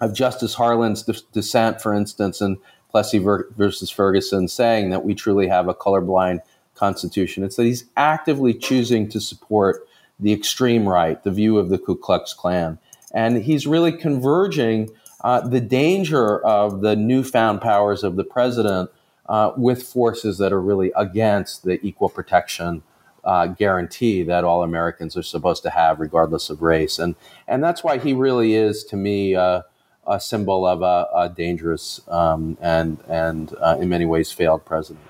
of 0.00 0.14
Justice 0.14 0.54
Harlan's 0.54 1.02
dissent, 1.32 1.80
for 1.80 1.92
instance, 1.92 2.40
in 2.40 2.58
Plessy 2.90 3.18
versus 3.18 3.90
Ferguson, 3.90 4.48
saying 4.48 4.90
that 4.90 5.04
we 5.04 5.14
truly 5.14 5.48
have 5.48 5.66
a 5.66 5.74
colorblind 5.74 6.40
constitution. 6.74 7.42
It's 7.42 7.56
that 7.56 7.64
he's 7.64 7.86
actively 7.96 8.54
choosing 8.54 9.08
to 9.10 9.20
support 9.20 9.86
the 10.20 10.32
extreme 10.32 10.88
right, 10.88 11.22
the 11.24 11.30
view 11.30 11.58
of 11.58 11.68
the 11.68 11.78
Ku 11.78 11.96
Klux 11.96 12.34
Klan. 12.34 12.78
And 13.14 13.42
he's 13.42 13.66
really 13.66 13.92
converging 13.92 14.90
uh, 15.22 15.40
the 15.40 15.60
danger 15.60 16.44
of 16.44 16.80
the 16.80 16.96
newfound 16.96 17.60
powers 17.60 18.02
of 18.02 18.16
the 18.16 18.24
president 18.24 18.90
uh, 19.28 19.52
with 19.56 19.82
forces 19.82 20.38
that 20.38 20.52
are 20.52 20.60
really 20.60 20.92
against 20.96 21.64
the 21.64 21.84
equal 21.86 22.08
protection 22.08 22.82
uh, 23.24 23.46
guarantee 23.46 24.22
that 24.24 24.44
all 24.44 24.62
Americans 24.62 25.16
are 25.16 25.22
supposed 25.22 25.62
to 25.62 25.70
have, 25.70 26.00
regardless 26.00 26.50
of 26.50 26.60
race. 26.60 26.98
And, 26.98 27.14
and 27.46 27.62
that's 27.62 27.84
why 27.84 27.98
he 27.98 28.12
really 28.12 28.54
is, 28.54 28.84
to 28.84 28.96
me, 28.96 29.36
uh, 29.36 29.62
a 30.06 30.18
symbol 30.18 30.66
of 30.66 30.82
a, 30.82 31.06
a 31.14 31.28
dangerous 31.28 32.00
um, 32.08 32.58
and, 32.60 32.98
and 33.08 33.54
uh, 33.60 33.78
in 33.80 33.88
many 33.88 34.04
ways, 34.04 34.32
failed 34.32 34.64
president. 34.64 35.04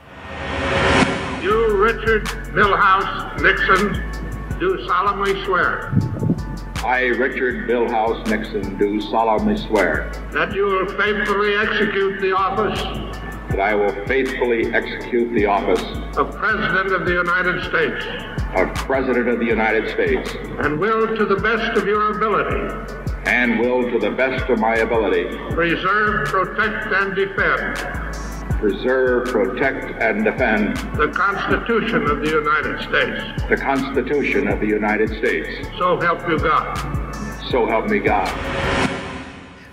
You, 1.43 1.75
Richard 1.83 2.27
Milhous 2.53 3.41
Nixon, 3.41 4.59
do 4.61 4.87
solemnly 4.87 5.43
swear. 5.45 5.93
I, 6.85 7.07
Richard 7.07 7.69
Milhous 7.69 8.27
Nixon, 8.27 8.77
do 8.77 9.01
solemnly 9.01 9.57
swear 9.57 10.11
that 10.33 10.53
you 10.53 10.65
will 10.65 10.89
faithfully 10.89 11.55
execute 11.55 12.21
the 12.21 12.33
office 12.33 12.81
that 13.51 13.61
I 13.61 13.75
will 13.75 13.93
faithfully 14.07 14.73
execute 14.75 15.33
the 15.35 15.47
office 15.47 15.83
of 16.17 16.35
President 16.35 16.93
of 16.93 17.05
the 17.05 17.13
United 17.13 17.63
States 17.65 18.05
of 18.55 18.75
President 18.75 19.29
of 19.29 19.39
the 19.39 19.45
United 19.45 19.91
States 19.91 20.35
and 20.59 20.79
will, 20.79 21.17
to 21.17 21.25
the 21.25 21.37
best 21.37 21.77
of 21.79 21.87
your 21.87 22.17
ability, 22.17 23.01
and 23.27 23.61
will, 23.61 23.91
to 23.91 23.99
the 23.99 24.11
best 24.11 24.51
of 24.51 24.59
my 24.59 24.77
ability, 24.77 25.25
preserve, 25.55 26.29
protect, 26.29 26.93
and 26.93 27.15
defend 27.15 27.79
preserve, 28.59 29.27
protect, 29.29 30.01
and 30.03 30.25
defend 30.25 30.77
the 30.97 31.09
Constitution 31.09 32.03
of 32.11 32.21
the 32.21 32.31
United 32.31 32.81
States. 32.83 33.43
The 33.49 33.57
Constitution 33.57 34.49
of 34.49 34.61
the 34.61 34.67
United 34.67 35.09
States. 35.09 35.69
So 35.79 36.01
help 36.01 36.29
you 36.29 36.39
God. 36.39 36.77
So 37.51 37.67
help 37.67 37.89
me 37.89 37.99
God. 37.99 38.29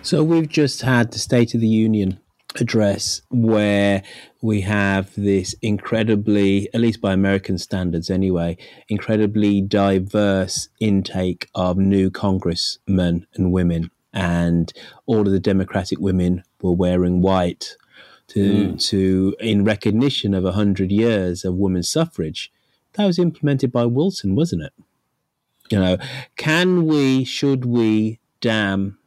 So 0.01 0.23
we've 0.23 0.49
just 0.49 0.81
had 0.81 1.11
the 1.11 1.19
State 1.19 1.53
of 1.53 1.61
the 1.61 1.67
Union 1.67 2.19
address 2.59 3.21
where 3.29 4.01
we 4.41 4.61
have 4.61 5.13
this 5.15 5.53
incredibly, 5.61 6.67
at 6.73 6.81
least 6.81 7.01
by 7.01 7.13
American 7.13 7.57
standards 7.57 8.09
anyway, 8.09 8.57
incredibly 8.87 9.61
diverse 9.61 10.69
intake 10.79 11.49
of 11.53 11.77
new 11.77 12.09
congressmen 12.09 13.27
and 13.35 13.51
women. 13.51 13.91
And 14.13 14.73
all 15.05 15.21
of 15.21 15.31
the 15.31 15.39
Democratic 15.39 15.99
women 15.99 16.43
were 16.61 16.71
wearing 16.71 17.21
white 17.21 17.75
to 18.29 18.39
mm. 18.39 18.87
to 18.89 19.35
in 19.39 19.63
recognition 19.63 20.33
of 20.33 20.43
hundred 20.45 20.91
years 20.91 21.43
of 21.43 21.55
women's 21.55 21.89
suffrage. 21.89 22.51
That 22.93 23.05
was 23.05 23.19
implemented 23.19 23.71
by 23.71 23.85
Wilson, 23.85 24.35
wasn't 24.35 24.63
it? 24.63 24.73
You 25.69 25.79
know, 25.79 25.97
can 26.35 26.85
we, 26.87 27.23
should 27.23 27.65
we 27.65 28.19
damn 28.41 28.97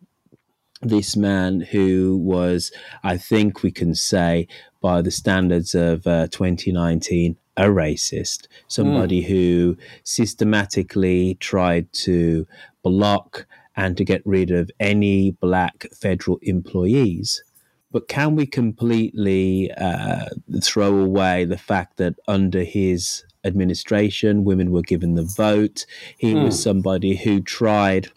this 0.80 1.16
man 1.16 1.60
who 1.60 2.16
was, 2.16 2.72
I 3.02 3.16
think 3.16 3.62
we 3.62 3.72
can 3.72 3.94
say, 3.94 4.46
by 4.80 5.02
the 5.02 5.10
standards 5.10 5.74
of 5.74 6.06
uh, 6.06 6.28
2019, 6.28 7.36
a 7.56 7.64
racist, 7.64 8.46
somebody 8.68 9.22
mm. 9.22 9.26
who 9.26 9.76
systematically 10.04 11.34
tried 11.34 11.92
to 11.92 12.46
block 12.82 13.46
and 13.76 13.96
to 13.96 14.04
get 14.04 14.22
rid 14.24 14.50
of 14.50 14.70
any 14.78 15.32
black 15.32 15.86
federal 15.92 16.38
employees 16.42 17.42
but 17.93 18.09
can 18.09 18.34
we 18.34 18.47
completely 18.47 19.70
uh, 19.72 20.26
throw 20.62 20.97
away 20.97 21.45
the 21.45 21.59
fact 21.59 21.99
that 21.99 22.14
under 22.26 22.64
his 22.64 23.24
administration, 23.45 24.45
women 24.45 24.70
were 24.70 24.82
given 24.82 25.14
the 25.14 25.22
vote? 25.22 25.86
He 26.16 26.34
was 26.34 26.57
hmm. 26.57 26.62
somebody 26.62 27.16
who 27.16 27.40
tried 27.40 28.11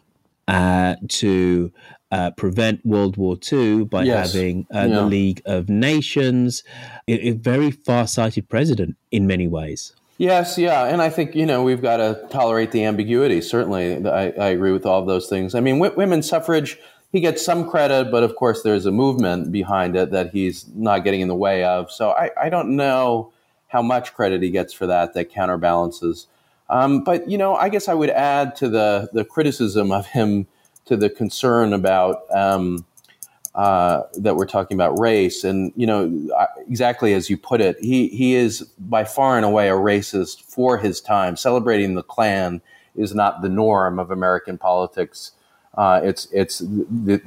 uh, 0.47 0.95
to 1.09 1.71
uh, 2.11 2.31
prevent 2.31 2.85
World 2.85 3.17
War 3.17 3.35
II 3.51 3.85
by 3.85 4.03
yes. 4.03 4.31
having 4.31 4.67
uh, 4.73 4.79
yeah. 4.79 4.87
the 4.87 5.01
League 5.03 5.41
of 5.45 5.69
Nations. 5.69 6.63
A, 7.07 7.29
a 7.29 7.31
very 7.31 7.71
far-sighted 7.71 8.47
president 8.47 8.95
in 9.11 9.27
many 9.27 9.47
ways. 9.47 9.93
Yes, 10.17 10.57
yeah, 10.57 10.85
and 10.85 11.01
I 11.01 11.09
think 11.09 11.35
you 11.35 11.45
know 11.45 11.61
we've 11.61 11.81
got 11.81 11.97
to 11.97 12.25
tolerate 12.29 12.71
the 12.71 12.85
ambiguity. 12.85 13.41
Certainly, 13.41 14.07
I, 14.07 14.29
I 14.29 14.47
agree 14.47 14.71
with 14.71 14.85
all 14.85 15.01
of 15.01 15.07
those 15.07 15.27
things. 15.27 15.53
I 15.53 15.59
mean, 15.59 15.77
w- 15.77 15.93
women's 15.97 16.29
suffrage 16.29 16.79
he 17.15 17.21
gets 17.21 17.45
some 17.45 17.69
credit, 17.69 18.11
but 18.11 18.23
of 18.23 18.35
course 18.35 18.61
there's 18.63 18.85
a 18.85 18.91
movement 18.91 19.49
behind 19.49 19.95
it 19.95 20.11
that 20.11 20.31
he's 20.31 20.67
not 20.75 21.05
getting 21.05 21.21
in 21.21 21.29
the 21.29 21.35
way 21.35 21.63
of. 21.63 21.89
So 21.89 22.11
I, 22.11 22.29
I 22.37 22.49
don't 22.49 22.75
know 22.75 23.31
how 23.67 23.81
much 23.81 24.13
credit 24.13 24.43
he 24.43 24.49
gets 24.49 24.73
for 24.73 24.85
that 24.87 25.13
that 25.13 25.29
counterbalances. 25.29 26.27
Um, 26.69 27.05
but 27.05 27.29
you 27.29 27.37
know, 27.37 27.55
I 27.55 27.69
guess 27.69 27.87
I 27.87 27.93
would 27.93 28.09
add 28.09 28.57
to 28.57 28.67
the 28.67 29.07
the 29.13 29.23
criticism 29.23 29.93
of 29.93 30.07
him 30.07 30.45
to 30.87 30.97
the 30.97 31.09
concern 31.09 31.71
about 31.71 32.23
um, 32.35 32.85
uh, 33.55 34.01
that 34.15 34.35
we're 34.35 34.45
talking 34.45 34.75
about 34.75 34.99
race, 34.99 35.45
and 35.45 35.71
you 35.77 35.87
know, 35.87 36.29
exactly 36.67 37.13
as 37.13 37.29
you 37.29 37.37
put 37.37 37.61
it, 37.61 37.77
he 37.79 38.09
he 38.09 38.35
is 38.35 38.59
by 38.77 39.05
far 39.05 39.37
and 39.37 39.45
away 39.45 39.69
a 39.69 39.73
racist 39.73 40.41
for 40.41 40.77
his 40.77 40.99
time. 40.99 41.37
Celebrating 41.37 41.95
the 41.95 42.03
Klan 42.03 42.61
is 42.93 43.15
not 43.15 43.41
the 43.41 43.47
norm 43.47 43.99
of 43.99 44.11
American 44.11 44.57
politics 44.57 45.31
uh, 45.77 46.01
it's 46.03 46.27
it's 46.31 46.61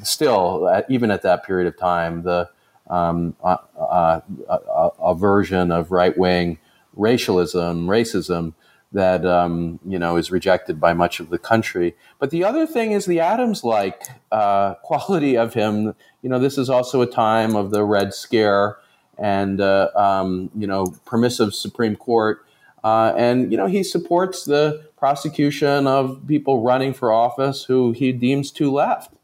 still 0.02 0.82
even 0.88 1.10
at 1.10 1.22
that 1.22 1.44
period 1.44 1.66
of 1.66 1.76
time 1.76 2.22
the 2.22 2.48
um, 2.88 3.36
uh, 3.44 3.56
uh, 3.78 4.20
a, 4.48 4.90
a, 5.00 5.14
version 5.14 5.70
of 5.70 5.90
right 5.90 6.16
wing 6.16 6.58
racialism, 6.96 7.86
racism 7.86 8.54
that 8.92 9.26
um, 9.26 9.78
you 9.86 9.98
know 9.98 10.16
is 10.16 10.30
rejected 10.30 10.80
by 10.80 10.92
much 10.92 11.20
of 11.20 11.30
the 11.30 11.38
country. 11.38 11.94
But 12.18 12.30
the 12.30 12.44
other 12.44 12.66
thing 12.66 12.92
is 12.92 13.06
the 13.06 13.20
Adams 13.20 13.64
like 13.64 14.04
uh, 14.32 14.74
quality 14.82 15.36
of 15.36 15.54
him. 15.54 15.94
You 16.22 16.30
know, 16.30 16.38
this 16.38 16.58
is 16.58 16.68
also 16.68 17.00
a 17.00 17.06
time 17.06 17.54
of 17.56 17.70
the 17.70 17.84
Red 17.84 18.14
Scare 18.14 18.78
and 19.18 19.60
uh, 19.60 19.88
um, 19.94 20.50
you 20.56 20.66
know 20.66 20.86
permissive 21.04 21.54
Supreme 21.54 21.96
Court, 21.96 22.44
uh, 22.84 23.12
and 23.16 23.50
you 23.50 23.58
know 23.58 23.66
he 23.66 23.82
supports 23.82 24.44
the 24.44 24.88
prosecution 24.96 25.86
of 25.86 26.26
people 26.26 26.62
running 26.62 26.92
for 26.92 27.12
office 27.12 27.64
who 27.64 27.92
he 27.92 28.12
deems 28.12 28.50
too 28.50 28.72
left. 28.72 29.14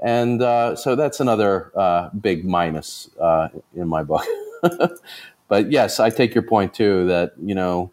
And 0.00 0.40
uh, 0.42 0.76
so 0.76 0.94
that's 0.94 1.20
another 1.20 1.72
uh, 1.76 2.10
big 2.10 2.44
minus 2.44 3.10
uh, 3.20 3.48
in 3.74 3.88
my 3.88 4.04
book. 4.04 4.24
but 5.48 5.70
yes, 5.70 5.98
I 5.98 6.10
take 6.10 6.34
your 6.34 6.42
point 6.42 6.72
too 6.72 7.06
that 7.06 7.32
you 7.42 7.54
know 7.54 7.90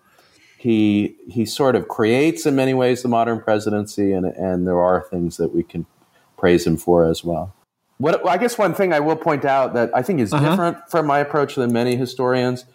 he 0.58 1.16
he 1.28 1.46
sort 1.46 1.76
of 1.76 1.88
creates 1.88 2.46
in 2.46 2.56
many 2.56 2.74
ways 2.74 3.02
the 3.02 3.08
modern 3.08 3.42
presidency, 3.42 4.12
and 4.14 4.26
and 4.26 4.68
there 4.68 4.80
are 4.80 5.02
things 5.10 5.38
that 5.38 5.54
we 5.54 5.64
can 5.64 5.86
praise 6.38 6.66
him 6.66 6.78
for 6.78 7.06
as 7.06 7.24
well. 7.24 7.54
What 7.98 8.28
I 8.28 8.38
guess 8.38 8.58
one 8.58 8.74
thing 8.74 8.94
I 8.94 9.00
will 9.00 9.16
point 9.16 9.46
out 9.46 9.74
that 9.74 9.90
I 9.96 10.02
think 10.04 10.20
is 10.20 10.32
uh-huh. 10.32 10.50
different 10.50 10.78
from 10.90 11.08
my 11.08 11.20
approach 11.20 11.56
than 11.56 11.74
many 11.74 11.96
historians 11.96 12.66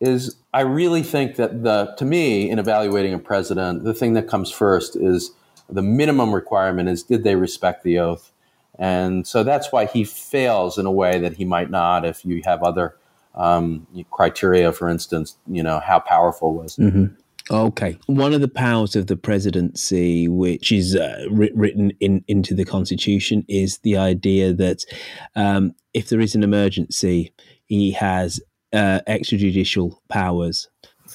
is 0.00 0.36
I 0.52 0.60
really 0.60 1.02
think 1.02 1.36
that 1.36 1.62
the 1.62 1.94
to 1.98 2.04
me 2.04 2.50
in 2.50 2.58
evaluating 2.58 3.14
a 3.14 3.18
president, 3.18 3.84
the 3.84 3.94
thing 3.94 4.14
that 4.14 4.28
comes 4.28 4.50
first 4.50 4.96
is 4.96 5.32
the 5.68 5.82
minimum 5.82 6.34
requirement 6.34 6.88
is 6.88 7.02
did 7.02 7.24
they 7.24 7.36
respect 7.36 7.82
the 7.82 7.98
oath, 7.98 8.32
and 8.78 9.26
so 9.26 9.42
that's 9.42 9.72
why 9.72 9.86
he 9.86 10.04
fails 10.04 10.78
in 10.78 10.86
a 10.86 10.92
way 10.92 11.18
that 11.18 11.34
he 11.34 11.44
might 11.44 11.70
not 11.70 12.04
if 12.04 12.24
you 12.24 12.42
have 12.44 12.62
other 12.62 12.96
um, 13.34 13.86
criteria. 14.10 14.72
For 14.72 14.88
instance, 14.88 15.36
you 15.46 15.62
know 15.62 15.80
how 15.80 16.00
powerful 16.00 16.54
was. 16.54 16.76
Mm-hmm. 16.76 17.06
Okay. 17.50 17.96
One 18.06 18.34
of 18.34 18.40
the 18.40 18.48
powers 18.48 18.96
of 18.96 19.06
the 19.06 19.16
presidency, 19.16 20.26
which 20.26 20.72
is 20.72 20.96
uh, 20.96 21.26
written 21.30 21.92
in, 22.00 22.24
into 22.26 22.54
the 22.54 22.64
Constitution, 22.64 23.44
is 23.48 23.78
the 23.78 23.96
idea 23.96 24.52
that 24.52 24.84
um, 25.36 25.72
if 25.94 26.08
there 26.08 26.20
is 26.20 26.34
an 26.34 26.42
emergency, 26.42 27.32
he 27.66 27.92
has 27.92 28.40
uh, 28.72 29.00
extrajudicial 29.06 29.98
powers. 30.08 30.68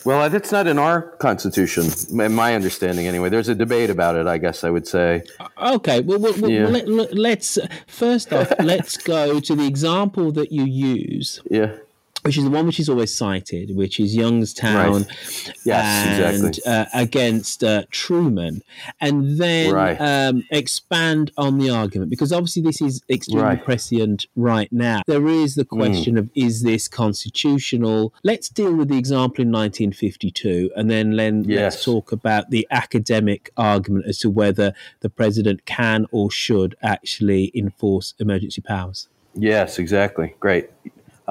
Well, 0.05 0.29
that's 0.29 0.51
not 0.51 0.67
in 0.67 0.79
our 0.79 1.01
constitution, 1.17 1.87
in 2.19 2.33
my 2.33 2.55
understanding, 2.55 3.07
anyway. 3.07 3.29
There's 3.29 3.49
a 3.49 3.55
debate 3.55 3.89
about 3.89 4.15
it, 4.15 4.25
I 4.25 4.37
guess 4.37 4.63
I 4.63 4.69
would 4.69 4.87
say. 4.87 5.23
Okay, 5.61 5.99
well, 5.99 6.19
well, 6.19 6.49
yeah. 6.49 6.63
well 6.63 7.07
let, 7.11 7.39
us 7.39 7.59
first 7.87 8.31
off, 8.31 8.51
let's 8.59 8.97
go 8.97 9.39
to 9.41 9.55
the 9.55 9.67
example 9.67 10.31
that 10.31 10.51
you 10.51 10.63
use. 10.63 11.41
Yeah 11.49 11.75
which 12.23 12.37
is 12.37 12.43
the 12.43 12.49
one 12.49 12.65
which 12.65 12.79
is 12.79 12.89
always 12.89 13.15
cited, 13.15 13.75
which 13.75 13.99
is 13.99 14.15
Youngstown 14.15 15.03
right. 15.03 15.53
yes, 15.65 16.35
and, 16.35 16.47
exactly. 16.47 16.71
uh, 16.71 16.85
against 16.93 17.63
uh, 17.63 17.83
Truman, 17.89 18.61
and 18.99 19.39
then 19.39 19.73
right. 19.73 19.97
um, 19.99 20.43
expand 20.51 21.31
on 21.37 21.57
the 21.57 21.69
argument 21.69 22.09
because 22.09 22.31
obviously 22.31 22.61
this 22.61 22.81
is 22.81 23.01
extremely 23.09 23.43
right. 23.43 23.63
prescient 23.63 24.25
right 24.35 24.71
now. 24.71 25.01
There 25.07 25.27
is 25.27 25.55
the 25.55 25.65
question 25.65 26.15
mm. 26.15 26.19
of 26.19 26.29
is 26.35 26.61
this 26.61 26.87
constitutional? 26.87 28.13
Let's 28.23 28.49
deal 28.49 28.75
with 28.75 28.89
the 28.89 28.97
example 28.97 29.41
in 29.41 29.51
1952, 29.51 30.71
and 30.75 30.89
then, 30.89 31.11
yes. 31.47 31.73
let's 31.73 31.85
talk 31.85 32.11
about 32.11 32.49
the 32.49 32.67
academic 32.71 33.51
argument 33.57 34.05
as 34.07 34.19
to 34.19 34.29
whether 34.29 34.73
the 34.99 35.09
president 35.09 35.65
can 35.65 36.05
or 36.11 36.29
should 36.29 36.75
actually 36.81 37.51
enforce 37.55 38.13
emergency 38.19 38.61
powers. 38.61 39.07
Yes, 39.33 39.79
exactly. 39.79 40.35
Great. 40.39 40.69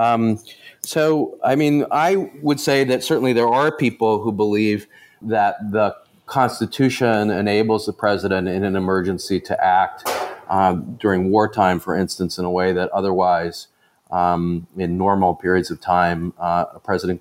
Um, 0.00 0.38
so, 0.82 1.38
I 1.44 1.56
mean, 1.56 1.84
I 1.90 2.30
would 2.42 2.58
say 2.58 2.84
that 2.84 3.04
certainly 3.04 3.34
there 3.34 3.48
are 3.48 3.70
people 3.70 4.22
who 4.22 4.32
believe 4.32 4.86
that 5.20 5.56
the 5.72 5.94
Constitution 6.24 7.30
enables 7.30 7.84
the 7.84 7.92
president 7.92 8.48
in 8.48 8.64
an 8.64 8.76
emergency 8.76 9.40
to 9.40 9.64
act 9.64 10.08
um, 10.48 10.96
during 10.98 11.30
wartime, 11.30 11.80
for 11.80 11.94
instance, 11.94 12.38
in 12.38 12.44
a 12.44 12.50
way 12.50 12.72
that 12.72 12.88
otherwise, 12.92 13.68
um, 14.10 14.66
in 14.76 14.96
normal 14.96 15.34
periods 15.34 15.70
of 15.70 15.80
time, 15.80 16.32
uh, 16.38 16.64
a 16.74 16.80
president 16.80 17.20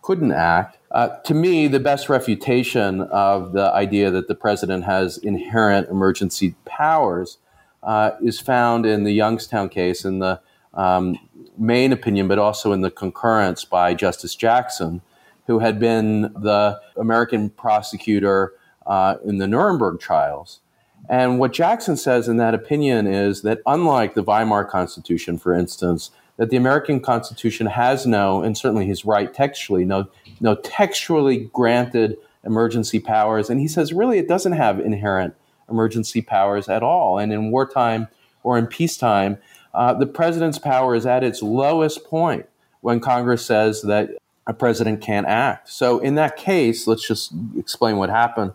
couldn't 0.00 0.32
act. 0.32 0.78
Uh, 0.90 1.08
to 1.24 1.34
me, 1.34 1.66
the 1.66 1.80
best 1.80 2.08
refutation 2.08 3.02
of 3.02 3.52
the 3.52 3.70
idea 3.72 4.10
that 4.10 4.28
the 4.28 4.34
president 4.34 4.84
has 4.84 5.18
inherent 5.18 5.88
emergency 5.90 6.54
powers 6.64 7.38
uh, 7.82 8.12
is 8.22 8.40
found 8.40 8.86
in 8.86 9.04
the 9.04 9.12
Youngstown 9.12 9.68
case, 9.68 10.04
in 10.04 10.20
the 10.20 10.40
um, 10.74 11.18
main 11.58 11.92
opinion, 11.92 12.28
but 12.28 12.38
also 12.38 12.72
in 12.72 12.80
the 12.80 12.90
concurrence 12.90 13.64
by 13.64 13.94
Justice 13.94 14.34
Jackson, 14.34 15.02
who 15.46 15.58
had 15.58 15.78
been 15.78 16.22
the 16.22 16.80
American 16.96 17.50
prosecutor 17.50 18.52
uh, 18.86 19.16
in 19.24 19.38
the 19.38 19.46
Nuremberg 19.46 20.00
trials. 20.00 20.60
And 21.08 21.38
what 21.38 21.52
Jackson 21.52 21.96
says 21.96 22.28
in 22.28 22.38
that 22.38 22.54
opinion 22.54 23.06
is 23.06 23.42
that 23.42 23.60
unlike 23.66 24.14
the 24.14 24.22
Weimar 24.22 24.64
Constitution, 24.64 25.38
for 25.38 25.54
instance, 25.54 26.10
that 26.36 26.50
the 26.50 26.56
American 26.56 27.00
Constitution 27.00 27.66
has 27.66 28.06
no, 28.06 28.42
and 28.42 28.56
certainly 28.56 28.86
he's 28.86 29.04
right 29.04 29.32
textually, 29.32 29.84
no, 29.84 30.08
no 30.40 30.54
textually 30.56 31.50
granted 31.52 32.16
emergency 32.44 33.00
powers. 33.00 33.50
And 33.50 33.60
he 33.60 33.68
says 33.68 33.92
really 33.92 34.18
it 34.18 34.28
doesn't 34.28 34.52
have 34.52 34.80
inherent 34.80 35.34
emergency 35.68 36.22
powers 36.22 36.68
at 36.68 36.82
all. 36.82 37.18
And 37.18 37.32
in 37.32 37.50
wartime 37.50 38.08
or 38.42 38.58
in 38.58 38.66
peacetime, 38.66 39.38
uh, 39.74 39.92
the 39.94 40.06
president's 40.06 40.58
power 40.58 40.94
is 40.94 41.04
at 41.04 41.24
its 41.24 41.42
lowest 41.42 42.04
point 42.04 42.46
when 42.80 43.00
Congress 43.00 43.44
says 43.44 43.82
that 43.82 44.10
a 44.46 44.52
president 44.52 45.00
can't 45.00 45.26
act. 45.26 45.70
So 45.70 45.98
in 45.98 46.14
that 46.16 46.36
case, 46.36 46.86
let's 46.86 47.06
just 47.06 47.32
explain 47.56 47.96
what 47.96 48.10
happened 48.10 48.52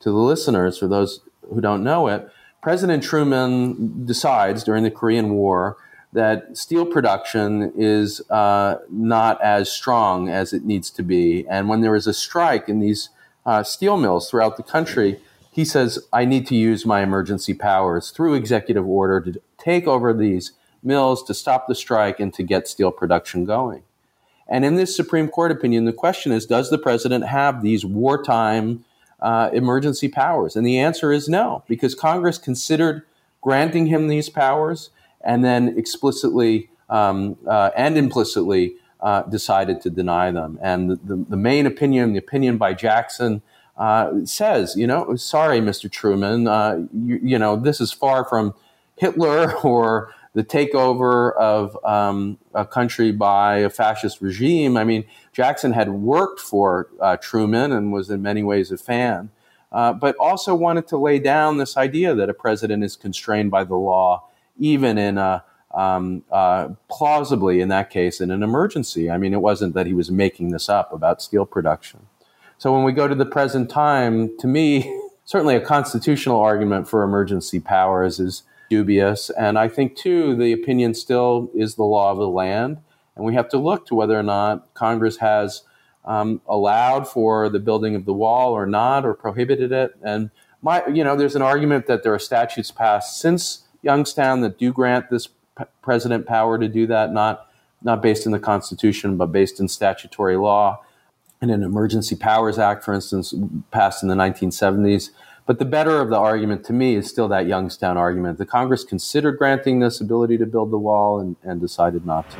to 0.00 0.10
the 0.10 0.16
listeners 0.16 0.78
for 0.78 0.86
those 0.86 1.20
who 1.48 1.60
don't 1.60 1.82
know 1.82 2.08
it. 2.08 2.28
President 2.62 3.02
Truman 3.02 4.04
decides 4.04 4.62
during 4.62 4.84
the 4.84 4.90
Korean 4.90 5.30
War 5.30 5.78
that 6.12 6.56
steel 6.56 6.84
production 6.84 7.72
is 7.76 8.20
uh, 8.30 8.76
not 8.90 9.40
as 9.40 9.70
strong 9.70 10.28
as 10.28 10.52
it 10.52 10.64
needs 10.64 10.90
to 10.90 11.02
be. 11.02 11.46
And 11.48 11.68
when 11.68 11.80
there 11.80 11.94
is 11.94 12.06
a 12.06 12.12
strike 12.12 12.68
in 12.68 12.80
these 12.80 13.08
uh, 13.46 13.62
steel 13.62 13.96
mills 13.96 14.28
throughout 14.28 14.56
the 14.56 14.62
country, 14.62 15.20
he 15.50 15.64
says, 15.64 16.06
I 16.12 16.24
need 16.24 16.46
to 16.48 16.54
use 16.54 16.84
my 16.84 17.02
emergency 17.02 17.54
powers 17.54 18.10
through 18.10 18.34
executive 18.34 18.86
order 18.86 19.20
to 19.20 19.40
take 19.58 19.86
over 19.86 20.12
these 20.12 20.52
mills, 20.82 21.22
to 21.24 21.34
stop 21.34 21.68
the 21.68 21.74
strike, 21.74 22.20
and 22.20 22.32
to 22.34 22.42
get 22.42 22.68
steel 22.68 22.90
production 22.90 23.44
going. 23.44 23.82
And 24.48 24.64
in 24.64 24.74
this 24.74 24.94
Supreme 24.94 25.28
Court 25.28 25.52
opinion, 25.52 25.84
the 25.84 25.92
question 25.92 26.32
is 26.32 26.46
Does 26.46 26.70
the 26.70 26.78
president 26.78 27.26
have 27.26 27.62
these 27.62 27.84
wartime 27.84 28.84
uh, 29.20 29.50
emergency 29.52 30.08
powers? 30.08 30.56
And 30.56 30.66
the 30.66 30.78
answer 30.78 31.12
is 31.12 31.28
no, 31.28 31.62
because 31.68 31.94
Congress 31.94 32.38
considered 32.38 33.02
granting 33.40 33.86
him 33.86 34.08
these 34.08 34.28
powers 34.28 34.90
and 35.22 35.44
then 35.44 35.78
explicitly 35.78 36.68
um, 36.88 37.36
uh, 37.46 37.70
and 37.76 37.96
implicitly 37.96 38.74
uh, 39.00 39.22
decided 39.22 39.80
to 39.82 39.90
deny 39.90 40.30
them. 40.30 40.58
And 40.60 40.90
the, 40.90 40.96
the, 40.96 41.24
the, 41.30 41.36
main 41.36 41.66
opinion, 41.66 42.12
the 42.12 42.18
opinion 42.18 42.58
by 42.58 42.74
Jackson, 42.74 43.42
uh, 43.78 44.24
says, 44.24 44.76
you 44.76 44.86
know, 44.86 45.14
sorry, 45.16 45.60
Mr. 45.60 45.90
Truman, 45.90 46.46
uh, 46.46 46.86
you, 46.92 47.20
you, 47.22 47.38
know, 47.38 47.56
this 47.56 47.80
is 47.80 47.92
far 47.92 48.24
from 48.24 48.54
Hitler 48.96 49.56
or 49.64 50.12
the 50.32 50.44
takeover 50.44 51.34
of 51.34 51.76
um, 51.84 52.38
a 52.54 52.64
country 52.64 53.10
by 53.10 53.58
a 53.58 53.70
fascist 53.70 54.20
regime. 54.20 54.76
I 54.76 54.84
mean, 54.84 55.04
Jackson 55.32 55.72
had 55.72 55.90
worked 55.90 56.40
for 56.40 56.88
uh, 57.00 57.16
Truman 57.16 57.72
and 57.72 57.92
was 57.92 58.10
in 58.10 58.22
many 58.22 58.42
ways 58.42 58.70
a 58.70 58.78
fan, 58.78 59.30
uh, 59.72 59.92
but 59.92 60.16
also 60.16 60.54
wanted 60.54 60.86
to 60.88 60.96
lay 60.96 61.18
down 61.18 61.56
this 61.56 61.76
idea 61.76 62.14
that 62.14 62.28
a 62.28 62.34
president 62.34 62.84
is 62.84 62.96
constrained 62.96 63.50
by 63.50 63.64
the 63.64 63.74
law, 63.74 64.24
even 64.58 64.98
in 64.98 65.18
a 65.18 65.44
um, 65.72 66.24
uh, 66.30 66.68
plausibly, 66.88 67.60
in 67.60 67.68
that 67.68 67.90
case, 67.90 68.20
in 68.20 68.30
an 68.30 68.42
emergency. 68.42 69.10
I 69.10 69.18
mean, 69.18 69.32
it 69.32 69.40
wasn't 69.40 69.74
that 69.74 69.86
he 69.86 69.94
was 69.94 70.10
making 70.10 70.50
this 70.50 70.68
up 70.68 70.92
about 70.92 71.22
steel 71.22 71.46
production. 71.46 72.06
So 72.58 72.72
when 72.72 72.84
we 72.84 72.92
go 72.92 73.08
to 73.08 73.14
the 73.14 73.26
present 73.26 73.70
time, 73.70 74.36
to 74.38 74.46
me, 74.46 75.00
certainly 75.24 75.54
a 75.54 75.60
constitutional 75.60 76.40
argument 76.40 76.88
for 76.88 77.02
emergency 77.02 77.60
powers 77.60 78.18
is 78.18 78.42
dubious. 78.70 79.28
And 79.30 79.58
I 79.58 79.68
think, 79.68 79.96
too, 79.96 80.34
the 80.34 80.52
opinion 80.52 80.94
still 80.94 81.50
is 81.54 81.74
the 81.74 81.82
law 81.82 82.12
of 82.12 82.16
the 82.16 82.28
land. 82.28 82.78
And 83.14 83.26
we 83.26 83.34
have 83.34 83.50
to 83.50 83.58
look 83.58 83.86
to 83.86 83.94
whether 83.94 84.18
or 84.18 84.22
not 84.22 84.72
Congress 84.72 85.18
has 85.18 85.64
um, 86.06 86.40
allowed 86.48 87.06
for 87.06 87.50
the 87.50 87.58
building 87.58 87.94
of 87.94 88.06
the 88.06 88.14
wall 88.14 88.52
or 88.54 88.64
not, 88.64 89.04
or 89.04 89.12
prohibited 89.12 89.72
it. 89.72 89.94
And 90.02 90.30
my, 90.62 90.86
you 90.86 91.04
know, 91.04 91.16
there's 91.16 91.36
an 91.36 91.42
argument 91.42 91.86
that 91.86 92.02
there 92.02 92.14
are 92.14 92.18
statutes 92.18 92.70
passed 92.70 93.20
since 93.20 93.64
Youngstown 93.82 94.40
that 94.40 94.58
do 94.58 94.72
grant 94.72 95.10
this 95.10 95.26
p- 95.26 95.64
president 95.82 96.26
power 96.26 96.58
to 96.58 96.68
do 96.68 96.86
that, 96.86 97.12
not 97.12 97.46
not 97.82 98.02
based 98.02 98.26
in 98.26 98.32
the 98.32 98.38
Constitution, 98.38 99.16
but 99.16 99.32
based 99.32 99.58
in 99.58 99.66
statutory 99.66 100.36
law 100.36 100.80
and 101.40 101.50
an 101.50 101.62
Emergency 101.62 102.14
Powers 102.14 102.58
Act, 102.58 102.84
for 102.84 102.92
instance, 102.92 103.34
passed 103.70 104.02
in 104.02 104.08
the 104.08 104.14
1970s. 104.14 105.10
But 105.50 105.58
the 105.58 105.64
better 105.64 106.00
of 106.00 106.10
the 106.10 106.16
argument 106.16 106.64
to 106.66 106.72
me 106.72 106.94
is 106.94 107.08
still 107.08 107.26
that 107.26 107.48
Youngstown 107.48 107.96
argument. 107.96 108.38
The 108.38 108.46
Congress 108.46 108.84
considered 108.84 109.36
granting 109.36 109.80
this 109.80 110.00
ability 110.00 110.38
to 110.38 110.46
build 110.46 110.70
the 110.70 110.78
wall 110.78 111.18
and, 111.18 111.34
and 111.42 111.60
decided 111.60 112.06
not 112.06 112.24
to. 112.30 112.36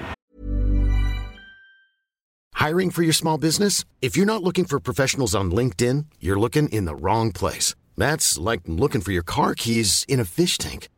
Hiring 2.55 2.93
for 2.93 3.03
your 3.03 3.13
small 3.13 3.37
business? 3.37 3.85
If 4.01 4.17
you're 4.17 4.27
not 4.27 4.45
looking 4.45 4.65
for 4.65 4.79
professionals 4.79 5.35
on 5.35 5.51
LinkedIn, 5.51 6.05
you're 6.21 6.39
looking 6.39 6.69
in 6.69 6.85
the 6.85 6.95
wrong 6.95 7.33
place. 7.33 7.75
That's 7.97 8.39
like 8.39 8.61
looking 8.67 9.01
for 9.01 9.11
your 9.11 9.25
car 9.25 9.57
keys 9.57 10.05
in 10.07 10.21
a 10.21 10.25
fish 10.25 10.57
tank. 10.57 10.89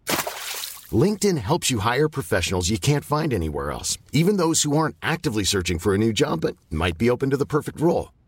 LinkedIn 0.91 1.39
helps 1.39 1.71
you 1.71 1.79
hire 1.79 2.11
professionals 2.11 2.69
you 2.69 2.77
can't 2.77 3.07
find 3.07 3.33
anywhere 3.33 3.71
else, 3.71 3.97
even 4.13 4.37
those 4.37 4.65
who 4.65 4.77
aren't 4.77 4.97
actively 5.01 5.45
searching 5.45 5.79
for 5.79 5.95
a 5.95 5.99
new 5.99 6.13
job 6.13 6.43
but 6.43 6.59
might 6.69 6.99
be 6.99 7.09
open 7.09 7.31
to 7.31 7.39
the 7.39 7.47
perfect 7.47 7.81
role. 7.81 8.13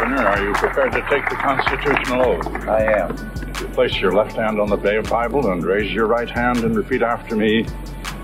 Governor, 0.00 0.28
are 0.28 0.42
you 0.42 0.54
prepared 0.54 0.92
to 0.92 1.02
take 1.10 1.28
the 1.28 1.34
constitutional 1.34 2.22
oath? 2.22 2.46
I 2.66 2.84
am. 2.84 3.10
You 3.60 3.68
place 3.74 4.00
your 4.00 4.14
left 4.14 4.34
hand 4.34 4.58
on 4.58 4.70
the 4.70 4.78
Bible 5.10 5.52
and 5.52 5.62
raise 5.62 5.92
your 5.92 6.06
right 6.06 6.30
hand 6.30 6.60
and 6.60 6.74
repeat 6.74 7.02
after 7.02 7.36
me. 7.36 7.66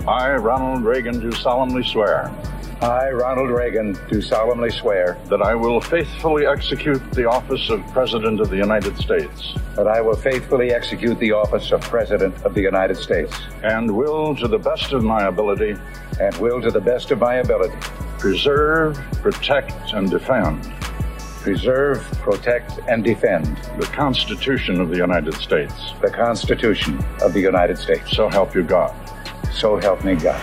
I, 0.07 0.33
Ronald 0.37 0.83
Reagan, 0.83 1.19
do 1.19 1.31
solemnly 1.31 1.83
swear. 1.83 2.33
I, 2.81 3.11
Ronald 3.11 3.51
Reagan, 3.51 3.95
do 4.09 4.23
solemnly 4.23 4.71
swear 4.71 5.19
that 5.25 5.43
I 5.43 5.53
will 5.53 5.79
faithfully 5.79 6.47
execute 6.47 7.11
the 7.11 7.29
office 7.29 7.69
of 7.69 7.85
President 7.93 8.39
of 8.39 8.49
the 8.49 8.57
United 8.57 8.97
States. 8.97 9.53
That 9.75 9.87
I 9.87 10.01
will 10.01 10.15
faithfully 10.15 10.71
execute 10.71 11.19
the 11.19 11.33
office 11.33 11.71
of 11.71 11.81
President 11.81 12.43
of 12.43 12.55
the 12.55 12.61
United 12.61 12.97
States. 12.97 13.39
And 13.61 13.95
will, 13.95 14.35
to 14.37 14.47
the 14.47 14.57
best 14.57 14.93
of 14.93 15.03
my 15.03 15.27
ability, 15.27 15.75
and 16.19 16.35
will, 16.37 16.59
to 16.59 16.71
the 16.71 16.81
best 16.81 17.11
of 17.11 17.19
my 17.19 17.35
ability, 17.35 17.77
preserve, 18.17 18.95
protect, 19.21 19.93
and 19.93 20.09
defend 20.09 20.73
preserve, 21.37 22.01
protect, 22.21 22.79
and 22.87 23.03
defend 23.03 23.45
the 23.79 23.85
Constitution 23.87 24.81
of 24.81 24.89
the 24.89 24.97
United 24.97 25.33
States. 25.35 25.73
the 26.01 26.09
Constitution 26.09 27.03
of 27.21 27.33
the 27.33 27.41
United 27.41 27.77
States. 27.77 28.11
So 28.15 28.29
help 28.29 28.55
you 28.55 28.63
God. 28.63 28.93
So 29.51 29.77
help 29.77 30.03
me 30.03 30.15
God. 30.15 30.39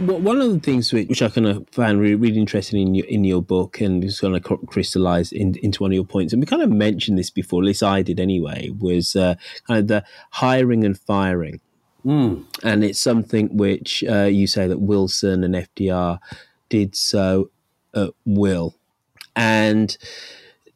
Well, 0.00 0.20
One 0.20 0.40
of 0.40 0.52
the 0.52 0.60
things 0.60 0.92
which, 0.92 1.08
which 1.08 1.22
I 1.22 1.28
kind 1.28 1.46
of 1.46 1.66
found 1.72 2.00
really, 2.00 2.14
really 2.14 2.38
interesting 2.38 2.80
in 2.80 2.94
your, 2.94 3.06
in 3.06 3.24
your 3.24 3.42
book 3.42 3.80
and 3.80 4.04
it's 4.04 4.20
kind 4.20 4.36
of 4.36 4.66
crystallized 4.66 5.32
in, 5.32 5.56
into 5.62 5.82
one 5.82 5.90
of 5.90 5.94
your 5.94 6.04
points, 6.04 6.32
and 6.32 6.40
we 6.40 6.46
kind 6.46 6.62
of 6.62 6.70
mentioned 6.70 7.18
this 7.18 7.30
before, 7.30 7.62
at 7.62 7.66
least 7.66 7.82
I 7.82 8.02
did 8.02 8.20
anyway, 8.20 8.70
was 8.78 9.16
uh, 9.16 9.34
kind 9.66 9.80
of 9.80 9.88
the 9.88 10.04
hiring 10.30 10.84
and 10.84 10.98
firing. 10.98 11.60
And 12.62 12.84
it's 12.84 12.98
something 12.98 13.56
which 13.56 14.04
uh, 14.08 14.24
you 14.24 14.46
say 14.46 14.66
that 14.68 14.80
Wilson 14.80 15.44
and 15.44 15.54
FDR 15.54 16.18
did 16.68 16.96
so 16.96 17.50
at 17.94 18.10
will. 18.24 18.76
And 19.40 19.96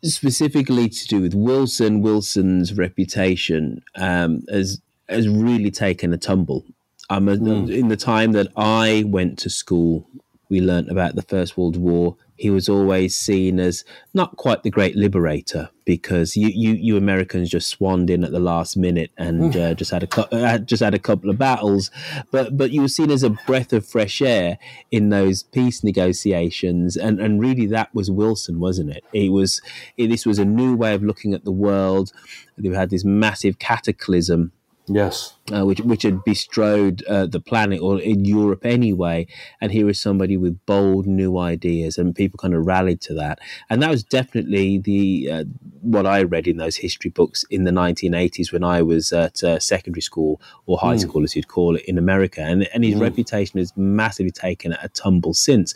specifically 0.02 0.88
to 0.88 1.06
do 1.06 1.20
with 1.20 1.34
Wilson, 1.34 2.00
Wilson's 2.00 2.72
reputation 2.72 3.82
um, 3.96 4.42
has 4.48 4.80
has 5.08 5.28
really 5.28 5.70
taken 5.70 6.14
a 6.14 6.16
tumble. 6.16 6.64
Um, 7.10 7.28
In 7.70 7.88
the 7.88 7.96
time 7.96 8.32
that 8.32 8.48
I 8.56 9.04
went 9.06 9.38
to 9.40 9.50
school, 9.50 10.06
we 10.48 10.62
learnt 10.62 10.90
about 10.90 11.14
the 11.14 11.20
First 11.22 11.58
World 11.58 11.76
War. 11.76 12.16
He 12.36 12.50
was 12.50 12.68
always 12.68 13.16
seen 13.16 13.60
as 13.60 13.84
not 14.12 14.36
quite 14.36 14.62
the 14.62 14.70
great 14.70 14.96
liberator 14.96 15.70
because 15.84 16.36
you 16.36 16.48
you, 16.48 16.72
you 16.72 16.96
Americans 16.96 17.50
just 17.50 17.68
swanned 17.68 18.10
in 18.10 18.24
at 18.24 18.32
the 18.32 18.40
last 18.40 18.76
minute 18.76 19.10
and 19.16 19.56
uh, 19.56 19.74
just 19.74 19.90
had 19.90 20.02
a 20.02 20.06
cou- 20.06 20.26
had 20.36 20.66
just 20.66 20.82
had 20.82 20.94
a 20.94 20.98
couple 20.98 21.30
of 21.30 21.38
battles, 21.38 21.90
but 22.30 22.56
but 22.56 22.70
you 22.70 22.80
were 22.80 22.88
seen 22.88 23.10
as 23.10 23.22
a 23.22 23.30
breath 23.30 23.72
of 23.72 23.86
fresh 23.86 24.20
air 24.20 24.58
in 24.90 25.10
those 25.10 25.42
peace 25.42 25.84
negotiations, 25.84 26.96
and 26.96 27.20
and 27.20 27.40
really 27.40 27.66
that 27.66 27.94
was 27.94 28.10
Wilson, 28.10 28.58
wasn't 28.58 28.90
it? 28.90 29.04
It 29.12 29.30
was 29.30 29.60
it, 29.96 30.08
this 30.08 30.26
was 30.26 30.38
a 30.38 30.44
new 30.44 30.74
way 30.74 30.94
of 30.94 31.02
looking 31.02 31.34
at 31.34 31.44
the 31.44 31.52
world. 31.52 32.12
They 32.56 32.68
had 32.70 32.90
this 32.90 33.04
massive 33.04 33.58
cataclysm 33.58 34.52
Yes. 34.86 35.32
uh, 35.50 35.64
which 35.64 35.80
which 35.80 36.02
had 36.02 36.22
bestrode 36.24 37.02
uh, 37.04 37.24
the 37.26 37.40
planet 37.40 37.80
or 37.80 37.98
in 38.00 38.24
Europe 38.26 38.66
anyway. 38.66 39.26
And 39.60 39.72
here 39.72 39.88
is 39.88 39.98
somebody 40.00 40.36
with 40.36 40.58
bold 40.66 41.06
new 41.06 41.38
ideas, 41.38 41.96
and 41.96 42.14
people 42.14 42.38
kind 42.38 42.52
of 42.54 42.66
rallied 42.66 43.00
to 43.02 43.14
that. 43.14 43.38
And 43.70 43.82
that 43.82 43.90
was 43.90 44.04
definitely 44.04 44.78
the 44.78 45.30
uh, 45.32 45.44
what 45.80 46.06
I 46.06 46.22
read 46.22 46.46
in 46.46 46.58
those 46.58 46.76
history 46.76 47.10
books 47.10 47.44
in 47.50 47.64
the 47.64 47.70
1980s 47.70 48.52
when 48.52 48.62
I 48.64 48.82
was 48.82 49.10
at 49.12 49.42
uh, 49.42 49.58
secondary 49.58 50.02
school 50.02 50.40
or 50.66 50.76
high 50.78 50.96
Mm. 50.96 51.00
school, 51.00 51.24
as 51.24 51.34
you'd 51.34 51.48
call 51.48 51.76
it, 51.76 51.84
in 51.86 51.96
America. 51.98 52.42
And 52.42 52.68
and 52.74 52.84
his 52.84 52.96
Mm. 52.96 53.00
reputation 53.00 53.58
has 53.58 53.72
massively 53.76 54.32
taken 54.32 54.72
a 54.72 54.88
tumble 54.88 55.32
since. 55.34 55.72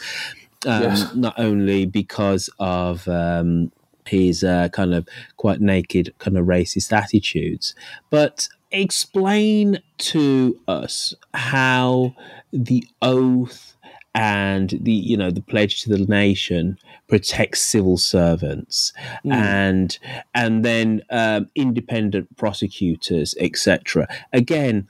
Um, 0.66 0.82
Yes. 0.82 1.14
Not 1.14 1.34
only 1.38 1.86
because 1.86 2.50
of 2.59 3.06
um, 3.09 3.70
his 4.09 4.42
uh, 4.44 4.68
kind 4.70 4.94
of 4.94 5.09
quite 5.36 5.61
naked, 5.61 6.12
kind 6.18 6.36
of 6.36 6.46
racist 6.46 6.92
attitudes, 6.92 7.74
but 8.11 8.48
explain 8.70 9.78
to 9.98 10.59
us 10.68 11.14
how 11.34 12.14
the 12.52 12.84
oath 13.02 13.74
and 14.14 14.70
the 14.82 14.92
you 14.92 15.16
know 15.16 15.30
the 15.30 15.40
pledge 15.42 15.82
to 15.82 15.88
the 15.90 16.04
nation 16.06 16.76
protects 17.09 17.61
civil 17.61 17.96
servants 17.96 18.92
Mm. 19.24 19.32
and 19.32 19.98
and 20.34 20.64
then 20.64 21.02
um, 21.11 21.48
independent 21.54 22.34
prosecutors 22.36 23.34
etc 23.38 24.09
again 24.32 24.88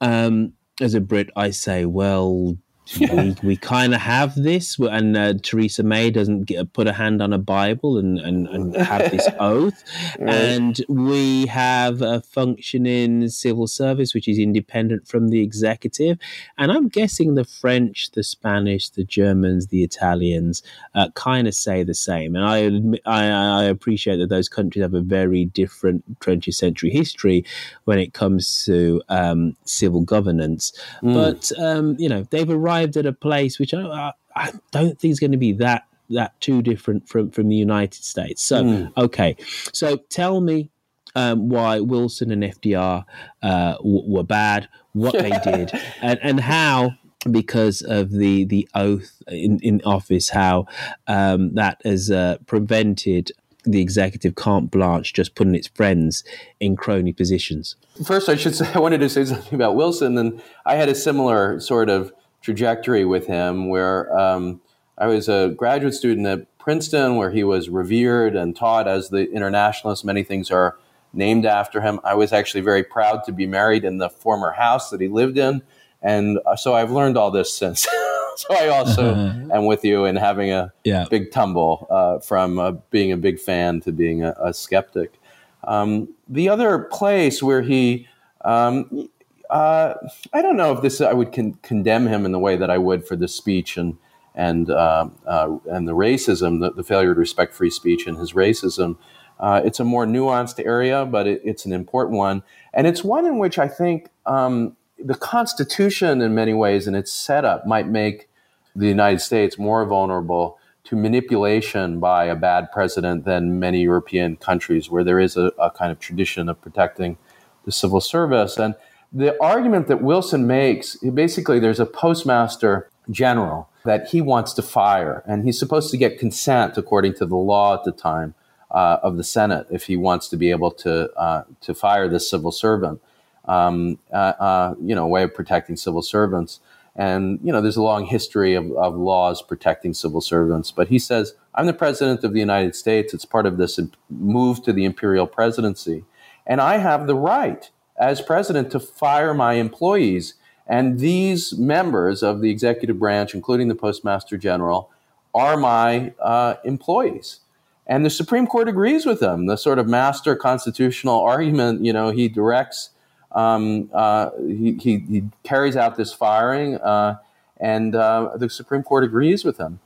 um, 0.00 0.52
as 0.80 0.94
a 0.94 1.00
brit 1.00 1.30
i 1.36 1.50
say 1.50 1.84
well 1.84 2.56
we, 3.00 3.36
we 3.42 3.56
kind 3.56 3.94
of 3.94 4.00
have 4.00 4.34
this, 4.34 4.78
and 4.78 5.16
uh, 5.16 5.34
Theresa 5.42 5.82
May 5.82 6.10
doesn't 6.10 6.44
get, 6.44 6.72
put 6.72 6.86
a 6.86 6.92
hand 6.92 7.20
on 7.20 7.32
a 7.32 7.38
Bible 7.38 7.98
and, 7.98 8.18
and, 8.18 8.46
and 8.48 8.76
have 8.76 9.10
this 9.10 9.28
oath. 9.40 9.82
Right. 10.18 10.34
And 10.34 10.80
we 10.88 11.46
have 11.46 12.02
a 12.02 12.20
functioning 12.20 13.28
civil 13.28 13.66
service 13.66 14.14
which 14.14 14.28
is 14.28 14.38
independent 14.38 15.08
from 15.08 15.28
the 15.28 15.40
executive. 15.40 16.18
And 16.58 16.70
I'm 16.70 16.88
guessing 16.88 17.34
the 17.34 17.44
French, 17.44 18.10
the 18.12 18.22
Spanish, 18.22 18.88
the 18.90 19.04
Germans, 19.04 19.68
the 19.68 19.82
Italians 19.82 20.62
uh, 20.94 21.08
kind 21.14 21.48
of 21.48 21.54
say 21.54 21.82
the 21.82 21.94
same. 21.94 22.36
And 22.36 22.44
I, 22.44 22.58
admit, 22.58 23.02
I, 23.04 23.26
I 23.26 23.64
appreciate 23.64 24.18
that 24.18 24.28
those 24.28 24.48
countries 24.48 24.82
have 24.82 24.94
a 24.94 25.00
very 25.00 25.44
different 25.44 26.20
20th 26.20 26.54
century 26.54 26.90
history 26.90 27.44
when 27.84 27.98
it 27.98 28.12
comes 28.12 28.64
to 28.64 29.02
um, 29.08 29.56
civil 29.64 30.02
governance. 30.02 30.72
Mm. 31.02 31.14
But 31.14 31.52
um, 31.60 31.96
you 31.98 32.08
know, 32.08 32.22
they've 32.30 32.48
arrived 32.48 32.75
at 32.84 33.06
a 33.06 33.12
place 33.12 33.58
which 33.58 33.72
I, 33.74 33.80
I, 33.82 34.12
I 34.34 34.52
don't 34.70 34.98
think 35.00 35.12
is 35.12 35.20
going 35.20 35.32
to 35.32 35.38
be 35.38 35.52
that 35.54 35.84
that 36.10 36.40
too 36.40 36.62
different 36.62 37.08
from 37.08 37.30
from 37.30 37.48
the 37.48 37.56
United 37.56 38.02
States. 38.04 38.42
So, 38.42 38.62
Mm. 38.62 38.92
okay, 38.96 39.36
so 39.72 39.96
tell 40.08 40.40
me 40.40 40.70
um, 41.14 41.48
why 41.48 41.80
Wilson 41.80 42.30
and 42.30 42.42
FDR 42.42 43.04
uh, 43.42 43.72
w- 43.78 44.04
were 44.06 44.22
bad, 44.22 44.68
what 44.92 45.14
they 45.14 45.30
did, 45.44 45.72
and 46.02 46.18
and 46.22 46.40
how. 46.40 46.94
Because 47.28 47.82
of 47.82 48.12
the 48.12 48.44
the 48.44 48.68
oath 48.72 49.20
in, 49.26 49.58
in 49.60 49.82
office, 49.84 50.28
how 50.28 50.66
um, 51.08 51.54
that 51.54 51.80
has 51.84 52.08
uh, 52.08 52.36
prevented 52.46 53.32
the 53.64 53.80
executive 53.80 54.36
carte 54.36 54.70
blanche 54.70 55.12
just 55.12 55.34
putting 55.34 55.56
its 55.56 55.66
friends 55.66 56.22
in 56.60 56.76
crony 56.76 57.12
positions. 57.12 57.74
First, 58.04 58.28
I 58.28 58.36
should 58.36 58.54
say 58.54 58.70
I 58.74 58.78
wanted 58.78 58.98
to 59.00 59.08
say 59.08 59.24
something 59.24 59.54
about 59.56 59.74
Wilson, 59.74 60.16
and 60.18 60.40
I 60.64 60.76
had 60.76 60.88
a 60.88 60.94
similar 60.94 61.58
sort 61.58 61.88
of 61.88 62.12
trajectory 62.42 63.04
with 63.04 63.26
him, 63.26 63.68
where 63.68 64.16
um, 64.18 64.60
I 64.98 65.06
was 65.06 65.28
a 65.28 65.54
graduate 65.56 65.94
student 65.94 66.26
at 66.26 66.58
Princeton, 66.58 67.16
where 67.16 67.30
he 67.30 67.44
was 67.44 67.68
revered 67.68 68.34
and 68.36 68.54
taught 68.56 68.88
as 68.88 69.08
the 69.10 69.30
internationalist. 69.30 70.04
Many 70.04 70.22
things 70.22 70.50
are 70.50 70.76
named 71.12 71.46
after 71.46 71.80
him. 71.80 72.00
I 72.04 72.14
was 72.14 72.32
actually 72.32 72.60
very 72.62 72.82
proud 72.82 73.24
to 73.24 73.32
be 73.32 73.46
married 73.46 73.84
in 73.84 73.98
the 73.98 74.08
former 74.10 74.52
house 74.52 74.90
that 74.90 75.00
he 75.00 75.08
lived 75.08 75.38
in, 75.38 75.62
and 76.02 76.38
uh, 76.46 76.56
so 76.56 76.74
I've 76.74 76.90
learned 76.90 77.16
all 77.16 77.30
this 77.30 77.52
since. 77.56 77.82
so 78.36 78.46
I 78.54 78.68
also 78.68 79.14
am 79.52 79.64
with 79.66 79.84
you 79.84 80.04
in 80.04 80.16
having 80.16 80.50
a 80.52 80.72
Yeah. 80.84 81.06
big 81.10 81.30
tumble 81.32 81.86
uh, 81.90 82.18
from 82.18 82.58
uh, 82.58 82.72
being 82.90 83.12
a 83.12 83.16
big 83.16 83.38
fan 83.40 83.80
to 83.82 83.92
being 83.92 84.22
a, 84.24 84.34
a 84.42 84.52
skeptic. 84.52 85.18
Um, 85.64 86.08
the 86.28 86.48
other 86.48 86.78
place 86.80 87.42
where 87.42 87.62
he, 87.62 88.06
um, 88.44 89.08
uh, 89.50 89.94
I 90.32 90.42
don't 90.42 90.56
know 90.56 90.72
if 90.72 90.82
this 90.82 91.00
I 91.00 91.12
would 91.12 91.32
con- 91.32 91.58
condemn 91.62 92.06
him 92.06 92.24
in 92.24 92.32
the 92.32 92.38
way 92.38 92.56
that 92.56 92.70
I 92.70 92.78
would 92.78 93.06
for 93.06 93.16
the 93.16 93.28
speech 93.28 93.76
and 93.76 93.98
and 94.34 94.70
uh, 94.70 95.08
uh, 95.26 95.56
and 95.66 95.88
the 95.88 95.94
racism, 95.94 96.60
the, 96.60 96.72
the 96.72 96.84
failure 96.84 97.14
to 97.14 97.20
respect 97.20 97.54
free 97.54 97.70
speech 97.70 98.06
and 98.06 98.18
his 98.18 98.32
racism. 98.32 98.98
Uh, 99.38 99.60
it's 99.64 99.80
a 99.80 99.84
more 99.84 100.06
nuanced 100.06 100.64
area, 100.64 101.04
but 101.04 101.26
it, 101.26 101.40
it's 101.44 101.66
an 101.66 101.72
important 101.72 102.16
one, 102.16 102.42
and 102.72 102.86
it's 102.86 103.04
one 103.04 103.26
in 103.26 103.38
which 103.38 103.58
I 103.58 103.68
think 103.68 104.08
um, 104.24 104.76
the 104.98 105.14
Constitution, 105.14 106.22
in 106.22 106.34
many 106.34 106.54
ways, 106.54 106.86
and 106.86 106.96
its 106.96 107.12
setup, 107.12 107.66
might 107.66 107.86
make 107.86 108.28
the 108.74 108.86
United 108.86 109.20
States 109.20 109.58
more 109.58 109.84
vulnerable 109.84 110.58
to 110.84 110.96
manipulation 110.96 111.98
by 111.98 112.26
a 112.26 112.36
bad 112.36 112.70
president 112.72 113.24
than 113.24 113.58
many 113.58 113.82
European 113.82 114.36
countries, 114.36 114.88
where 114.88 115.02
there 115.04 115.18
is 115.18 115.36
a, 115.36 115.52
a 115.58 115.70
kind 115.70 115.90
of 115.90 115.98
tradition 115.98 116.48
of 116.48 116.60
protecting 116.60 117.18
the 117.64 117.72
civil 117.72 118.00
service. 118.00 118.56
And 118.56 118.74
the 119.16 119.40
argument 119.42 119.88
that 119.88 120.02
Wilson 120.02 120.46
makes, 120.46 120.96
basically, 120.96 121.58
there's 121.58 121.80
a 121.80 121.86
postmaster 121.86 122.90
general 123.10 123.70
that 123.84 124.08
he 124.08 124.20
wants 124.20 124.52
to 124.54 124.62
fire, 124.62 125.22
and 125.26 125.44
he's 125.44 125.58
supposed 125.58 125.90
to 125.92 125.96
get 125.96 126.18
consent, 126.18 126.76
according 126.76 127.14
to 127.14 127.24
the 127.24 127.36
law 127.36 127.74
at 127.74 127.84
the 127.84 127.92
time, 127.92 128.34
uh, 128.70 128.98
of 129.02 129.16
the 129.16 129.24
Senate 129.24 129.66
if 129.70 129.84
he 129.84 129.96
wants 129.96 130.28
to 130.28 130.36
be 130.36 130.50
able 130.50 130.70
to 130.72 131.10
uh, 131.12 131.44
to 131.60 131.72
fire 131.72 132.08
this 132.08 132.28
civil 132.28 132.52
servant. 132.52 133.00
Um, 133.46 133.98
uh, 134.12 134.16
uh, 134.16 134.74
you 134.82 134.94
know, 134.94 135.06
way 135.06 135.22
of 135.22 135.32
protecting 135.32 135.76
civil 135.76 136.02
servants. 136.02 136.58
And, 136.96 137.38
you 137.44 137.52
know, 137.52 137.60
there's 137.60 137.76
a 137.76 137.82
long 137.82 138.04
history 138.04 138.54
of, 138.54 138.72
of 138.72 138.96
laws 138.96 139.40
protecting 139.40 139.94
civil 139.94 140.20
servants. 140.20 140.72
But 140.72 140.88
he 140.88 140.98
says, 140.98 141.34
I'm 141.54 141.66
the 141.66 141.72
president 141.72 142.24
of 142.24 142.32
the 142.32 142.40
United 142.40 142.74
States. 142.74 143.14
It's 143.14 143.24
part 143.24 143.46
of 143.46 143.56
this 143.56 143.78
move 144.10 144.64
to 144.64 144.72
the 144.72 144.84
imperial 144.84 145.28
presidency. 145.28 146.04
And 146.44 146.60
I 146.60 146.78
have 146.78 147.06
the 147.06 147.14
right 147.14 147.70
as 147.98 148.20
president 148.20 148.70
to 148.72 148.80
fire 148.80 149.34
my 149.34 149.54
employees. 149.54 150.34
And 150.66 150.98
these 150.98 151.56
members 151.56 152.22
of 152.22 152.40
the 152.40 152.50
executive 152.50 152.98
branch, 152.98 153.34
including 153.34 153.68
the 153.68 153.74
postmaster 153.74 154.36
general, 154.36 154.90
are 155.34 155.56
my 155.56 156.12
uh, 156.20 156.54
employees. 156.64 157.40
And 157.86 158.04
the 158.04 158.10
Supreme 158.10 158.46
Court 158.46 158.68
agrees 158.68 159.06
with 159.06 159.20
them. 159.20 159.46
The 159.46 159.56
sort 159.56 159.78
of 159.78 159.86
master 159.86 160.34
constitutional 160.34 161.20
argument, 161.20 161.84
you 161.84 161.92
know, 161.92 162.10
he 162.10 162.28
directs 162.28 162.90
um, 163.32 163.90
uh, 163.92 164.30
he, 164.38 164.78
he, 164.80 164.98
he, 164.98 165.24
carries 165.42 165.76
out 165.76 165.96
this 165.96 166.12
firing, 166.12 166.76
uh, 166.76 167.18
and 167.58 167.94
uh, 167.94 168.30
the 168.36 168.48
Supreme 168.48 168.82
Court 168.82 169.04
agrees 169.04 169.44
with 169.44 169.58
him. 169.58 169.78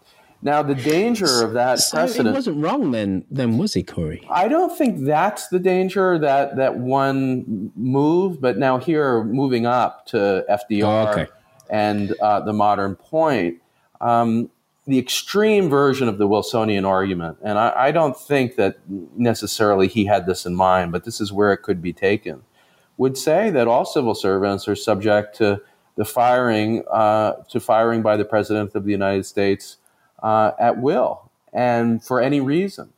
Now, 0.43 0.63
the 0.63 0.75
danger 0.75 1.45
of 1.45 1.53
that 1.53 1.81
So 1.81 1.99
precedent. 1.99 2.29
it 2.29 2.33
wasn't 2.33 2.65
wrong 2.65 2.93
then, 2.93 3.25
then 3.31 3.59
was 3.59 3.75
he, 3.75 3.83
Corey? 3.83 4.27
I 4.31 4.49
don't 4.49 4.77
think 4.77 5.05
that's 5.05 5.49
the 5.49 5.59
danger 5.59 6.19
that 6.19 6.57
that 6.57 6.79
one 6.79 7.71
move, 7.77 8.41
but 8.41 8.57
now 8.57 8.79
here 8.79 9.23
moving 9.23 9.67
up 9.67 10.07
to 10.07 10.45
FDR 10.49 10.85
Oh, 10.85 11.11
okay. 11.11 11.27
and 11.69 12.13
uh, 12.23 12.41
the 12.41 12.55
modern 12.55 12.97
point. 12.97 13.59
Um, 14.01 14.49
the 14.87 14.99
extreme 14.99 15.69
version 15.69 16.09
of 16.09 16.17
the 16.17 16.27
Wilsonian 16.27 16.87
argument, 16.87 17.37
and 17.43 17.59
I, 17.59 17.73
I, 17.77 17.91
don't 17.93 18.17
think 18.19 18.57
that 18.57 18.79
necessarily 18.89 19.87
he 19.87 20.07
had 20.07 20.27
this 20.27 20.47
in 20.47 20.57
mind, 20.57 20.91
but 20.91 21.05
this 21.05 21.21
is 21.21 21.31
where 21.33 21.53
it 21.53 21.59
could 21.59 21.83
be 21.83 21.93
taken, 21.93 22.43
would 22.97 23.17
say 23.19 23.51
that 23.51 23.69
all 23.69 23.85
civil 23.85 24.15
servants 24.15 24.67
are 24.67 24.75
subject 24.75 25.37
to 25.37 25.61
the 25.97 26.05
firing 26.07 26.83
uh, 26.91 27.33
to 27.51 27.61
firing 27.61 28.01
by 28.01 28.17
the 28.17 28.25
president 28.25 28.75
of 28.75 28.85
the 28.85 28.91
United 28.91 29.27
States 29.27 29.77
uh, 30.23 30.53
at 30.59 30.79
will 30.79 31.31
and 31.53 32.05
for 32.05 32.21
any 32.21 32.41
reason. 32.41 32.93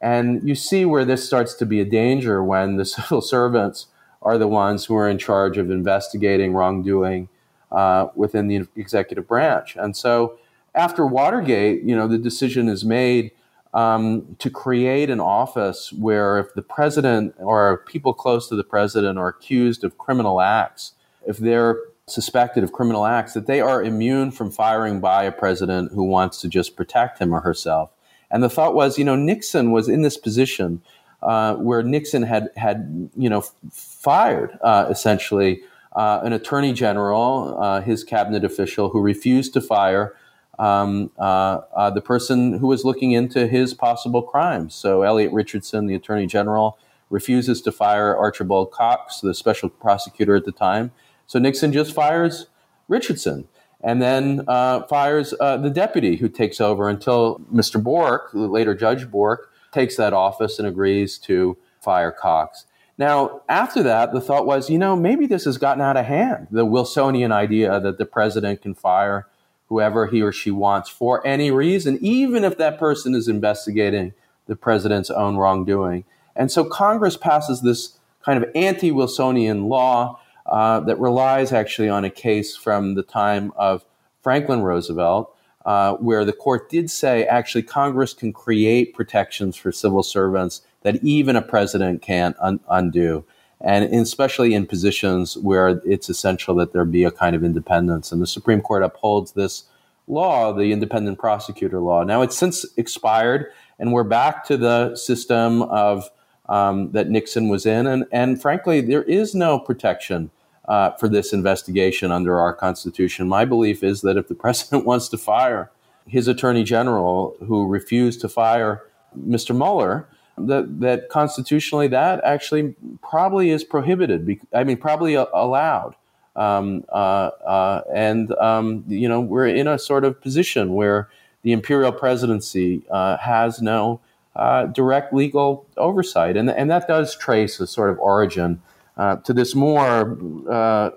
And 0.00 0.46
you 0.46 0.54
see 0.54 0.84
where 0.84 1.04
this 1.04 1.26
starts 1.26 1.54
to 1.54 1.66
be 1.66 1.80
a 1.80 1.84
danger 1.84 2.42
when 2.42 2.76
the 2.76 2.84
civil 2.96 3.20
servants 3.20 3.86
are 4.22 4.38
the 4.38 4.48
ones 4.48 4.86
who 4.86 4.96
are 4.96 5.08
in 5.08 5.18
charge 5.18 5.58
of 5.58 5.70
investigating 5.70 6.52
wrongdoing 6.52 7.28
uh, 7.70 8.08
within 8.14 8.48
the 8.48 8.66
executive 8.76 9.28
branch. 9.28 9.76
And 9.76 9.96
so 9.96 10.38
after 10.74 11.06
Watergate, 11.06 11.82
you 11.82 11.94
know, 11.94 12.08
the 12.08 12.18
decision 12.18 12.68
is 12.68 12.84
made 12.84 13.32
um, 13.74 14.36
to 14.38 14.50
create 14.50 15.10
an 15.10 15.20
office 15.20 15.92
where 15.92 16.38
if 16.38 16.54
the 16.54 16.62
president 16.62 17.34
or 17.38 17.78
people 17.86 18.14
close 18.14 18.48
to 18.48 18.56
the 18.56 18.64
president 18.64 19.18
are 19.18 19.28
accused 19.28 19.84
of 19.84 19.98
criminal 19.98 20.40
acts, 20.40 20.92
if 21.26 21.36
they're 21.36 21.78
suspected 22.10 22.64
of 22.64 22.72
criminal 22.72 23.06
acts, 23.06 23.34
that 23.34 23.46
they 23.46 23.60
are 23.60 23.82
immune 23.82 24.30
from 24.30 24.50
firing 24.50 25.00
by 25.00 25.24
a 25.24 25.32
president 25.32 25.92
who 25.92 26.04
wants 26.04 26.40
to 26.40 26.48
just 26.48 26.76
protect 26.76 27.18
him 27.18 27.34
or 27.34 27.40
herself. 27.40 27.90
And 28.30 28.42
the 28.42 28.50
thought 28.50 28.74
was, 28.74 28.98
you 28.98 29.04
know, 29.04 29.16
Nixon 29.16 29.70
was 29.70 29.88
in 29.88 30.02
this 30.02 30.16
position 30.16 30.82
uh, 31.22 31.54
where 31.56 31.82
Nixon 31.82 32.22
had 32.22 32.50
had 32.56 33.10
you 33.16 33.28
know 33.28 33.42
fired 33.70 34.58
uh, 34.62 34.86
essentially 34.88 35.62
uh, 35.96 36.20
an 36.22 36.32
attorney 36.32 36.72
general, 36.72 37.56
uh, 37.60 37.80
his 37.80 38.04
cabinet 38.04 38.44
official, 38.44 38.90
who 38.90 39.00
refused 39.00 39.52
to 39.54 39.60
fire 39.60 40.14
um, 40.58 41.10
uh, 41.18 41.60
uh, 41.74 41.90
the 41.90 42.00
person 42.00 42.58
who 42.58 42.66
was 42.66 42.84
looking 42.84 43.12
into 43.12 43.46
his 43.46 43.74
possible 43.74 44.22
crimes. 44.22 44.74
So 44.74 45.02
Elliot 45.02 45.32
Richardson, 45.32 45.86
the 45.86 45.94
attorney 45.94 46.26
general, 46.26 46.78
refuses 47.10 47.62
to 47.62 47.72
fire 47.72 48.16
Archibald 48.16 48.70
Cox, 48.70 49.20
the 49.20 49.34
special 49.34 49.68
prosecutor 49.68 50.36
at 50.36 50.44
the 50.44 50.52
time. 50.52 50.92
So 51.28 51.38
Nixon 51.38 51.72
just 51.72 51.92
fires 51.92 52.46
Richardson 52.88 53.46
and 53.80 54.02
then 54.02 54.44
uh, 54.48 54.82
fires 54.84 55.34
uh, 55.38 55.58
the 55.58 55.70
deputy 55.70 56.16
who 56.16 56.28
takes 56.28 56.60
over 56.60 56.88
until 56.88 57.38
Mr. 57.52 57.80
Bork, 57.80 58.30
later 58.32 58.74
Judge 58.74 59.08
Bork, 59.08 59.52
takes 59.70 59.96
that 59.96 60.12
office 60.12 60.58
and 60.58 60.66
agrees 60.66 61.18
to 61.18 61.56
fire 61.80 62.10
Cox. 62.10 62.64
Now, 62.96 63.42
after 63.48 63.82
that, 63.84 64.12
the 64.12 64.20
thought 64.20 64.46
was, 64.46 64.68
you 64.68 64.78
know, 64.78 64.96
maybe 64.96 65.26
this 65.26 65.44
has 65.44 65.58
gotten 65.58 65.82
out 65.82 65.96
of 65.96 66.06
hand. 66.06 66.48
The 66.50 66.66
Wilsonian 66.66 67.30
idea 67.30 67.78
that 67.78 67.98
the 67.98 68.06
president 68.06 68.62
can 68.62 68.74
fire 68.74 69.28
whoever 69.68 70.06
he 70.06 70.22
or 70.22 70.32
she 70.32 70.50
wants 70.50 70.88
for 70.88 71.24
any 71.24 71.50
reason, 71.50 71.98
even 72.00 72.42
if 72.42 72.56
that 72.58 72.78
person 72.78 73.14
is 73.14 73.28
investigating 73.28 74.14
the 74.46 74.56
president's 74.56 75.10
own 75.10 75.36
wrongdoing. 75.36 76.04
And 76.34 76.50
so 76.50 76.64
Congress 76.64 77.16
passes 77.16 77.60
this 77.60 77.98
kind 78.24 78.42
of 78.42 78.50
anti 78.54 78.90
Wilsonian 78.90 79.68
law 79.68 80.18
uh, 80.48 80.80
that 80.80 80.98
relies 80.98 81.52
actually 81.52 81.88
on 81.88 82.04
a 82.04 82.10
case 82.10 82.56
from 82.56 82.94
the 82.94 83.02
time 83.02 83.52
of 83.56 83.84
Franklin 84.22 84.62
Roosevelt, 84.62 85.34
uh, 85.64 85.94
where 85.94 86.24
the 86.24 86.32
court 86.32 86.70
did 86.70 86.90
say 86.90 87.24
actually 87.24 87.62
Congress 87.62 88.12
can 88.14 88.32
create 88.32 88.94
protections 88.94 89.56
for 89.56 89.70
civil 89.70 90.02
servants 90.02 90.62
that 90.82 91.02
even 91.04 91.36
a 91.36 91.42
president 91.42 92.02
can't 92.02 92.36
un- 92.40 92.60
undo 92.68 93.24
and 93.60 93.92
especially 93.92 94.54
in 94.54 94.66
positions 94.66 95.36
where 95.36 95.80
it's 95.84 96.08
essential 96.08 96.54
that 96.56 96.72
there 96.72 96.84
be 96.84 97.04
a 97.04 97.10
kind 97.10 97.34
of 97.34 97.42
independence. 97.42 98.12
And 98.12 98.22
the 98.22 98.26
Supreme 98.26 98.60
Court 98.60 98.82
upholds 98.82 99.32
this 99.32 99.64
law, 100.06 100.52
the 100.52 100.72
independent 100.72 101.18
prosecutor 101.18 101.80
law. 101.80 102.04
Now 102.04 102.22
it's 102.22 102.36
since 102.36 102.64
expired, 102.76 103.52
and 103.78 103.92
we're 103.92 104.04
back 104.04 104.44
to 104.46 104.56
the 104.56 104.94
system 104.96 105.62
of 105.62 106.08
um, 106.48 106.92
that 106.92 107.10
Nixon 107.10 107.48
was 107.48 107.66
in, 107.66 107.86
and 107.86 108.06
and 108.10 108.40
frankly, 108.40 108.80
there 108.80 109.02
is 109.02 109.34
no 109.34 109.58
protection. 109.58 110.30
Uh, 110.68 110.90
for 110.96 111.08
this 111.08 111.32
investigation 111.32 112.12
under 112.12 112.38
our 112.38 112.52
Constitution. 112.52 113.26
My 113.26 113.46
belief 113.46 113.82
is 113.82 114.02
that 114.02 114.18
if 114.18 114.28
the 114.28 114.34
president 114.44 114.84
wants 114.84 115.08
to 115.08 115.16
fire 115.16 115.70
his 116.06 116.28
attorney 116.28 116.62
general 116.62 117.34
who 117.40 117.66
refused 117.66 118.20
to 118.20 118.28
fire 118.28 118.82
Mr. 119.18 119.56
Mueller, 119.56 120.06
that 120.36 120.80
that 120.80 121.08
constitutionally 121.08 121.88
that 121.88 122.22
actually 122.22 122.74
probably 123.02 123.50
is 123.50 123.64
prohibited. 123.64 124.40
I 124.52 124.64
mean, 124.64 124.76
probably 124.76 125.14
allowed. 125.14 125.94
Um, 126.36 126.84
uh, 126.90 127.30
uh, 127.46 127.82
and 127.92 128.32
um, 128.34 128.84
you 128.86 129.08
know, 129.08 129.20
we're 129.20 129.48
in 129.48 129.66
a 129.66 129.78
sort 129.78 130.04
of 130.04 130.20
position 130.20 130.74
where 130.74 131.08
the 131.42 131.52
imperial 131.52 131.92
presidency 131.92 132.82
uh, 132.90 133.16
has 133.16 133.60
no 133.60 134.00
uh, 134.36 134.66
direct 134.66 135.12
legal 135.12 135.66
oversight, 135.76 136.36
and 136.36 136.50
and 136.50 136.70
that 136.70 136.86
does 136.86 137.16
trace 137.16 137.58
a 137.58 137.66
sort 137.66 137.90
of 137.90 137.98
origin 137.98 138.62
uh, 138.98 139.16
to 139.16 139.32
this 139.32 139.54
more. 139.54 140.18
Uh, 140.50 140.90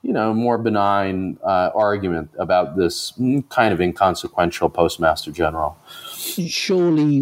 you 0.00 0.12
know, 0.12 0.32
more 0.32 0.58
benign 0.58 1.36
argument 1.44 2.30
about 2.38 2.76
this 2.76 3.12
kind 3.50 3.74
of 3.74 3.80
inconsequential 3.80 4.70
postmaster 4.70 5.32
general 5.32 5.76
surely 6.46 7.20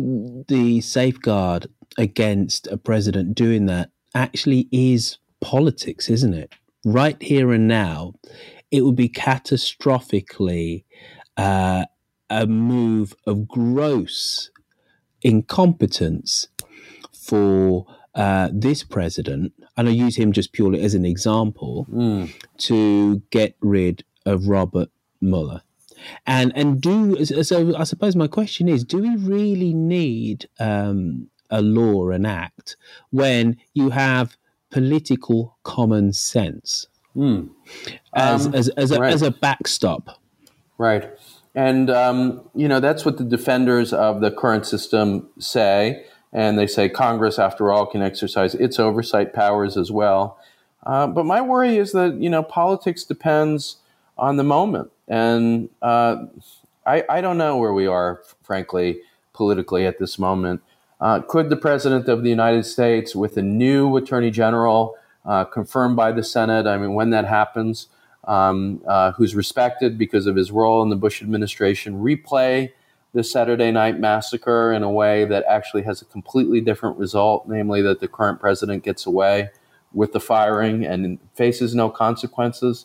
the 0.49 0.81
safeguard 0.81 1.69
against 1.99 2.67
a 2.69 2.77
president 2.77 3.35
doing 3.35 3.67
that 3.67 3.91
actually 4.15 4.69
is 4.73 5.19
politics, 5.41 6.09
isn't 6.11 6.35
it? 6.35 6.53
Right 6.85 7.21
here 7.23 7.53
and 7.53 7.69
now, 7.69 8.15
it 8.71 8.83
would 8.83 8.97
be 8.97 9.09
catastrophically 9.09 10.85
uh, 11.37 11.85
a 12.29 12.47
move 12.47 13.15
of 13.27 13.47
gross 13.49 14.51
incompetence 15.23 16.49
for 17.13 17.87
uh, 18.15 18.51
this 18.53 18.83
president, 18.83 19.53
and 19.77 19.89
I 19.89 19.93
use 19.93 20.17
him 20.17 20.33
just 20.33 20.53
purely 20.53 20.83
as 20.83 20.95
an 20.95 21.05
example, 21.05 21.87
mm. 21.93 22.33
to 22.59 23.23
get 23.31 23.57
rid 23.61 24.05
of 24.25 24.49
Robert 24.49 24.89
Mueller. 25.21 25.63
And 26.27 26.53
and 26.55 26.81
do 26.81 27.25
so. 27.25 27.77
I 27.77 27.85
suppose 27.85 28.15
my 28.15 28.29
question 28.29 28.69
is: 28.69 28.85
Do 28.85 28.99
we 28.99 29.17
really 29.17 29.75
need 29.75 30.49
um, 30.61 31.29
a 31.51 31.63
law, 31.63 32.11
an 32.11 32.27
act, 32.27 32.77
when 33.11 33.57
you 33.75 33.91
have 33.91 34.37
political 34.71 35.57
common 35.63 36.13
sense 36.13 36.87
mm. 37.17 37.49
as, 38.15 38.47
um, 38.47 38.55
as 38.55 38.69
as 38.71 38.91
a, 38.91 39.01
right. 39.01 39.13
as 39.13 39.23
a 39.23 39.31
backstop? 39.31 40.21
Right. 40.79 41.11
And 41.55 41.89
um, 41.89 42.49
you 42.55 42.69
know 42.69 42.81
that's 42.81 43.05
what 43.05 43.17
the 43.17 43.25
defenders 43.25 43.93
of 43.93 44.21
the 44.21 44.31
current 44.31 44.67
system 44.67 45.31
say, 45.39 46.05
and 46.33 46.59
they 46.59 46.67
say 46.67 46.89
Congress, 46.89 47.39
after 47.39 47.73
all, 47.73 47.87
can 47.87 48.03
exercise 48.03 48.55
its 48.55 48.79
oversight 48.79 49.33
powers 49.33 49.77
as 49.77 49.91
well. 49.91 50.39
Uh, 50.85 51.07
but 51.07 51.25
my 51.25 51.41
worry 51.41 51.77
is 51.77 51.93
that 51.93 52.15
you 52.15 52.31
know 52.31 52.43
politics 52.43 53.05
depends 53.05 53.77
on 54.19 54.37
the 54.37 54.45
moment. 54.45 54.91
And 55.09 55.69
uh, 55.83 56.27
I, 56.87 57.05
I, 57.09 57.21
don't 57.21 57.39
know 57.39 57.59
where 57.59 57.73
we 57.73 57.87
are, 57.87 58.23
frankly, 58.43 59.01
politically 59.35 59.87
at 59.87 59.99
this 59.99 60.19
moment. 60.19 60.63
Uh, 61.01 61.21
could 61.21 61.51
the 61.51 61.57
President 61.57 62.09
of 62.09 62.23
the 62.23 62.31
United 62.31 62.65
States, 62.65 63.15
with 63.15 63.37
a 63.37 63.43
new 63.43 63.97
Attorney 63.97 64.31
General 64.31 64.97
uh, 65.25 65.45
confirmed 65.45 65.97
by 65.97 66.13
the 66.13 66.25
Senate, 66.25 66.67
I 66.67 66.79
mean, 66.79 66.95
when 66.95 67.11
that 67.11 67.27
happens, 67.27 67.89
um, 68.25 68.83
uh, 68.87 69.13
who's 69.13 69.35
respected 69.35 69.99
because 69.99 70.27
of 70.27 70.37
his 70.37 70.51
role 70.51 70.83
in 70.83 70.89
the 70.89 70.97
Bush 70.97 71.23
administration, 71.23 72.03
replay 72.03 72.73
the 73.17 73.25
Saturday 73.25 73.73
night 73.73 73.99
massacre 73.99 74.73
in 74.73 74.83
a 74.83 74.91
way 74.91 75.25
that 75.25 75.45
actually 75.49 75.83
has 75.83 76.03
a 76.03 76.05
completely 76.05 76.61
different 76.61 76.97
result, 76.99 77.49
namely 77.49 77.83
that 77.83 77.99
the 78.01 78.07
current 78.07 78.39
president 78.39 78.85
gets 78.85 79.07
away 79.07 79.51
with 79.93 80.13
the 80.13 80.21
firing 80.21 80.85
and 80.85 81.19
faces 81.35 81.75
no 81.75 81.91
consequences? 81.91 82.85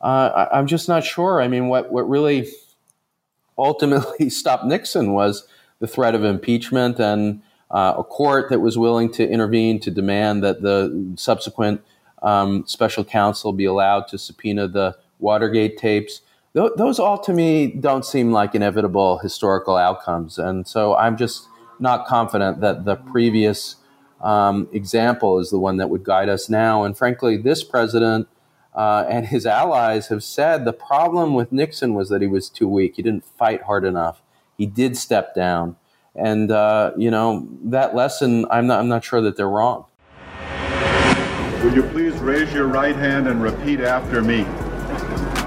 uh, 0.00 0.46
I, 0.52 0.58
am 0.58 0.66
just 0.66 0.88
not 0.88 1.04
sure. 1.04 1.40
I 1.40 1.48
mean, 1.48 1.68
what 1.68 1.90
what 1.90 2.08
really 2.08 2.48
ultimately 3.56 4.30
stopped 4.30 4.64
Nixon 4.64 5.12
was 5.12 5.46
the 5.80 5.86
threat 5.86 6.14
of 6.14 6.24
impeachment 6.24 6.98
and 6.98 7.42
uh, 7.70 7.94
a 7.98 8.04
court 8.04 8.50
that 8.50 8.60
was 8.60 8.78
willing 8.78 9.12
to 9.12 9.28
intervene 9.28 9.78
to 9.80 9.90
demand 9.90 10.42
that 10.42 10.62
the 10.62 11.14
subsequent 11.16 11.82
um, 12.22 12.66
special 12.66 13.04
counsel 13.04 13.52
be 13.52 13.64
allowed 13.64 14.08
to 14.08 14.18
subpoena 14.18 14.68
the 14.68 14.96
Watergate 15.18 15.76
tapes. 15.76 16.22
Th- 16.54 16.72
those 16.76 16.98
all, 16.98 17.18
to 17.18 17.32
me, 17.32 17.66
don't 17.66 18.04
seem 18.04 18.32
like 18.32 18.54
inevitable 18.54 19.18
historical 19.18 19.76
outcomes, 19.76 20.38
and 20.38 20.66
so 20.66 20.96
I'm 20.96 21.16
just 21.16 21.46
not 21.78 22.06
confident 22.06 22.60
that 22.60 22.84
the 22.84 22.96
previous 22.96 23.76
um, 24.20 24.68
example 24.72 25.38
is 25.38 25.50
the 25.50 25.58
one 25.58 25.76
that 25.76 25.90
would 25.90 26.04
guide 26.04 26.28
us 26.28 26.48
now. 26.48 26.84
And 26.84 26.96
frankly, 26.96 27.36
this 27.36 27.62
president 27.62 28.28
uh, 28.74 29.04
and 29.08 29.26
his 29.26 29.46
allies 29.46 30.08
have 30.08 30.24
said 30.24 30.64
the 30.64 30.72
problem 30.72 31.34
with 31.34 31.52
Nixon 31.52 31.94
was 31.94 32.08
that 32.08 32.20
he 32.20 32.28
was 32.28 32.48
too 32.48 32.68
weak. 32.68 32.96
He 32.96 33.02
didn't 33.02 33.24
fight 33.24 33.62
hard 33.62 33.84
enough. 33.84 34.22
He 34.56 34.66
did 34.66 34.96
step 34.96 35.34
down, 35.34 35.76
and 36.14 36.50
uh, 36.50 36.92
you 36.96 37.10
know 37.10 37.48
that 37.64 37.94
lesson. 37.94 38.46
I'm 38.50 38.66
not. 38.66 38.80
I'm 38.80 38.88
not 38.88 39.04
sure 39.04 39.20
that 39.20 39.36
they're 39.36 39.48
wrong. 39.48 39.84
Would 41.62 41.74
you 41.74 41.82
please 41.84 42.14
raise 42.14 42.52
your 42.52 42.66
right 42.66 42.96
hand 42.96 43.28
and 43.28 43.42
repeat 43.42 43.80
after 43.80 44.22
me? 44.22 44.46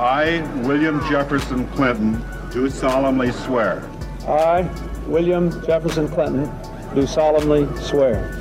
I, 0.02 0.41
William 0.64 0.99
Jefferson 1.08 1.68
Clinton, 1.74 2.26
do 2.49 2.72
solemnly 2.72 3.32
swear. 3.32 3.88
I, 4.28 4.68
William 5.06 5.52
Jefferson 5.64 6.08
Clinton, 6.08 6.49
do 6.95 7.06
solemnly 7.06 7.68
swear. 7.78 8.32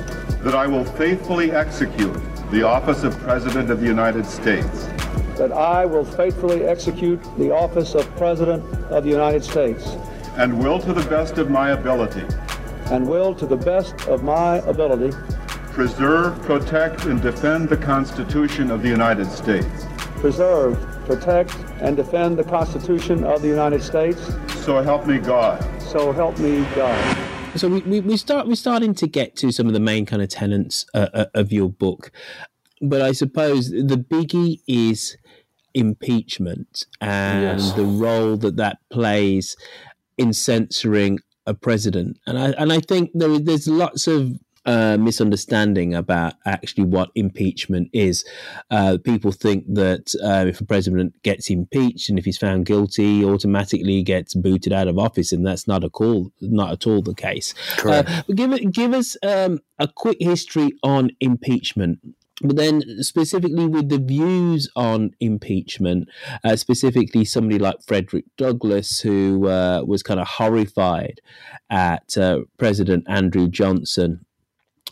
That 0.43 0.55
I 0.55 0.65
will 0.65 0.83
faithfully 0.83 1.51
execute 1.51 2.17
the 2.49 2.63
office 2.63 3.03
of 3.03 3.15
President 3.19 3.69
of 3.69 3.79
the 3.79 3.85
United 3.85 4.25
States. 4.25 4.85
That 5.37 5.51
I 5.51 5.85
will 5.85 6.03
faithfully 6.03 6.63
execute 6.63 7.21
the 7.37 7.51
office 7.51 7.93
of 7.93 8.09
President 8.17 8.63
of 8.89 9.03
the 9.03 9.11
United 9.11 9.43
States. 9.43 9.85
And 10.37 10.63
will, 10.63 10.79
to 10.79 10.93
the 10.93 11.07
best 11.11 11.37
of 11.37 11.51
my 11.51 11.73
ability, 11.73 12.23
and 12.85 13.07
will, 13.07 13.35
to 13.35 13.45
the 13.45 13.55
best 13.55 14.07
of 14.07 14.23
my 14.23 14.55
ability, 14.61 15.15
preserve, 15.73 16.41
protect, 16.41 17.05
and 17.05 17.21
defend 17.21 17.69
the 17.69 17.77
Constitution 17.77 18.71
of 18.71 18.81
the 18.81 18.89
United 18.89 19.29
States. 19.29 19.85
preserve, 20.15 20.75
protect, 21.05 21.55
and 21.81 21.95
defend 21.97 22.37
the 22.37 22.43
Constitution 22.43 23.23
of 23.23 23.41
the 23.41 23.47
United 23.47 23.81
States. 23.83 24.19
So 24.65 24.81
help 24.81 25.05
me 25.07 25.17
God. 25.19 25.63
So 25.81 26.11
help 26.11 26.37
me 26.39 26.65
God. 26.75 27.17
So 27.55 27.67
we, 27.67 27.81
we, 27.81 27.99
we 27.99 28.17
start 28.17 28.47
we're 28.47 28.55
starting 28.55 28.93
to 28.95 29.07
get 29.07 29.35
to 29.37 29.51
some 29.51 29.67
of 29.67 29.73
the 29.73 29.79
main 29.79 30.05
kind 30.05 30.21
of 30.21 30.29
tenets 30.29 30.85
uh, 30.93 31.07
uh, 31.13 31.25
of 31.33 31.51
your 31.51 31.69
book, 31.69 32.11
but 32.81 33.01
I 33.01 33.11
suppose 33.11 33.69
the 33.71 33.97
biggie 34.09 34.61
is 34.67 35.17
impeachment 35.73 36.85
and 36.99 37.59
Yes. 37.59 37.73
the 37.73 37.83
role 37.85 38.37
that 38.37 38.55
that 38.57 38.77
plays 38.89 39.55
in 40.17 40.33
censoring 40.33 41.19
a 41.45 41.53
president. 41.53 42.19
And 42.27 42.37
I 42.37 42.51
and 42.57 42.71
I 42.71 42.79
think 42.79 43.09
there 43.13 43.37
there's 43.39 43.67
lots 43.67 44.07
of 44.07 44.31
uh, 44.65 44.97
misunderstanding 44.99 45.95
about 45.95 46.35
actually 46.45 46.83
what 46.83 47.09
impeachment 47.15 47.89
is. 47.93 48.23
Uh, 48.69 48.97
people 49.03 49.31
think 49.31 49.65
that 49.73 50.13
uh, 50.23 50.45
if 50.47 50.61
a 50.61 50.65
president 50.65 51.21
gets 51.23 51.49
impeached 51.49 52.09
and 52.09 52.19
if 52.19 52.25
he's 52.25 52.37
found 52.37 52.65
guilty, 52.65 53.19
he 53.19 53.25
automatically 53.25 54.03
gets 54.03 54.33
booted 54.33 54.73
out 54.73 54.87
of 54.87 54.97
office, 54.97 55.31
and 55.31 55.45
that's 55.45 55.67
not 55.67 55.83
a 55.83 55.89
call, 55.89 56.31
not 56.41 56.71
at 56.71 56.87
all 56.87 57.01
the 57.01 57.15
case. 57.15 57.53
Uh, 57.83 58.03
but 58.27 58.35
give 58.35 58.51
it, 58.51 58.71
give 58.71 58.93
us 58.93 59.17
um, 59.23 59.59
a 59.79 59.87
quick 59.87 60.17
history 60.19 60.71
on 60.83 61.11
impeachment. 61.19 61.99
But 62.43 62.55
then, 62.55 62.81
specifically 63.03 63.67
with 63.67 63.89
the 63.89 63.99
views 63.99 64.69
on 64.75 65.11
impeachment, 65.19 66.09
uh, 66.43 66.55
specifically 66.55 67.23
somebody 67.23 67.59
like 67.59 67.83
Frederick 67.85 68.25
Douglass, 68.35 68.99
who 68.99 69.47
uh, 69.47 69.83
was 69.85 70.01
kind 70.01 70.19
of 70.19 70.27
horrified 70.27 71.21
at 71.69 72.17
uh, 72.17 72.39
President 72.57 73.05
Andrew 73.07 73.47
Johnson 73.47 74.25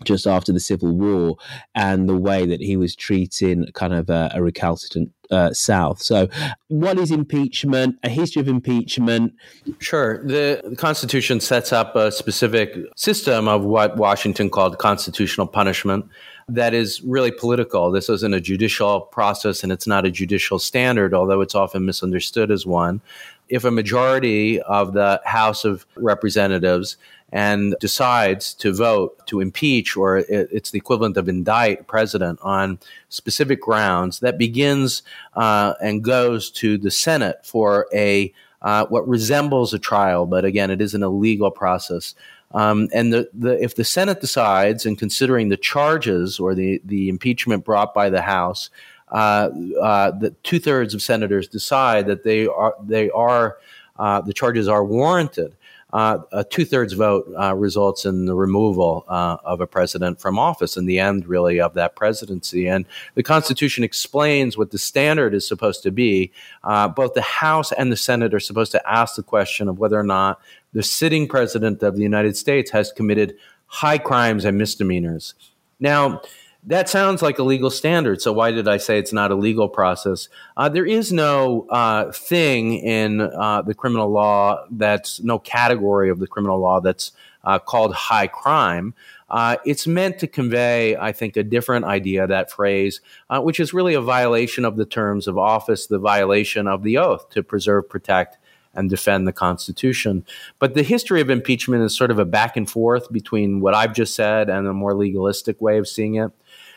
just 0.04 0.28
after 0.28 0.52
the 0.52 0.60
Civil 0.60 0.96
War 0.96 1.38
and 1.76 2.08
the 2.08 2.18
way 2.18 2.46
that 2.46 2.62
he 2.62 2.78
was 2.78 2.96
treating 2.96 3.66
kind 3.74 3.94
of 3.94 4.10
a, 4.10 4.32
a 4.34 4.42
recalcitrant 4.42 5.12
uh, 5.32 5.54
South. 5.54 6.02
So, 6.02 6.28
what 6.70 6.98
is 6.98 7.12
impeachment? 7.12 7.98
A 8.04 8.10
history 8.10 8.42
of 8.42 8.48
impeachment? 8.48 9.34
Sure. 9.80 10.26
The, 10.26 10.62
the 10.64 10.76
Constitution 10.76 11.40
sets 11.40 11.72
up 11.72 11.96
a 11.96 12.12
specific 12.12 12.76
system 12.96 13.48
of 13.48 13.64
what 13.64 13.98
Washington 13.98 14.50
called 14.50 14.80
constitutional 14.80 15.46
punishment 15.46 16.06
that 16.50 16.74
is 16.74 17.02
really 17.04 17.32
political. 17.32 17.92
This 17.92 18.10
isn't 18.10 18.34
a 18.34 18.42
judicial 18.42 19.02
process 19.02 19.64
and 19.64 19.72
it's 19.72 19.88
not 19.88 20.06
a 20.06 20.12
judicial 20.12 20.60
standard, 20.60 21.14
although 21.14 21.42
it's 21.42 21.56
often 21.56 21.86
misunderstood 21.86 22.52
as 22.52 22.66
one. 22.66 23.02
If 23.50 23.64
a 23.64 23.72
majority 23.72 24.62
of 24.62 24.94
the 24.94 25.22
House 25.26 25.64
of 25.66 25.86
Representatives 25.96 26.98
and 27.32 27.76
decides 27.80 28.54
to 28.56 28.74
vote 28.74 29.26
to 29.28 29.40
impeach, 29.40 29.96
or 29.96 30.18
it, 30.18 30.50
it's 30.52 30.72
the 30.72 30.78
equivalent 30.78 31.18
of 31.18 31.30
indict 31.30 31.88
president 31.88 32.40
on 32.42 32.80
specific 33.10 33.62
grounds, 33.62 34.20
that 34.20 34.38
begins 34.38 35.04
uh, 35.36 35.74
and 35.82 36.04
goes 36.04 36.50
to 36.52 36.78
the 36.78 36.92
Senate 36.92 37.46
for 37.46 37.88
a 37.94 38.34
uh, 38.62 38.86
what 38.88 39.08
resembles 39.08 39.74
a 39.74 39.80
trial, 39.80 40.26
but 40.26 40.44
again, 40.44 40.70
it 40.70 40.82
isn't 40.82 41.04
a 41.04 41.10
legal 41.10 41.50
process. 41.50 42.14
Um, 42.52 42.90
and 42.94 43.14
the, 43.14 43.30
the, 43.34 43.62
if 43.64 43.76
the 43.76 43.86
Senate 43.86 44.22
decides, 44.22 44.86
in 44.86 44.96
considering 44.96 45.50
the 45.50 45.58
charges 45.58 46.40
or 46.40 46.56
the, 46.56 46.82
the 46.84 47.10
impeachment 47.10 47.64
brought 47.64 47.94
by 47.94 48.10
the 48.10 48.22
House, 48.22 48.70
uh, 49.12 49.50
uh, 49.82 50.12
the 50.12 50.32
two 50.44 50.60
thirds 50.60 50.94
of 50.94 51.02
senators 51.02 51.48
decide 51.48 52.06
that 52.08 52.24
they 52.24 52.48
are 52.48 52.76
they 52.84 53.10
are 53.12 53.58
uh, 53.98 54.22
the 54.22 54.34
charges 54.34 54.68
are 54.68 54.84
warranted. 54.84 55.56
Uh, 55.92 56.20
a 56.32 56.44
two 56.44 56.66
thirds 56.66 56.94
vote 56.94 57.32
uh, 57.40 57.56
results 57.56 58.06
in 58.06 58.26
the 58.26 58.36
removal 58.36 59.06
uh, 59.08 59.38
of 59.44 59.60
a 59.60 59.68
president 59.68 60.22
from 60.22 60.38
office 60.38 60.78
and 60.78 60.88
the 60.88 61.00
end, 61.00 61.28
really, 61.28 61.60
of 61.60 61.74
that 61.74 61.96
presidency. 61.96 62.68
And 62.68 62.86
the 63.16 63.24
Constitution 63.24 63.84
explains 63.84 64.58
what 64.58 64.72
the 64.72 64.78
standard 64.78 65.34
is 65.34 65.48
supposed 65.48 65.82
to 65.84 65.92
be. 65.92 66.32
Uh, 66.64 66.88
both 66.88 67.16
the 67.16 67.22
House 67.22 67.72
and 67.72 67.92
the 67.92 67.98
Senate 67.98 68.34
are 68.34 68.40
supposed 68.40 68.72
to 68.74 68.90
ask 68.90 69.16
the 69.16 69.24
question 69.24 69.68
of 69.68 69.80
whether 69.80 70.00
or 70.00 70.04
not 70.04 70.40
the 70.74 70.84
sitting 70.84 71.28
president 71.28 71.82
of 71.82 71.96
the 71.96 72.04
United 72.04 72.38
States 72.38 72.70
has 72.72 72.92
committed 72.92 73.36
high 73.66 73.98
crimes 73.98 74.46
and 74.46 74.58
misdemeanors. 74.58 75.34
Now, 75.80 76.22
that 76.64 76.90
sounds 76.90 77.22
like 77.22 77.40
a 77.40 77.44
legal 77.44 77.70
standard. 77.70 78.22
So 78.22 78.34
why 78.34 78.52
did 78.52 78.68
I 78.68 78.78
say 78.78 79.00
it's 79.00 79.14
not 79.14 79.32
a 79.32 79.36
legal 79.36 79.70
process? 79.70 80.28
Uh, 80.58 80.68
there 80.68 80.86
is 80.86 81.12
no 81.12 81.68
uh, 81.70 82.12
thing 82.12 82.74
in 82.74 83.22
uh, 83.22 83.62
the 83.62 83.74
criminal 83.74 84.10
law 84.10 84.66
that's 84.70 85.22
no 85.22 85.40
category 85.40 86.10
of 86.10 86.20
the 86.20 86.28
criminal 86.28 86.60
law 86.60 86.82
that's 86.82 87.14
uh, 87.44 87.60
called 87.60 87.94
high 87.94 88.28
crime. 88.28 88.94
Uh, 89.30 89.56
it's 89.66 89.88
meant 89.88 90.20
to 90.20 90.28
convey, 90.28 90.98
I 90.98 91.12
think, 91.12 91.38
a 91.38 91.44
different 91.44 91.86
idea, 91.86 92.28
that 92.28 92.52
phrase, 92.52 93.00
uh, 93.30 93.40
which 93.40 93.60
is 93.60 93.74
really 93.74 93.94
a 93.94 94.02
violation 94.02 94.66
of 94.66 94.76
the 94.76 94.86
terms 94.86 95.28
of 95.28 95.38
office, 95.38 95.88
the 95.88 96.00
violation 96.00 96.68
of 96.68 96.84
the 96.84 96.98
oath 96.98 97.30
to 97.30 97.44
preserve, 97.44 97.88
protect, 97.88 98.38
and 98.80 98.90
defend 98.90 99.28
the 99.28 99.34
Constitution. 99.34 100.26
But 100.58 100.74
the 100.74 100.84
history 100.84 101.22
of 101.22 101.30
impeachment 101.30 101.84
is 101.84 101.96
sort 101.96 102.10
of 102.10 102.18
a 102.18 102.26
back 102.26 102.58
and 102.58 102.70
forth 102.70 103.12
between 103.12 103.60
what 103.60 103.76
I've 103.76 103.94
just 103.94 104.16
said 104.16 104.50
and 104.50 104.66
a 104.66 104.74
more 104.74 104.94
legalistic 104.94 105.62
way 105.62 105.78
of 105.78 105.88
seeing 105.88 106.16
it. 106.16 106.32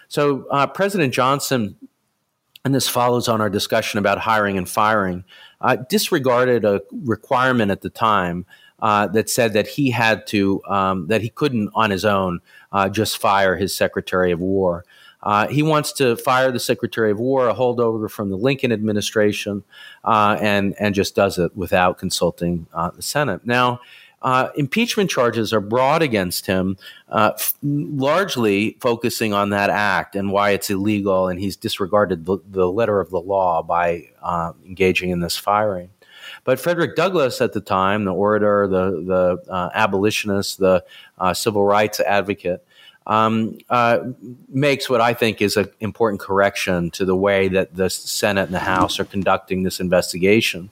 So, 0.08 0.46
uh, 0.50 0.66
President 0.66 1.14
Johnson, 1.14 1.76
and 2.64 2.74
this 2.74 2.88
follows 2.88 3.28
on 3.28 3.40
our 3.40 3.48
discussion 3.48 3.98
about 3.98 4.18
hiring 4.18 4.58
and 4.58 4.68
firing, 4.68 5.24
uh, 5.60 5.76
disregarded 5.88 6.64
a 6.64 6.82
requirement 7.04 7.70
at 7.70 7.80
the 7.80 7.90
time 7.90 8.44
uh, 8.80 9.06
that 9.06 9.30
said 9.30 9.52
that 9.52 9.68
he 9.68 9.90
had 9.90 10.26
to, 10.26 10.60
um, 10.66 11.06
that 11.06 11.22
he 11.22 11.28
couldn't 11.28 11.70
on 11.74 11.90
his 11.90 12.04
own 12.04 12.40
uh, 12.72 12.88
just 12.88 13.18
fire 13.18 13.56
his 13.56 13.74
Secretary 13.74 14.32
of 14.32 14.40
War. 14.40 14.84
Uh, 15.22 15.46
he 15.48 15.62
wants 15.62 15.92
to 15.92 16.16
fire 16.16 16.50
the 16.50 16.60
Secretary 16.60 17.10
of 17.10 17.20
War, 17.20 17.48
a 17.48 17.54
holdover 17.54 18.10
from 18.10 18.30
the 18.30 18.36
Lincoln 18.36 18.72
administration, 18.72 19.62
uh, 20.04 20.36
and 20.40 20.74
and 20.80 20.94
just 20.94 21.14
does 21.14 21.38
it 21.38 21.56
without 21.56 21.98
consulting 21.98 22.66
uh, 22.74 22.90
the 22.90 23.02
Senate. 23.02 23.46
Now, 23.46 23.80
uh, 24.22 24.48
impeachment 24.56 25.10
charges 25.10 25.52
are 25.52 25.60
brought 25.60 26.02
against 26.02 26.46
him, 26.46 26.76
uh, 27.08 27.32
f- 27.34 27.54
largely 27.62 28.76
focusing 28.80 29.32
on 29.32 29.50
that 29.50 29.70
act 29.70 30.16
and 30.16 30.32
why 30.32 30.50
it's 30.50 30.70
illegal, 30.70 31.28
and 31.28 31.38
he's 31.40 31.56
disregarded 31.56 32.24
the, 32.24 32.38
the 32.50 32.70
letter 32.70 33.00
of 33.00 33.10
the 33.10 33.20
law 33.20 33.62
by 33.62 34.08
uh, 34.22 34.52
engaging 34.66 35.10
in 35.10 35.20
this 35.20 35.36
firing. 35.36 35.90
But 36.44 36.58
Frederick 36.58 36.96
Douglass 36.96 37.40
at 37.40 37.52
the 37.52 37.60
time, 37.60 38.04
the 38.04 38.14
orator, 38.14 38.66
the 38.66 39.02
the 39.46 39.70
abolitionist, 39.74 40.58
the 40.58 40.84
civil 41.34 41.64
rights 41.64 42.00
advocate, 42.00 42.64
um, 43.06 43.58
uh, 43.68 44.00
makes 44.48 44.88
what 44.88 45.00
I 45.00 45.14
think 45.14 45.42
is 45.42 45.56
an 45.56 45.68
important 45.80 46.20
correction 46.20 46.90
to 46.92 47.04
the 47.04 47.16
way 47.16 47.48
that 47.48 47.74
the 47.74 47.90
Senate 47.90 48.44
and 48.44 48.54
the 48.54 48.60
House 48.60 49.00
are 49.00 49.04
conducting 49.04 49.62
this 49.62 49.80
investigation. 49.80 50.70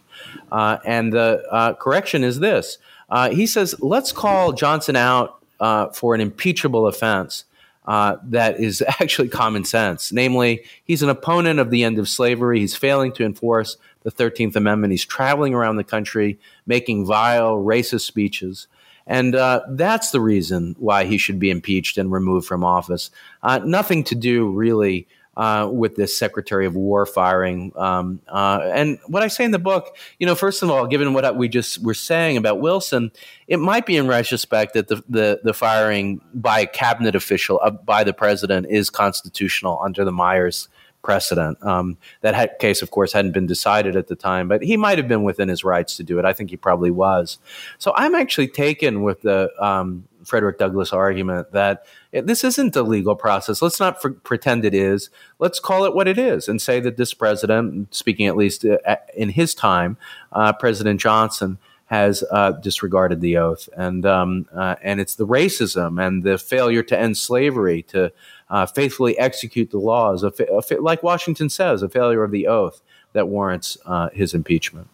Uh, 0.52 0.78
and 0.84 1.12
the 1.12 1.44
uh, 1.50 1.74
correction 1.74 2.24
is 2.24 2.40
this 2.40 2.78
uh, 3.10 3.30
he 3.30 3.46
says, 3.46 3.74
let's 3.80 4.12
call 4.12 4.52
Johnson 4.52 4.96
out 4.96 5.38
uh, 5.58 5.88
for 5.88 6.14
an 6.14 6.20
impeachable 6.20 6.86
offense. 6.86 7.44
Uh, 7.86 8.16
that 8.22 8.60
is 8.60 8.82
actually 9.00 9.28
common 9.28 9.64
sense. 9.64 10.12
Namely, 10.12 10.62
he's 10.84 11.02
an 11.02 11.08
opponent 11.08 11.58
of 11.58 11.70
the 11.70 11.82
end 11.82 11.98
of 11.98 12.08
slavery. 12.08 12.60
He's 12.60 12.76
failing 12.76 13.12
to 13.14 13.24
enforce 13.24 13.76
the 14.02 14.12
13th 14.12 14.54
Amendment. 14.54 14.92
He's 14.92 15.04
traveling 15.04 15.54
around 15.54 15.76
the 15.76 15.84
country 15.84 16.38
making 16.66 17.04
vile, 17.04 17.56
racist 17.56 18.02
speeches. 18.02 18.68
And 19.10 19.34
uh, 19.34 19.62
that's 19.70 20.12
the 20.12 20.20
reason 20.20 20.76
why 20.78 21.04
he 21.04 21.18
should 21.18 21.40
be 21.40 21.50
impeached 21.50 21.98
and 21.98 22.12
removed 22.12 22.46
from 22.46 22.62
office. 22.62 23.10
Uh, 23.42 23.58
nothing 23.58 24.04
to 24.04 24.14
do 24.14 24.48
really 24.48 25.08
uh, 25.36 25.68
with 25.68 25.96
this 25.96 26.16
Secretary 26.16 26.64
of 26.64 26.76
War 26.76 27.04
firing. 27.06 27.72
Um, 27.74 28.20
uh, 28.28 28.60
and 28.72 29.00
what 29.08 29.24
I 29.24 29.26
say 29.28 29.44
in 29.44 29.50
the 29.50 29.58
book, 29.58 29.96
you 30.20 30.26
know, 30.26 30.36
first 30.36 30.62
of 30.62 30.70
all, 30.70 30.86
given 30.86 31.12
what 31.12 31.36
we 31.36 31.48
just 31.48 31.82
were 31.82 31.92
saying 31.92 32.36
about 32.36 32.60
Wilson, 32.60 33.10
it 33.48 33.56
might 33.56 33.84
be 33.84 33.96
in 33.96 34.06
retrospect 34.06 34.74
that 34.74 34.86
the, 34.86 35.02
the, 35.08 35.40
the 35.42 35.54
firing 35.54 36.20
by 36.32 36.60
a 36.60 36.66
cabinet 36.66 37.16
official, 37.16 37.58
uh, 37.64 37.70
by 37.70 38.04
the 38.04 38.12
president, 38.12 38.68
is 38.70 38.90
constitutional 38.90 39.80
under 39.82 40.04
the 40.04 40.12
Myers 40.12 40.68
precedent. 41.02 41.62
Um, 41.64 41.96
that 42.20 42.34
had, 42.34 42.58
case, 42.58 42.82
of 42.82 42.90
course, 42.90 43.12
hadn't 43.12 43.32
been 43.32 43.46
decided 43.46 43.96
at 43.96 44.08
the 44.08 44.16
time, 44.16 44.48
but 44.48 44.62
he 44.62 44.76
might 44.76 44.98
have 44.98 45.08
been 45.08 45.22
within 45.22 45.48
his 45.48 45.64
rights 45.64 45.96
to 45.96 46.02
do 46.02 46.18
it. 46.18 46.24
I 46.24 46.32
think 46.32 46.50
he 46.50 46.56
probably 46.56 46.90
was. 46.90 47.38
So 47.78 47.92
I'm 47.96 48.14
actually 48.14 48.48
taken 48.48 49.02
with 49.02 49.22
the 49.22 49.50
um, 49.58 50.04
Frederick 50.24 50.58
Douglass 50.58 50.92
argument 50.92 51.52
that 51.52 51.86
this 52.12 52.44
isn't 52.44 52.76
a 52.76 52.82
legal 52.82 53.16
process. 53.16 53.62
Let's 53.62 53.80
not 53.80 54.02
pretend 54.24 54.64
it 54.64 54.74
is. 54.74 55.10
Let's 55.38 55.60
call 55.60 55.84
it 55.84 55.94
what 55.94 56.08
it 56.08 56.18
is 56.18 56.48
and 56.48 56.60
say 56.60 56.80
that 56.80 56.96
this 56.96 57.14
president, 57.14 57.94
speaking 57.94 58.26
at 58.26 58.36
least 58.36 58.64
uh, 58.64 58.96
in 59.16 59.30
his 59.30 59.54
time, 59.54 59.96
uh, 60.32 60.52
President 60.52 61.00
Johnson, 61.00 61.58
has 61.86 62.22
uh, 62.30 62.52
disregarded 62.52 63.20
the 63.20 63.36
oath, 63.36 63.68
and 63.76 64.06
um, 64.06 64.46
uh, 64.54 64.76
and 64.80 65.00
it's 65.00 65.16
the 65.16 65.26
racism 65.26 66.00
and 66.00 66.22
the 66.22 66.38
failure 66.38 66.84
to 66.84 66.96
end 66.96 67.18
slavery, 67.18 67.82
to 67.82 68.12
uh, 68.50 68.66
faithfully 68.66 69.18
execute 69.18 69.70
the 69.70 69.78
laws, 69.78 70.22
a 70.22 70.30
fa- 70.30 70.52
a 70.52 70.60
fa- 70.60 70.80
like 70.80 71.02
Washington 71.02 71.48
says, 71.48 71.82
a 71.82 71.88
failure 71.88 72.24
of 72.24 72.32
the 72.32 72.46
oath 72.46 72.82
that 73.12 73.28
warrants 73.28 73.78
uh, 73.86 74.10
his 74.10 74.34
impeachment. 74.34 74.88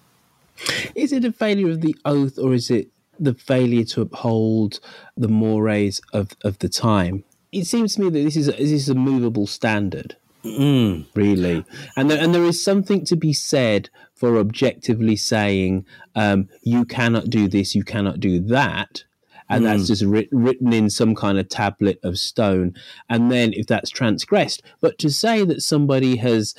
Is 0.94 1.12
it 1.12 1.24
a 1.24 1.32
failure 1.32 1.70
of 1.70 1.80
the 1.80 1.96
oath, 2.04 2.38
or 2.38 2.54
is 2.54 2.70
it 2.70 2.88
the 3.18 3.34
failure 3.34 3.84
to 3.84 4.02
uphold 4.02 4.80
the 5.16 5.28
mores 5.28 6.00
of, 6.12 6.36
of 6.44 6.58
the 6.58 6.68
time? 6.68 7.24
It 7.52 7.64
seems 7.64 7.94
to 7.94 8.02
me 8.02 8.10
that 8.10 8.22
this 8.22 8.36
is 8.36 8.48
a, 8.48 8.52
this 8.52 8.70
is 8.70 8.88
a 8.88 8.94
movable 8.94 9.46
standard. 9.46 10.16
Mm. 10.44 11.06
Really, 11.14 11.64
and 11.96 12.08
there, 12.08 12.22
and 12.22 12.32
there 12.32 12.44
is 12.44 12.62
something 12.62 13.04
to 13.06 13.16
be 13.16 13.32
said 13.32 13.90
for 14.14 14.38
objectively 14.38 15.16
saying 15.16 15.84
um, 16.14 16.48
you 16.62 16.84
cannot 16.84 17.30
do 17.30 17.48
this, 17.48 17.74
you 17.74 17.82
cannot 17.82 18.20
do 18.20 18.38
that, 18.40 19.02
and 19.48 19.64
mm. 19.64 19.66
that's 19.66 19.86
just 19.86 20.02
writ- 20.02 20.28
written 20.32 20.72
in 20.72 20.90
some 20.90 21.14
kind 21.14 21.38
of 21.38 21.48
tablet 21.48 21.98
of 22.02 22.18
stone. 22.18 22.74
And 23.08 23.30
then 23.30 23.52
if 23.52 23.66
that's 23.66 23.90
transgressed, 23.90 24.62
but 24.80 24.98
to 24.98 25.10
say 25.10 25.44
that 25.44 25.62
somebody 25.62 26.16
has 26.16 26.54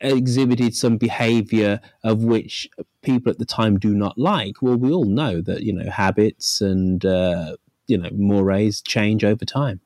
exhibited 0.00 0.74
some 0.74 0.96
behavior 0.96 1.80
of 2.02 2.22
which 2.22 2.68
people 3.02 3.30
at 3.30 3.38
the 3.38 3.44
time 3.44 3.78
do 3.78 3.94
not 3.94 4.18
like, 4.18 4.60
well, 4.60 4.76
we 4.76 4.92
all 4.92 5.04
know 5.04 5.40
that 5.40 5.62
you 5.62 5.72
know 5.72 5.90
habits 5.90 6.60
and 6.60 7.04
uh, 7.04 7.56
you 7.86 7.98
know 7.98 8.10
mores 8.12 8.82
change 8.82 9.24
over 9.24 9.44
time. 9.44 9.80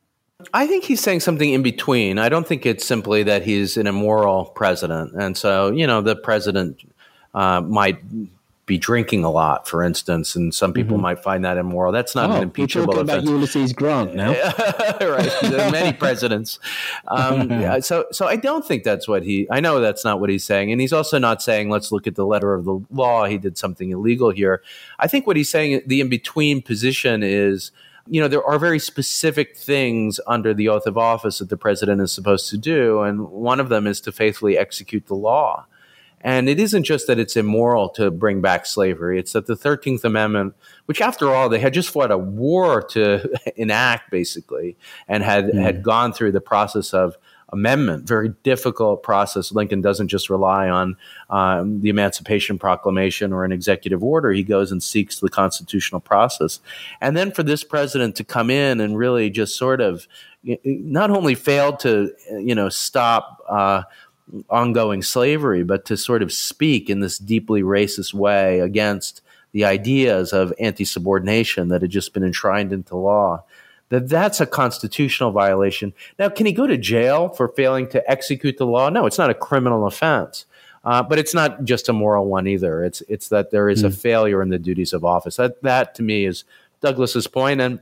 I 0.55 0.67
think 0.67 0.85
he's 0.85 1.01
saying 1.01 1.21
something 1.21 1.53
in 1.53 1.63
between. 1.63 2.19
I 2.19 2.29
don't 2.29 2.47
think 2.47 2.65
it's 2.65 2.87
simply 2.87 3.25
that 3.25 3.43
he's 3.43 3.77
an 3.77 3.89
immoral 3.89 4.47
president. 4.47 5.13
And 5.15 5.37
so, 5.37 5.73
you 5.73 5.85
know, 5.85 6.01
the 6.01 6.15
president 6.15 6.81
uh, 7.35 7.61
might 7.61 7.99
be 8.69 8.79
drinking 8.79 9.25
a 9.25 9.31
lot, 9.31 9.67
for 9.67 9.83
instance, 9.83 10.37
and 10.37 10.55
some 10.55 10.73
people 10.73 10.95
mm-hmm. 10.95 11.03
might 11.03 11.23
find 11.23 11.45
that 11.45 11.57
immoral. 11.57 11.91
That's 11.91 12.15
not 12.15 12.31
oh, 12.31 12.35
an 12.35 12.43
impeachable 12.45 12.87
we're 12.87 12.93
talking 12.93 13.09
offense. 13.09 13.25
about 13.25 13.33
Ulysses 13.33 13.73
Grant 13.73 14.15
now, 14.15 14.31
right? 15.01 15.73
many 15.73 15.93
presidents. 15.99 16.61
Um, 17.09 17.51
yeah, 17.61 17.81
so, 17.81 18.05
so 18.13 18.27
I 18.27 18.37
don't 18.37 18.65
think 18.65 18.85
that's 18.85 19.09
what 19.09 19.25
he. 19.25 19.49
I 19.51 19.59
know 19.59 19.81
that's 19.81 20.05
not 20.05 20.21
what 20.21 20.31
he's 20.31 20.45
saying, 20.45 20.71
and 20.71 20.81
he's 20.81 20.93
also 20.93 21.19
not 21.19 21.43
saying 21.43 21.71
let's 21.71 21.91
look 21.91 22.07
at 22.07 22.15
the 22.15 22.27
letter 22.27 22.55
of 22.55 22.65
the 22.65 22.79
law. 22.91 23.25
He 23.25 23.39
did 23.39 23.59
something 23.59 23.91
illegal 23.91 24.31
here. 24.31 24.63
I 25.01 25.09
think 25.09 25.27
what 25.27 25.37
he's 25.37 25.51
saying, 25.51 25.83
the 25.87 26.01
in 26.01 26.09
between 26.09 26.63
position 26.63 27.25
is 27.25 27.73
you 28.11 28.23
know, 28.23 28.29
there 28.29 28.45
are 28.45 28.59
very 28.59 28.79
specific 28.79 29.55
things 29.55 30.19
under 30.27 30.55
the 30.55 30.69
oath 30.69 30.87
of 30.87 30.97
office 30.97 31.41
that 31.41 31.51
the 31.51 31.59
president 31.59 32.01
is 32.01 32.11
supposed 32.11 32.49
to 32.49 32.57
do. 32.57 33.03
And 33.03 33.29
one 33.29 33.61
of 33.61 33.69
them 33.69 33.87
is 33.87 34.01
to 34.03 34.13
faithfully 34.13 34.57
execute 34.57 35.07
the 35.07 35.15
law. 35.15 35.67
And 36.21 36.49
it 36.49 36.59
isn't 36.59 36.85
just 36.85 37.07
that 37.07 37.19
it's 37.19 37.37
immoral 37.37 37.89
to 37.91 38.11
bring 38.11 38.41
back 38.41 38.67
slavery, 38.67 39.19
it's 39.19 39.33
that 39.33 39.47
the 39.47 39.55
13th 39.55 40.05
Amendment, 40.05 40.55
which 40.87 41.01
after 41.01 41.33
all, 41.35 41.49
they 41.49 41.61
had 41.61 41.75
just 41.75 41.91
fought 41.91 42.11
a 42.11 42.19
war 42.19 42.83
to 42.83 43.29
enact 43.57 44.11
basically, 44.11 44.77
and 45.07 45.23
had, 45.23 45.47
mm. 45.47 45.63
had 45.63 45.83
gone 45.83 46.13
through 46.13 46.33
the 46.33 46.41
process 46.41 46.93
of 46.93 47.17
amendment, 47.51 48.07
very 48.07 48.31
difficult 48.43 49.03
process. 49.03 49.53
Lincoln 49.53 49.81
doesn't 49.81 50.09
just 50.09 50.29
rely 50.29 50.69
on 50.69 50.97
um, 51.31 51.81
the 51.81 51.89
Emancipation 51.89 52.59
Proclamation 52.59 53.33
or 53.33 53.45
an 53.45 53.53
executive 53.53 54.05
order. 54.05 54.33
He 54.33 54.43
goes 54.43 54.71
and 54.71 54.83
seeks 54.83 55.21
the 55.21 55.31
constitutional 55.31 56.01
process. 56.01 56.61
And 57.01 57.17
then 57.17 57.33
for 57.33 57.43
this 57.43 57.65
president 57.65 58.17
to 58.17 58.25
come 58.25 58.51
in 58.51 58.81
and 58.81 58.99
really 58.99 59.31
just 59.31 59.57
sort 59.57 59.81
of 59.81 60.07
not 60.65 61.11
only 61.11 61.35
failed 61.35 61.81
to, 61.81 62.13
you 62.31 62.55
know, 62.55 62.69
stop 62.69 63.43
uh, 63.49 63.83
ongoing 64.51 65.03
slavery, 65.03 65.63
but 65.63 65.85
to 65.87 65.97
sort 65.97 66.23
of 66.23 66.33
speak 66.33 66.91
in 66.91 67.01
this 67.01 67.19
deeply 67.19 67.63
racist 67.63 68.15
way 68.15 68.61
against 68.61 69.23
the 69.53 69.65
ideas 69.65 70.33
of 70.33 70.53
anti 70.59 70.85
subordination 70.85 71.69
that 71.69 71.83
had 71.83 71.91
just 71.91 72.13
been 72.13 72.25
enshrined 72.25 72.73
into 72.73 72.97
law 72.97 73.45
that 73.91 74.09
that's 74.09 74.41
a 74.41 74.47
constitutional 74.47 75.31
violation. 75.31 75.95
Now, 76.19 76.29
can 76.29 76.47
he 76.47 76.53
go 76.53 76.67
to 76.67 76.77
jail 76.77 77.29
for 77.31 77.49
failing 77.49 77.89
to 77.91 78.11
execute 78.11 78.59
the 78.59 78.67
law? 78.67 78.91
No, 78.91 79.07
it's 79.07 79.19
not 79.19 79.31
a 79.31 79.35
criminal 79.35 79.87
offense. 79.87 80.45
Uh, 80.85 81.03
but 81.03 81.19
it's 81.19 81.35
not 81.35 81.65
just 81.65 81.89
a 81.89 81.93
moral 81.93 82.27
one 82.27 82.47
either. 82.47 82.85
It's 82.85 83.03
it's 83.09 83.29
that 83.29 83.51
there 83.51 83.69
is 83.69 83.83
mm. 83.83 83.87
a 83.87 83.89
hmm. 83.89 83.97
failure 83.97 84.41
in 84.41 84.49
the 84.49 84.61
duties 84.61 84.93
of 84.93 85.05
office. 85.05 85.37
That 85.37 85.61
that 85.63 85.95
to 85.97 86.03
me 86.03 86.25
is 86.25 86.45
Douglass's 86.81 87.27
point, 87.27 87.61
and 87.61 87.81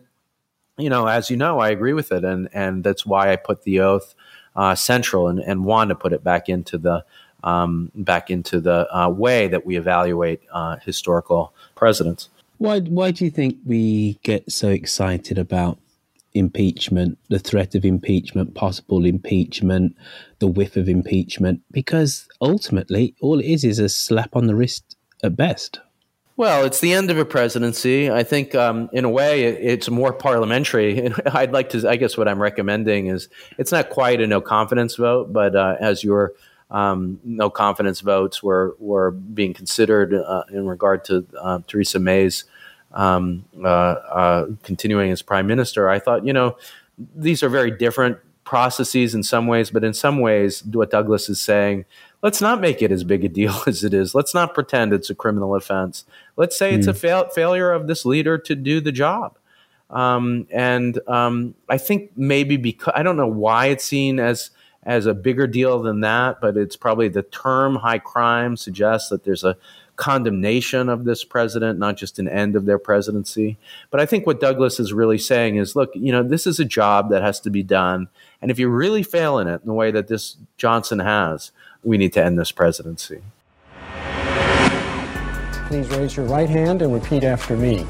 you 0.79 0.89
know, 0.89 1.07
as 1.07 1.31
you 1.31 1.37
know, 1.37 1.59
I 1.59 1.69
agree 1.69 1.93
with 1.93 2.11
it, 2.11 2.25
and 2.25 2.49
and 2.55 2.83
that's 2.83 3.05
why 3.05 3.31
I 3.31 3.37
put 3.37 3.65
the 3.65 3.81
oath 3.81 4.15
uh, 4.57 4.75
central 4.75 5.29
and, 5.29 5.39
and 5.41 5.65
want 5.65 5.91
to 5.91 5.95
put 5.95 6.13
it 6.13 6.25
back 6.25 6.49
into 6.49 6.79
the 6.79 7.05
um, 7.45 7.93
back 7.95 8.31
into 8.31 8.61
the 8.61 8.89
uh, 8.97 9.09
way 9.09 9.47
that 9.47 9.65
we 9.65 9.77
evaluate 9.77 10.41
uh, 10.53 10.77
historical 10.77 11.55
presidents. 11.75 12.29
Why 12.59 12.81
why 12.81 13.11
do 13.11 13.25
you 13.25 13.31
think 13.31 13.59
we 13.65 14.19
get 14.23 14.51
so 14.51 14.69
excited 14.69 15.39
about 15.39 15.79
impeachment, 16.35 17.19
the 17.29 17.39
threat 17.39 17.75
of 17.75 17.85
impeachment, 17.85 18.55
possible 18.55 19.05
impeachment, 19.05 19.97
the 20.39 20.47
whiff 20.47 20.77
of 20.77 20.89
impeachment, 20.89 21.63
because 21.71 22.29
ultimately 22.41 23.15
all 23.21 23.41
it 23.41 23.47
is 23.47 23.65
is 23.65 23.79
a 23.79 23.89
slap 23.89 24.37
on 24.37 24.47
the 24.47 24.55
wrist 24.55 24.97
at 25.23 25.37
best. 25.37 25.81
Well, 26.39 26.65
it's 26.65 26.81
the 26.81 26.93
end 26.93 27.11
of 27.11 27.17
a 27.17 27.25
presidency. 27.25 28.11
I 28.11 28.23
think, 28.23 28.55
um, 28.55 28.91
in 28.93 29.07
a 29.07 29.11
way, 29.11 29.45
it's 29.45 29.89
more 29.89 30.13
parliamentary. 30.13 31.11
I'd 31.27 31.53
like 31.53 31.71
to, 31.71 31.89
I 31.89 31.97
guess, 31.97 32.19
what 32.19 32.29
I'm 32.29 32.41
recommending 32.41 33.07
is 33.07 33.29
it's 33.57 33.73
not 33.73 33.89
quite 33.89 34.21
a 34.21 34.27
no 34.27 34.43
confidence 34.43 34.97
vote, 34.97 35.33
but 35.33 35.57
uh, 35.57 35.77
as 35.81 36.05
your 36.05 36.35
um, 36.71 37.21
no 37.25 37.49
confidence 37.49 38.01
votes 38.01 38.43
were 38.43 38.77
were 38.79 39.13
being 39.13 39.55
considered 39.55 40.13
uh, 40.13 40.43
in 40.53 40.67
regard 40.67 41.05
to 41.07 41.27
uh, 41.41 41.61
Theresa 41.67 41.99
May's 41.99 42.45
um, 42.93 43.45
uh, 43.63 43.67
uh, 43.67 44.47
continuing 44.63 45.11
as 45.11 45.23
prime 45.23 45.47
minister, 45.47 45.89
I 45.89 45.99
thought, 46.01 46.27
you 46.27 46.33
know, 46.33 46.57
these 47.15 47.43
are 47.43 47.49
very 47.49 47.71
different 47.71 48.19
processes 48.45 49.15
in 49.15 49.23
some 49.23 49.47
ways, 49.47 49.71
but 49.71 49.85
in 49.85 49.93
some 49.93 50.21
ways, 50.21 50.65
what 50.65 50.91
Douglass 50.91 51.29
is 51.29 51.41
saying, 51.41 51.85
let's 52.23 52.41
not 52.41 52.61
make 52.61 52.81
it 52.81 52.91
as 52.91 53.05
big 53.05 53.25
a 53.25 53.29
deal 53.29 53.55
as 53.67 53.85
it 53.85 53.93
is. 53.93 54.15
Let's 54.15 54.33
not 54.33 54.55
pretend 54.55 54.93
it's 54.93 55.11
a 55.11 55.15
criminal 55.15 55.55
offense. 55.55 56.05
Let's 56.37 56.59
say 56.59 56.73
mm. 56.73 56.79
it's 56.79 56.87
a 56.87 56.93
hmm. 56.93 56.99
fail- 56.99 57.29
failure 57.29 57.73
of 57.73 57.87
this 57.87 58.05
leader 58.05 58.39
to 58.39 58.55
do 58.55 58.81
the 58.81 58.93
job. 58.93 59.39
Um, 59.91 60.47
and 60.51 60.99
um, 61.09 61.55
I 61.69 61.79
think 61.79 62.11
maybe 62.17 62.57
because 62.57 62.93
I 62.97 63.03
don't 63.03 63.17
know 63.17 63.27
why 63.27 63.67
it's 63.67 63.85
seen 63.85 64.19
as 64.19 64.51
as 64.83 65.07
a 65.07 65.15
bigger 65.15 65.49
deal 65.49 65.83
than 65.83 66.01
that, 66.01 66.41
but 66.41 66.57
it's 66.57 66.77
probably 66.77 67.09
the 67.09 67.25
term 67.25 67.75
high 67.75 67.99
crime 67.99 68.57
suggests 68.57 69.09
that 69.09 69.25
there's 69.25 69.43
a 69.43 69.57
condemnation 69.97 70.89
of 70.89 71.05
this 71.05 71.25
president, 71.25 71.79
not 71.79 71.97
just 71.97 72.19
an 72.19 72.29
end 72.29 72.55
of 72.55 72.67
their 72.67 72.79
presidency. 72.79 73.57
But 73.91 74.01
I 74.01 74.07
think 74.07 74.27
what 74.27 74.41
Douglass 74.41 74.79
is 74.79 74.93
really 74.93 75.19
saying 75.19 75.57
is 75.57 75.75
look, 75.75 75.91
you 75.95 76.13
know, 76.13 76.23
this 76.23 76.47
is 76.47 76.61
a 76.61 76.65
job 76.65 77.11
that 77.11 77.23
has 77.23 77.41
to 77.41 77.51
be 77.51 77.63
done. 77.63 78.09
And 78.41 78.51
if 78.51 78.59
you 78.59 78.69
really 78.69 79.03
fail 79.03 79.39
in 79.39 79.49
it 79.49 79.61
in 79.63 79.67
the 79.67 79.73
way 79.73 79.91
that 79.91 80.07
this 80.07 80.37
Johnson 80.57 81.01
has, 81.01 81.51
we 81.83 81.99
need 81.99 82.13
to 82.13 82.25
end 82.25 82.39
this 82.39 82.53
presidency. 82.53 83.23
Please 85.67 85.89
raise 85.91 86.17
your 86.17 86.27
right 86.27 86.49
hand 86.49 86.81
and 86.81 86.95
repeat 86.95 87.25
after 87.25 87.57
me. 87.57 87.81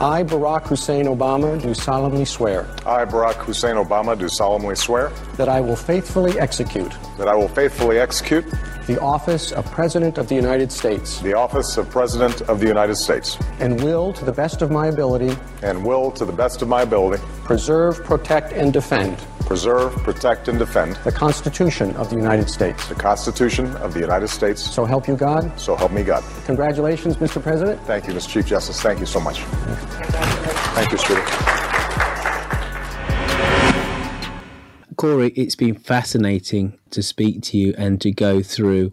I, 0.00 0.24
Barack 0.24 0.66
Hussein 0.66 1.04
Obama, 1.04 1.60
do 1.60 1.74
solemnly 1.74 2.24
swear. 2.24 2.66
I, 2.86 3.04
Barack 3.04 3.34
Hussein 3.34 3.76
Obama, 3.76 4.18
do 4.18 4.28
solemnly 4.28 4.74
swear. 4.74 5.12
That 5.36 5.48
I 5.48 5.60
will 5.60 5.76
faithfully 5.76 6.40
execute. 6.40 6.92
That 7.18 7.28
I 7.28 7.34
will 7.34 7.48
faithfully 7.48 7.98
execute. 7.98 8.44
The 8.86 9.00
office 9.00 9.50
of 9.50 9.64
President 9.70 10.18
of 10.18 10.28
the 10.28 10.34
United 10.34 10.70
States. 10.70 11.20
The 11.20 11.32
office 11.32 11.78
of 11.78 11.88
President 11.88 12.42
of 12.42 12.60
the 12.60 12.66
United 12.66 12.96
States. 12.96 13.38
And 13.58 13.82
will, 13.82 14.12
to 14.12 14.24
the 14.24 14.32
best 14.32 14.60
of 14.60 14.70
my 14.70 14.88
ability. 14.88 15.36
And 15.62 15.84
will, 15.84 16.10
to 16.12 16.24
the 16.26 16.32
best 16.32 16.60
of 16.60 16.68
my 16.68 16.82
ability. 16.82 17.22
Preserve, 17.44 18.04
protect, 18.04 18.52
and 18.52 18.72
defend 18.72 19.16
preserve, 19.44 19.94
protect, 20.02 20.48
and 20.48 20.58
defend 20.58 20.96
the 21.04 21.12
Constitution 21.12 21.94
of 21.96 22.10
the 22.10 22.16
United 22.16 22.48
States. 22.48 22.88
The 22.88 22.94
Constitution 22.94 23.66
of 23.76 23.94
the 23.94 24.00
United 24.00 24.28
States. 24.28 24.62
So 24.62 24.84
help 24.84 25.06
you 25.06 25.16
God. 25.16 25.58
So 25.58 25.76
help 25.76 25.92
me 25.92 26.02
God. 26.02 26.24
Congratulations, 26.46 27.16
Mr. 27.16 27.42
President. 27.42 27.80
Thank 27.82 28.06
you, 28.06 28.14
Mr. 28.14 28.28
Chief 28.28 28.46
Justice. 28.46 28.80
Thank 28.80 29.00
you 29.00 29.06
so 29.06 29.20
much. 29.20 29.40
Thank 30.74 30.92
you, 30.92 30.98
Speaker. 30.98 31.63
Corey, 35.04 35.34
it's 35.36 35.54
been 35.54 35.74
fascinating 35.74 36.78
to 36.88 37.02
speak 37.02 37.42
to 37.42 37.58
you 37.58 37.74
and 37.76 38.00
to 38.00 38.10
go 38.10 38.40
through 38.42 38.90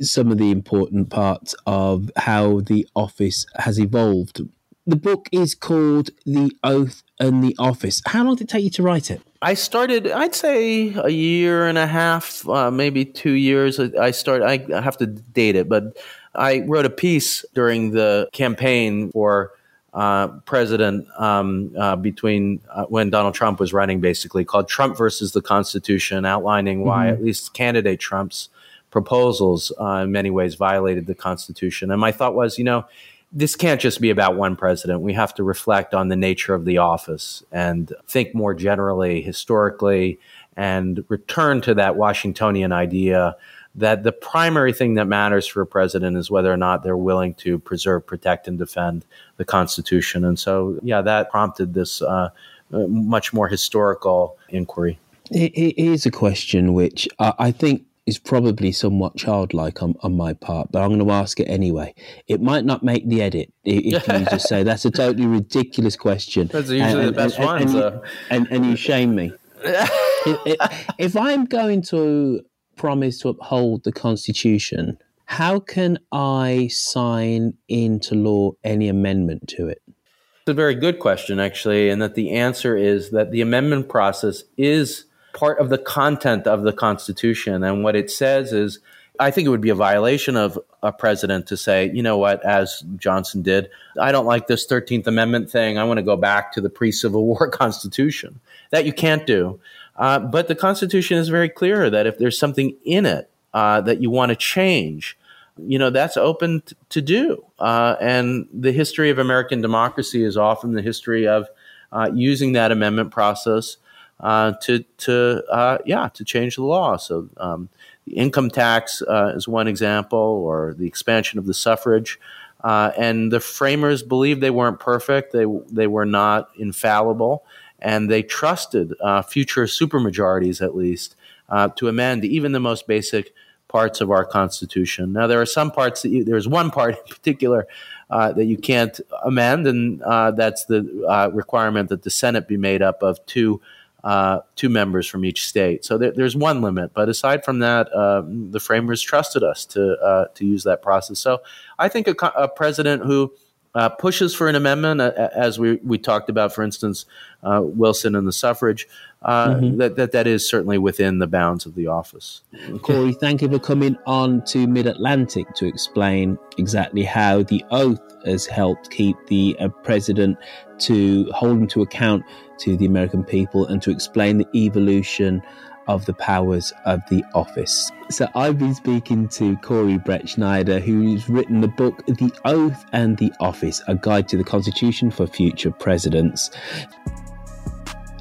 some 0.00 0.32
of 0.32 0.38
the 0.38 0.50
important 0.50 1.10
parts 1.10 1.54
of 1.64 2.10
how 2.16 2.58
the 2.62 2.84
office 2.96 3.46
has 3.58 3.78
evolved. 3.78 4.40
The 4.84 4.96
book 4.96 5.28
is 5.30 5.54
called 5.54 6.10
The 6.26 6.50
Oath 6.64 7.04
and 7.20 7.40
the 7.44 7.54
Office. 7.56 8.02
How 8.04 8.24
long 8.24 8.34
did 8.34 8.48
it 8.48 8.50
take 8.50 8.64
you 8.64 8.70
to 8.70 8.82
write 8.82 9.12
it? 9.12 9.22
I 9.42 9.54
started, 9.54 10.10
I'd 10.10 10.34
say 10.34 10.92
a 10.92 11.10
year 11.10 11.68
and 11.68 11.78
a 11.78 11.86
half, 11.86 12.48
uh, 12.48 12.72
maybe 12.72 13.04
two 13.04 13.34
years. 13.34 13.78
I 13.78 14.10
started, 14.10 14.72
I 14.72 14.82
have 14.82 14.96
to 14.96 15.06
date 15.06 15.54
it, 15.54 15.68
but 15.68 15.96
I 16.34 16.64
wrote 16.66 16.84
a 16.84 16.90
piece 16.90 17.44
during 17.54 17.92
the 17.92 18.28
campaign 18.32 19.12
for 19.12 19.52
uh, 19.94 20.28
president 20.44 21.06
um, 21.18 21.70
uh, 21.78 21.94
between 21.96 22.60
uh, 22.70 22.84
when 22.86 23.10
Donald 23.10 23.34
Trump 23.34 23.60
was 23.60 23.72
running, 23.72 24.00
basically 24.00 24.44
called 24.44 24.68
Trump 24.68 24.96
versus 24.96 25.32
the 25.32 25.40
Constitution, 25.40 26.24
outlining 26.26 26.84
why 26.84 27.06
Mhm. 27.06 27.12
at 27.12 27.22
least 27.22 27.54
candidate 27.54 28.00
Trump's 28.00 28.48
proposals 28.90 29.72
uh, 29.80 30.02
in 30.04 30.12
many 30.12 30.30
ways 30.30 30.54
violated 30.56 31.06
the 31.06 31.14
Constitution. 31.14 31.90
And 31.90 32.00
my 32.00 32.12
thought 32.12 32.34
was, 32.34 32.58
you 32.58 32.64
know, 32.64 32.84
this 33.32 33.56
can't 33.56 33.80
just 33.80 34.00
be 34.00 34.10
about 34.10 34.36
one 34.36 34.54
president. 34.54 35.00
We 35.00 35.12
have 35.14 35.34
to 35.34 35.42
reflect 35.42 35.94
on 35.94 36.08
the 36.08 36.16
nature 36.16 36.54
of 36.54 36.64
the 36.64 36.78
office 36.78 37.42
and 37.50 37.92
think 38.06 38.34
more 38.34 38.54
generally, 38.54 39.22
historically, 39.22 40.20
and 40.56 41.04
return 41.08 41.60
to 41.62 41.74
that 41.74 41.96
Washingtonian 41.96 42.70
idea 42.70 43.36
that 43.74 44.02
the 44.04 44.12
primary 44.12 44.72
thing 44.72 44.94
that 44.94 45.06
matters 45.06 45.46
for 45.46 45.60
a 45.60 45.66
president 45.66 46.16
is 46.16 46.30
whether 46.30 46.52
or 46.52 46.56
not 46.56 46.82
they're 46.84 46.96
willing 46.96 47.34
to 47.34 47.58
preserve, 47.58 48.06
protect, 48.06 48.46
and 48.46 48.58
defend 48.58 49.04
the 49.36 49.44
Constitution. 49.44 50.24
And 50.24 50.38
so, 50.38 50.78
yeah, 50.82 51.02
that 51.02 51.30
prompted 51.30 51.74
this 51.74 52.00
uh, 52.00 52.30
much 52.70 53.32
more 53.32 53.48
historical 53.48 54.38
inquiry. 54.48 54.98
It, 55.30 55.52
it 55.54 55.82
is 55.82 56.06
a 56.06 56.10
question 56.10 56.74
which 56.74 57.08
I, 57.18 57.32
I 57.38 57.50
think 57.50 57.84
is 58.06 58.18
probably 58.18 58.70
somewhat 58.70 59.16
childlike 59.16 59.82
on, 59.82 59.94
on 60.02 60.14
my 60.16 60.34
part, 60.34 60.70
but 60.70 60.82
I'm 60.82 60.90
going 60.90 61.04
to 61.04 61.10
ask 61.10 61.40
it 61.40 61.46
anyway. 61.46 61.94
It 62.28 62.42
might 62.42 62.64
not 62.66 62.82
make 62.82 63.08
the 63.08 63.22
edit 63.22 63.52
if 63.64 64.06
you 64.06 64.24
just 64.30 64.46
say 64.46 64.62
that's 64.62 64.84
a 64.84 64.90
totally 64.90 65.26
ridiculous 65.26 65.96
question. 65.96 66.50
Are 66.52 66.60
usually 66.60 67.06
the 67.06 67.12
best 67.12 67.38
ones, 67.38 67.72
And, 67.74 67.82
uh. 67.82 68.00
and, 68.30 68.46
and 68.50 68.66
you 68.66 68.76
shame 68.76 69.14
me. 69.14 69.32
if- 69.64 70.84
if 70.98 71.16
I'm 71.16 71.46
going 71.46 71.80
to 71.82 72.44
promise 72.76 73.18
to 73.20 73.28
uphold 73.28 73.84
the 73.84 73.92
Constitution, 73.92 74.98
how 75.26 75.60
can 75.60 75.98
I 76.12 76.68
sign 76.70 77.54
into 77.68 78.14
law 78.14 78.52
any 78.62 78.88
amendment 78.88 79.48
to 79.48 79.68
it? 79.68 79.82
It's 79.86 80.50
a 80.50 80.54
very 80.54 80.74
good 80.74 80.98
question, 80.98 81.40
actually, 81.40 81.88
and 81.88 82.02
that 82.02 82.14
the 82.14 82.32
answer 82.32 82.76
is 82.76 83.10
that 83.10 83.30
the 83.30 83.40
amendment 83.40 83.88
process 83.88 84.44
is 84.58 85.06
part 85.32 85.58
of 85.58 85.70
the 85.70 85.78
content 85.78 86.46
of 86.46 86.62
the 86.62 86.72
Constitution. 86.72 87.64
And 87.64 87.82
what 87.82 87.96
it 87.96 88.10
says 88.10 88.52
is, 88.52 88.78
I 89.18 89.30
think 89.30 89.46
it 89.46 89.48
would 89.48 89.60
be 89.60 89.70
a 89.70 89.74
violation 89.74 90.36
of 90.36 90.58
a 90.82 90.92
president 90.92 91.46
to 91.46 91.56
say, 91.56 91.90
you 91.94 92.02
know 92.02 92.18
what, 92.18 92.44
as 92.44 92.84
Johnson 92.96 93.42
did, 93.42 93.70
I 93.98 94.12
don't 94.12 94.26
like 94.26 94.46
this 94.46 94.66
13th 94.66 95.06
Amendment 95.06 95.50
thing. 95.50 95.78
I 95.78 95.84
want 95.84 95.98
to 95.98 96.02
go 96.02 96.16
back 96.16 96.52
to 96.52 96.60
the 96.60 96.68
pre 96.68 96.92
Civil 96.92 97.24
War 97.24 97.48
Constitution. 97.52 98.40
That 98.70 98.84
you 98.84 98.92
can't 98.92 99.26
do. 99.26 99.60
Uh, 99.96 100.18
but 100.18 100.48
the 100.48 100.54
Constitution 100.54 101.18
is 101.18 101.28
very 101.28 101.48
clear 101.48 101.88
that 101.88 102.06
if 102.06 102.18
there's 102.18 102.38
something 102.38 102.76
in 102.84 103.06
it 103.06 103.30
uh, 103.52 103.80
that 103.82 104.00
you 104.00 104.10
want 104.10 104.30
to 104.30 104.36
change, 104.36 105.16
you 105.56 105.78
know 105.78 105.90
that's 105.90 106.16
open 106.16 106.62
t- 106.62 106.76
to 106.88 107.00
do. 107.00 107.44
Uh, 107.58 107.94
and 108.00 108.48
the 108.52 108.72
history 108.72 109.10
of 109.10 109.18
american 109.18 109.60
democracy 109.60 110.24
is 110.24 110.36
often 110.36 110.72
the 110.72 110.82
history 110.82 111.28
of 111.28 111.46
uh, 111.92 112.10
using 112.12 112.52
that 112.54 112.72
amendment 112.72 113.12
process 113.12 113.76
uh, 114.18 114.52
to 114.62 114.80
to 114.98 115.44
uh, 115.50 115.78
yeah 115.86 116.08
to 116.08 116.24
change 116.24 116.56
the 116.56 116.64
law. 116.64 116.96
So 116.96 117.28
um, 117.36 117.68
the 118.04 118.14
income 118.14 118.50
tax 118.50 119.00
is 119.08 119.46
one 119.46 119.68
example 119.68 120.18
or 120.18 120.74
the 120.76 120.86
expansion 120.86 121.38
of 121.38 121.46
the 121.46 121.54
suffrage. 121.54 122.18
And 122.64 123.30
the 123.30 123.40
framers 123.40 124.02
believed 124.02 124.40
they 124.40 124.50
weren't 124.50 124.80
perfect. 124.80 125.32
They 125.32 125.46
they 125.70 125.86
were 125.86 126.06
not 126.06 126.50
infallible 126.56 127.44
and 127.84 128.10
they 128.10 128.22
trusted 128.22 128.94
uh, 129.00 129.22
future 129.22 129.64
supermajorities 129.64 130.62
at 130.62 130.74
least 130.74 131.14
uh, 131.50 131.68
to 131.68 131.86
amend 131.86 132.24
even 132.24 132.52
the 132.52 132.58
most 132.58 132.88
basic 132.88 133.32
parts 133.68 134.00
of 134.00 134.10
our 134.10 134.24
Constitution. 134.24 135.12
Now, 135.12 135.26
there 135.26 135.40
are 135.40 135.46
some 135.46 135.70
parts 135.70 136.02
that 136.02 136.08
you, 136.08 136.24
there's 136.24 136.48
one 136.48 136.70
part 136.70 136.96
in 136.98 137.04
particular 137.14 137.68
uh, 138.08 138.32
that 138.32 138.46
you 138.46 138.56
can't 138.56 138.98
amend, 139.22 139.66
and 139.66 140.02
uh, 140.02 140.30
that's 140.30 140.64
the 140.64 141.04
uh, 141.08 141.30
requirement 141.32 141.90
that 141.90 142.02
the 142.02 142.10
Senate 142.10 142.48
be 142.48 142.56
made 142.56 142.82
up 142.82 143.02
of 143.02 143.24
two. 143.26 143.60
Uh, 144.02 144.40
two 144.54 144.68
members 144.68 145.06
from 145.06 145.24
each 145.24 145.48
state, 145.48 145.82
so 145.82 145.96
there, 145.96 146.12
there's 146.12 146.36
one 146.36 146.60
limit. 146.60 146.92
But 146.92 147.08
aside 147.08 147.42
from 147.42 147.60
that, 147.60 147.90
um, 147.96 148.50
the 148.50 148.60
framers 148.60 149.00
trusted 149.00 149.42
us 149.42 149.64
to 149.64 150.28
to 150.34 150.44
use 150.44 150.64
that 150.64 150.82
process. 150.82 151.18
So 151.20 151.40
I 151.78 151.88
think 151.88 152.06
a, 152.06 152.14
a 152.36 152.46
president 152.46 153.06
who 153.06 153.32
uh, 153.74 153.88
pushes 153.88 154.34
for 154.34 154.48
an 154.48 154.54
amendment, 154.54 155.00
uh, 155.00 155.28
as 155.34 155.58
we, 155.58 155.76
we 155.84 155.98
talked 155.98 156.28
about, 156.28 156.52
for 156.52 156.62
instance, 156.62 157.06
uh, 157.42 157.60
Wilson 157.62 158.14
and 158.14 158.26
the 158.26 158.32
suffrage, 158.32 158.86
uh, 159.22 159.54
Mhm. 159.54 159.78
that, 159.78 159.96
that 159.96 160.12
that 160.12 160.26
is 160.26 160.48
certainly 160.48 160.78
within 160.78 161.18
the 161.18 161.26
bounds 161.26 161.66
of 161.66 161.74
the 161.74 161.86
office. 161.86 162.42
Corey, 162.82 163.12
thank 163.12 163.42
you 163.42 163.48
for 163.48 163.58
coming 163.58 163.96
on 164.06 164.42
to 164.46 164.66
Mid 164.66 164.86
Atlantic 164.86 165.52
to 165.54 165.66
explain 165.66 166.38
exactly 166.58 167.02
how 167.02 167.42
the 167.42 167.64
oath 167.70 168.00
has 168.24 168.46
helped 168.46 168.90
keep 168.90 169.16
the 169.26 169.56
uh, 169.58 169.68
president 169.82 170.38
to 170.78 171.30
hold 171.32 171.58
him 171.58 171.66
to 171.68 171.82
account 171.82 172.22
to 172.58 172.76
the 172.76 172.86
American 172.86 173.24
people 173.24 173.66
and 173.66 173.82
to 173.82 173.90
explain 173.90 174.38
the 174.38 174.46
evolution 174.54 175.42
of 175.88 176.04
the 176.06 176.14
powers 176.14 176.72
of 176.84 177.00
the 177.08 177.24
office. 177.34 177.90
So 178.10 178.28
I've 178.34 178.58
been 178.58 178.74
speaking 178.74 179.28
to 179.28 179.56
Corey 179.58 179.98
Brettschneider, 179.98 180.80
who's 180.80 181.28
written 181.28 181.60
the 181.60 181.68
book 181.68 182.04
The 182.06 182.32
Oath 182.44 182.84
and 182.92 183.16
the 183.16 183.32
Office, 183.40 183.82
a 183.88 183.94
guide 183.94 184.28
to 184.28 184.36
the 184.36 184.44
Constitution 184.44 185.10
for 185.10 185.26
future 185.26 185.70
presidents. 185.70 186.50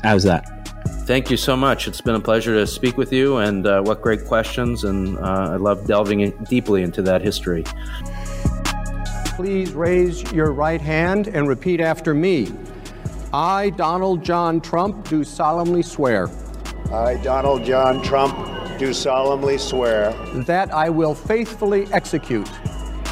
How's 0.03 0.23
that? 0.23 0.49
Thank 1.06 1.30
you 1.30 1.38
so 1.38 1.56
much. 1.56 1.88
It's 1.88 2.02
been 2.02 2.15
a 2.15 2.19
pleasure 2.19 2.53
to 2.56 2.68
speak 2.68 2.98
with 2.98 3.11
you, 3.11 3.38
and 3.38 3.65
uh, 3.68 3.81
what 3.81 4.02
great 4.02 4.26
questions! 4.26 4.84
And 4.84 5.18
uh, 5.18 5.49
I 5.52 5.56
love 5.56 5.85
delving 5.85 6.22
in 6.22 6.31
deeply 6.45 6.84
into 6.84 7.02
that 7.03 7.22
history. 7.22 7.64
Please 9.35 9.73
raise 9.73 10.31
your 10.31 10.52
right 10.52 10.81
hand 10.81 11.27
and 11.27 11.48
repeat 11.48 11.81
after 11.81 12.14
me. 12.14 12.52
I, 13.34 13.72
Donald 13.72 14.23
John 14.23 14.61
Trump, 14.61 15.10
do 15.10 15.23
solemnly 15.23 15.81
swear 15.81 16.30
I, 16.94 17.15
Donald 17.15 17.65
John 17.65 18.03
Trump, 18.03 18.38
do 18.78 18.94
solemnly 18.94 19.57
swear 19.57 20.11
that 20.45 20.72
I 20.72 20.91
will 20.91 21.15
faithfully 21.15 21.91
execute 21.91 22.49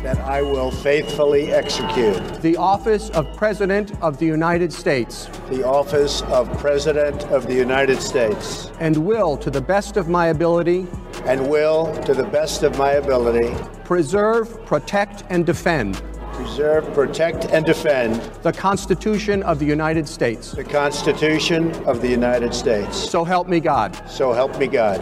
that 0.03 0.19
I 0.19 0.41
will 0.43 0.69
faithfully 0.69 1.51
execute 1.51 2.41
the 2.41 2.57
office 2.57 3.09
of 3.11 3.35
President 3.35 3.91
of 4.01 4.19
the 4.19 4.25
United 4.25 4.71
States 4.71 5.29
the 5.49 5.63
office 5.63 6.21
of 6.23 6.55
President 6.59 7.23
of 7.25 7.47
the 7.47 7.55
United 7.55 7.99
States. 8.01 8.69
and 8.79 8.95
will, 8.97 9.35
to 9.37 9.49
the 9.49 9.61
best 9.61 9.97
of 9.97 10.07
my 10.07 10.27
ability, 10.27 10.85
and 11.25 11.49
will, 11.49 11.91
to 12.03 12.13
the 12.13 12.23
best 12.25 12.61
of 12.61 12.77
my 12.77 12.93
ability, 12.93 13.51
preserve, 13.83 14.63
protect, 14.65 15.23
and 15.29 15.43
defend 15.43 16.01
preserve, 16.41 16.93
protect, 16.93 17.45
and 17.45 17.65
defend 17.65 18.15
the 18.41 18.51
Constitution 18.51 19.43
of 19.43 19.59
the 19.59 19.65
United 19.65 20.07
States. 20.07 20.51
the 20.51 20.63
Constitution 20.63 21.71
of 21.85 22.01
the 22.01 22.07
United 22.07 22.53
States. 22.53 22.97
So 22.97 23.23
help 23.23 23.47
me 23.47 23.59
God. 23.59 23.91
So 24.09 24.33
help 24.33 24.57
me 24.57 24.67
God. 24.67 24.99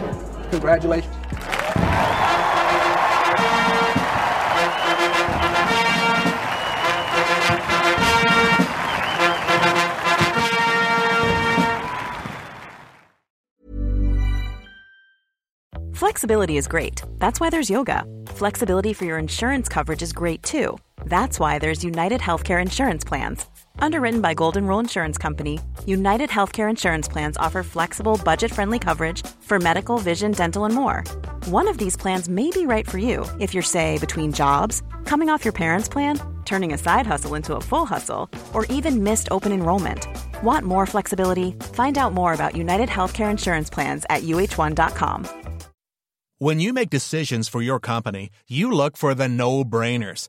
Congratulations. 0.50 1.16
Flexibility 15.94 16.56
is 16.56 16.66
great. 16.66 17.02
That's 17.18 17.40
why 17.40 17.50
there's 17.50 17.70
yoga. 17.70 18.04
Flexibility 18.26 18.92
for 18.92 19.04
your 19.04 19.18
insurance 19.18 19.68
coverage 19.68 20.02
is 20.02 20.12
great 20.12 20.42
too. 20.42 20.78
That's 21.06 21.40
why 21.40 21.58
there's 21.58 21.84
United 21.84 22.20
Healthcare 22.20 22.60
Insurance 22.62 23.04
Plans. 23.04 23.46
Underwritten 23.78 24.20
by 24.20 24.34
Golden 24.34 24.66
Rule 24.66 24.78
Insurance 24.78 25.18
Company, 25.18 25.58
United 25.86 26.30
Healthcare 26.30 26.68
Insurance 26.68 27.08
Plans 27.08 27.36
offer 27.36 27.62
flexible, 27.62 28.20
budget 28.24 28.50
friendly 28.50 28.78
coverage 28.78 29.26
for 29.40 29.58
medical, 29.58 29.98
vision, 29.98 30.32
dental, 30.32 30.64
and 30.64 30.74
more. 30.74 31.04
One 31.46 31.68
of 31.68 31.78
these 31.78 31.96
plans 31.96 32.28
may 32.28 32.50
be 32.50 32.66
right 32.66 32.88
for 32.88 32.98
you 32.98 33.26
if 33.38 33.54
you're, 33.54 33.62
say, 33.62 33.98
between 33.98 34.32
jobs, 34.32 34.82
coming 35.04 35.30
off 35.30 35.44
your 35.44 35.52
parents' 35.52 35.88
plan, 35.88 36.20
turning 36.44 36.72
a 36.72 36.78
side 36.78 37.06
hustle 37.06 37.34
into 37.34 37.56
a 37.56 37.60
full 37.60 37.86
hustle, 37.86 38.28
or 38.52 38.64
even 38.66 39.02
missed 39.04 39.28
open 39.30 39.52
enrollment. 39.52 40.06
Want 40.42 40.66
more 40.66 40.86
flexibility? 40.86 41.52
Find 41.74 41.96
out 41.98 42.12
more 42.12 42.34
about 42.34 42.56
United 42.56 42.88
Healthcare 42.88 43.30
Insurance 43.30 43.70
Plans 43.70 44.04
at 44.10 44.22
uh1.com. 44.22 45.28
When 46.38 46.58
you 46.58 46.72
make 46.72 46.88
decisions 46.88 47.48
for 47.48 47.60
your 47.60 47.78
company, 47.78 48.30
you 48.48 48.72
look 48.72 48.96
for 48.96 49.14
the 49.14 49.28
no 49.28 49.62
brainers. 49.62 50.28